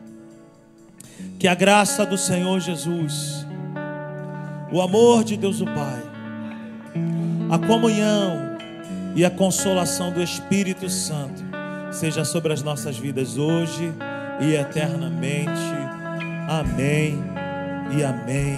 Que 1.39 1.47
a 1.47 1.55
graça 1.55 2.05
do 2.05 2.17
Senhor 2.17 2.59
Jesus, 2.59 3.45
o 4.71 4.81
amor 4.81 5.23
de 5.23 5.35
Deus 5.35 5.61
o 5.61 5.65
Pai, 5.65 6.03
a 7.49 7.57
comunhão 7.57 8.57
e 9.15 9.25
a 9.25 9.29
consolação 9.29 10.11
do 10.11 10.21
Espírito 10.21 10.89
Santo 10.89 11.43
seja 11.91 12.23
sobre 12.23 12.53
as 12.53 12.63
nossas 12.63 12.97
vidas 12.97 13.37
hoje 13.37 13.91
e 14.39 14.55
eternamente. 14.55 15.51
Amém 16.47 17.17
e 17.97 18.03
amém. 18.03 18.57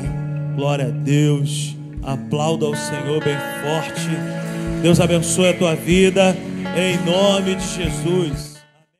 Glória 0.55 0.87
a 0.87 0.91
Deus. 0.91 1.75
Aplauda 2.05 2.65
ao 2.65 2.75
Senhor 2.75 3.23
bem 3.23 3.37
forte. 3.61 4.09
Deus 4.81 4.99
abençoe 4.99 5.49
a 5.49 5.57
tua 5.57 5.75
vida 5.75 6.35
em 6.75 6.97
nome 7.05 7.55
de 7.55 7.65
Jesus. 7.65 8.52